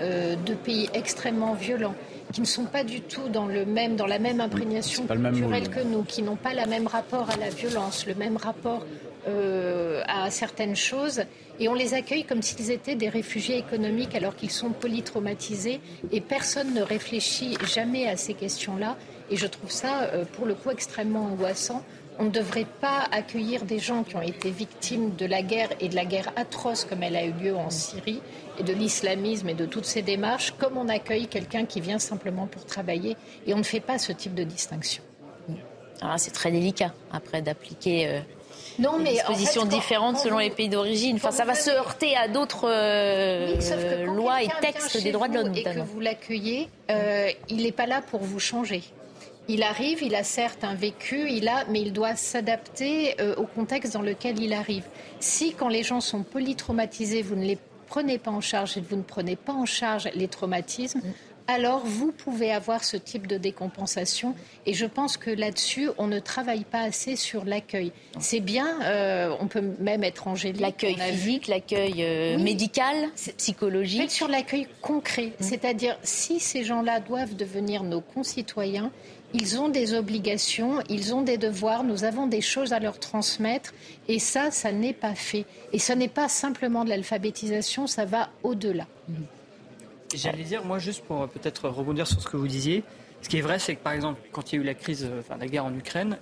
[0.46, 1.96] de pays extrêmement violents,
[2.32, 5.80] qui ne sont pas du tout dans, le même, dans la même imprégnation culturelle que
[5.80, 8.86] nous, qui n'ont pas le même rapport à la violence, le même rapport
[9.28, 11.22] euh, à certaines choses
[11.60, 15.80] et on les accueille comme s'ils étaient des réfugiés économiques alors qu'ils sont polytraumatisés
[16.10, 18.96] et personne ne réfléchit jamais à ces questions-là
[19.30, 21.84] et je trouve ça euh, pour le coup extrêmement angoissant.
[22.18, 25.88] On ne devrait pas accueillir des gens qui ont été victimes de la guerre et
[25.88, 28.20] de la guerre atroce comme elle a eu lieu en Syrie
[28.58, 32.46] et de l'islamisme et de toutes ces démarches comme on accueille quelqu'un qui vient simplement
[32.46, 33.16] pour travailler
[33.46, 35.02] et on ne fait pas ce type de distinction.
[36.04, 38.20] Ah, c'est très délicat après d'appliquer euh,
[38.78, 41.16] non, mais dispositions différentes selon les pays d'origine.
[41.16, 45.54] Enfin, ça va se heurter à d'autres euh, lois et textes des droits de l'homme.
[45.54, 48.82] Et que vous l'accueillez, euh, il n'est pas là pour vous changer.
[49.48, 53.46] Il arrive, il a certes un vécu, il a, mais il doit s'adapter euh, au
[53.46, 54.84] contexte dans lequel il arrive.
[55.18, 57.58] Si, quand les gens sont polytraumatisés, vous ne les
[57.88, 61.12] prenez pas en charge et vous ne prenez pas en charge les traumatismes, mm
[61.52, 64.34] alors vous pouvez avoir ce type de décompensation.
[64.66, 67.92] Et je pense que là-dessus, on ne travaille pas assez sur l'accueil.
[68.18, 70.60] C'est bien, euh, on peut même être angélique.
[70.60, 74.10] L'accueil physique, l'accueil euh, médical, psychologique.
[74.10, 75.26] sur l'accueil concret.
[75.26, 75.42] Mmh.
[75.42, 78.90] C'est-à-dire, si ces gens-là doivent devenir nos concitoyens,
[79.34, 83.72] ils ont des obligations, ils ont des devoirs, nous avons des choses à leur transmettre.
[84.08, 85.46] Et ça, ça n'est pas fait.
[85.72, 88.86] Et ce n'est pas simplement de l'alphabétisation, ça va au-delà.
[89.08, 89.14] Mmh.
[90.14, 92.84] J'allais dire, moi, juste pour peut-être rebondir sur ce que vous disiez,
[93.22, 95.08] ce qui est vrai, c'est que par exemple, quand il y a eu la crise,
[95.08, 96.18] euh, enfin la guerre en Ukraine,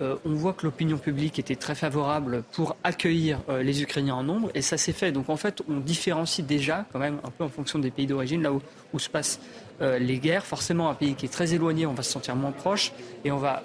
[0.00, 4.22] euh, on voit que l'opinion publique était très favorable pour accueillir euh, les Ukrainiens en
[4.22, 5.12] nombre, et ça s'est fait.
[5.12, 8.42] Donc en fait, on différencie déjà, quand même, un peu en fonction des pays d'origine,
[8.42, 8.62] là où,
[8.92, 9.40] où, se passent
[9.80, 10.44] les guerres.
[10.44, 12.92] Forcément, un pays qui est très éloigné, on va se sentir moins proche,
[13.24, 13.62] et on va,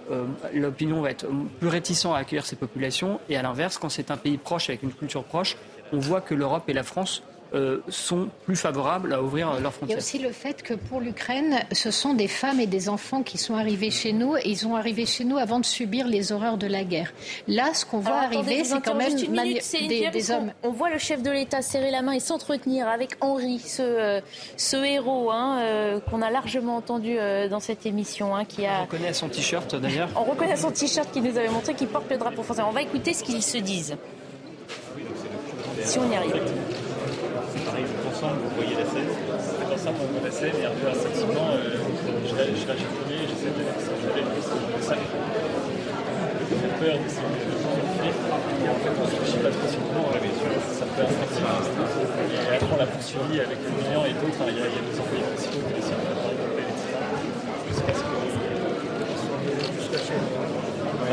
[0.53, 1.25] l'opinion va être
[1.59, 3.19] plus réticente à accueillir ces populations.
[3.29, 5.57] Et à l'inverse, quand c'est un pays proche avec une culture proche,
[5.91, 7.23] on voit que l'Europe et la France
[7.53, 9.89] euh, sont plus favorables à ouvrir leurs frontières.
[9.89, 12.89] Il y a aussi le fait que pour l'Ukraine, ce sont des femmes et des
[12.89, 16.07] enfants qui sont arrivés chez nous et ils ont arrivé chez nous avant de subir
[16.07, 17.13] les horreurs de la guerre.
[17.47, 20.51] Là, ce qu'on voit arriver, c'est quand même des, hommes.
[20.63, 24.21] On voit le chef de l'État serrer la main et s'entretenir avec Henri, ce, euh,
[24.57, 27.17] ce héros hein, euh, qu'on a largement entendu
[27.49, 28.35] dans cette émission.
[28.35, 28.79] Hein, qui a...
[28.79, 30.09] On reconnaît son t-shirt d'ailleurs.
[30.15, 32.63] On reconnaît son t-shirt qui nous avait montré qu'il porte le drapeau français.
[32.67, 33.95] On va écouter ce qu'ils se disent.
[35.83, 36.41] Si on y arrive
[38.31, 39.11] vous voyez la scène.
[39.11, 43.19] Faites ensemble, on voit la scène et un peu instinctivement, euh, je lâche le premier
[43.19, 43.91] et j'essaie de ça.
[43.99, 44.31] Je lève
[44.79, 44.95] ça.
[44.95, 48.15] J'ai peur d'essayer de s'enfuir.
[48.15, 51.59] Et en fait, on ne réfléchit pas trop sur comment on Ça peut instinctivement.
[51.59, 54.43] Et après, on la poursuivi avec le client et d'autres.
[54.47, 56.31] Il y, a des employés principaux qui décident de faire
[56.63, 56.95] etc.
[57.67, 58.23] Jusqu'à ce que.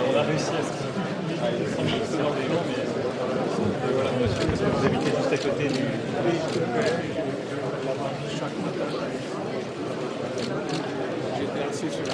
[0.00, 2.80] On a réussi à ce qu'il y ait des gens, mais
[3.92, 5.84] voilà, vous habitez juste à côté du.
[11.90, 12.09] J'étais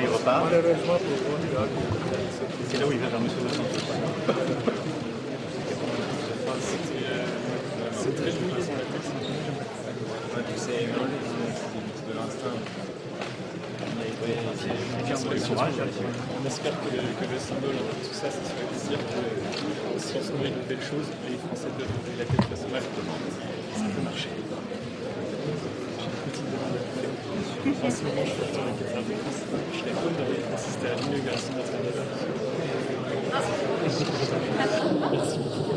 [0.00, 0.44] il repart.
[2.70, 3.24] C'est là où il va vers M.
[3.24, 3.80] De Santos.
[7.92, 8.30] C'est très.
[10.56, 10.84] C'est
[12.14, 12.97] de.
[14.60, 20.22] On espère que le, symbole de tout ça, ça soit de dire que si on
[20.22, 22.82] se nourrit de belles choses, les Français ouvrir la tête face au mal.
[22.82, 24.30] Ça peut marcher.
[27.68, 28.42] En ce moment, je suis.
[29.74, 29.84] Je
[30.50, 31.58] d'assister à l'inauguration de
[35.12, 35.68] Merci beaucoup.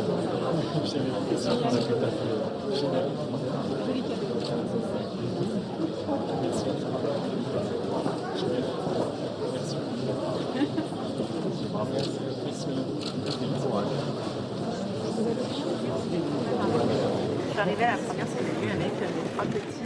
[0.86, 0.98] J'ai
[6.68, 6.81] la
[17.62, 18.26] À la première
[18.72, 18.92] avec
[19.34, 19.82] trois petits.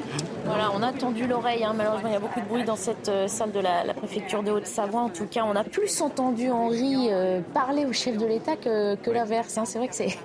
[0.46, 1.66] Voilà, on a tendu l'oreille.
[1.66, 1.74] Hein.
[1.76, 4.52] Malheureusement, il y a beaucoup de bruit dans cette euh, salle de la, préfecture de
[4.52, 5.02] Haute-Savoie.
[5.02, 8.96] En tout cas, on a plus entendu Henri euh, parler au chef de l'État que,
[8.96, 9.58] que l'inverse.
[9.58, 9.66] Hein.
[9.66, 10.18] C'est vrai que c'est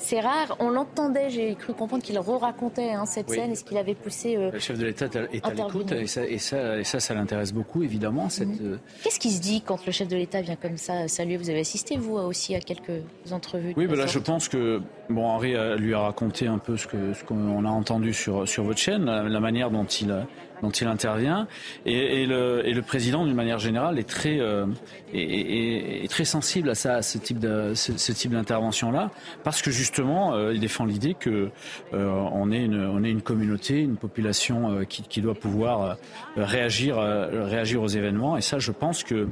[0.00, 0.56] c'est rare.
[0.58, 4.36] On l'entendait, j'ai cru comprendre qu'il re-racontait hein, cette scène et ce qu'il avait poussé.
[4.36, 7.82] Euh, le chef de l'État est à l'écoute et ça, et ça, ça, l'intéresse beaucoup,
[7.82, 8.28] évidemment.
[8.40, 8.58] Mhm.
[8.62, 11.36] Euh, Qu'est-ce qui se dit quand le chef de l'État vient comme ça saluer?
[11.36, 15.26] Vous avez assisté, vous aussi, à quelques entrevues Oui, ben là, je pense que bon,
[15.26, 19.04] Henri lui a raconté un peu ce qu'on ce a entendu sur, sur votre chaîne,
[19.04, 20.14] la, manière dont il,
[20.62, 21.46] dont il intervient.
[21.86, 24.66] Et, le, et le, président, d'une manière générale, est très, euh,
[25.12, 29.10] est, très sensible à ça, à ce type de, ce, type d'intervention-là,
[29.44, 31.50] parce que justement, euh, il défend l'idée que
[31.92, 35.96] euh, on est une, on est une communauté, une population qui, qui, doit pouvoir
[36.36, 38.36] réagir, réagir aux événements.
[38.36, 39.28] Et ça, je pense que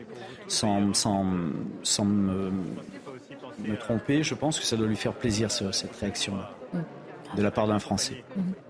[0.46, 1.24] sans, sans,
[1.82, 2.50] sans me,
[3.66, 6.50] me, tromper, je pense que ça doit lui faire plaisir cette réaction-là
[7.36, 8.24] de la part d'un Français.
[8.38, 8.67] Mm-hmm.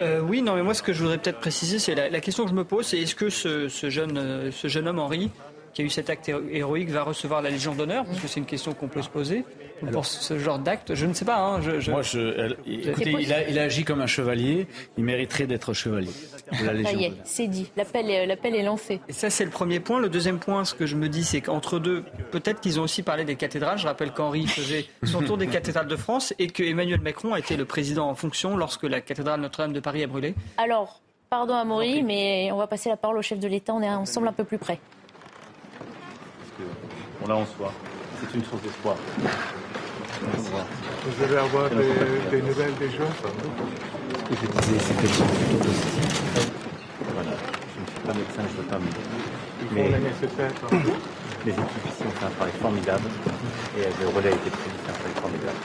[0.00, 2.50] Euh, oui, non, mais moi, ce que je voudrais peut-être préciser, c'est la, question que
[2.50, 5.30] je me pose, c'est est-ce que ce, jeune, euh, ce jeune homme, Henri,
[5.72, 8.46] qui a eu cet acte héroïque, va recevoir la Légion d'honneur Parce que c'est une
[8.46, 9.44] question qu'on peut se poser
[9.92, 11.38] pour ce genre d'acte Je ne sais pas.
[11.38, 14.66] Hein, Moi, je, écoutez, il a, il a, agi comme un chevalier.
[14.96, 16.10] Il mériterait d'être chevalier.
[16.52, 17.70] Ça y est, c'est dit.
[17.76, 19.00] L'appel est, l'appel est lancé.
[19.08, 20.00] Et ça, c'est le premier point.
[20.00, 23.02] Le deuxième point, ce que je me dis, c'est qu'entre deux, peut-être qu'ils ont aussi
[23.02, 23.78] parlé des cathédrales.
[23.78, 27.38] Je rappelle qu'Henri faisait son tour des cathédrales de France et que Emmanuel Macron a
[27.38, 30.34] été le président en fonction lorsque la cathédraale Notre-Dame de Paris a brûlé.
[30.56, 31.00] Alors,
[31.30, 33.74] pardon à Maury, mais on va passer la parole au chef de l'État.
[33.74, 34.80] On est ensemble un peu plus près.
[37.28, 37.70] On l'a en soi.
[38.20, 38.96] C'est une source d'espoir.
[40.22, 41.76] Vous allez avoir des,
[42.30, 43.12] des nouvelles des gens
[44.30, 46.50] Je disais, c'est quelque chose plutôt positif.
[47.12, 47.36] Voilà,
[47.74, 48.88] je ne suis pas médecin, je ne veux pas me...
[49.74, 50.00] Mais hein.
[51.44, 53.10] les équipes ici ont fait un travail formidable
[53.76, 55.60] et le relais a été pris, c'est un travail formidable.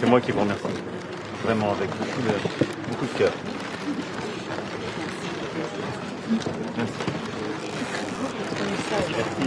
[0.00, 0.62] C'est moi qui vous remercie.
[1.42, 2.34] Vraiment, avec beaucoup de,
[2.88, 3.32] beaucoup de cœur.
[6.76, 6.97] Merci.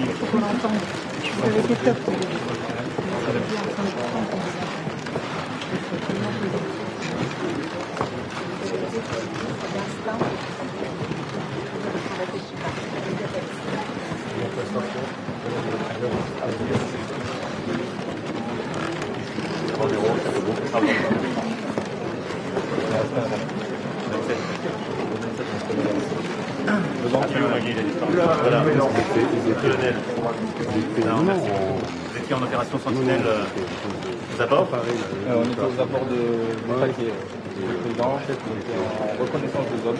[0.01, 0.25] Merci.
[0.25, 1.63] Vous a
[23.05, 23.70] disparu.
[27.09, 28.63] Voilà,
[29.61, 29.95] colonel.
[32.33, 33.23] En opération sentinelle
[34.37, 34.41] aux
[35.27, 36.21] On était aux de,
[37.99, 39.97] en reconnaissance des hommes.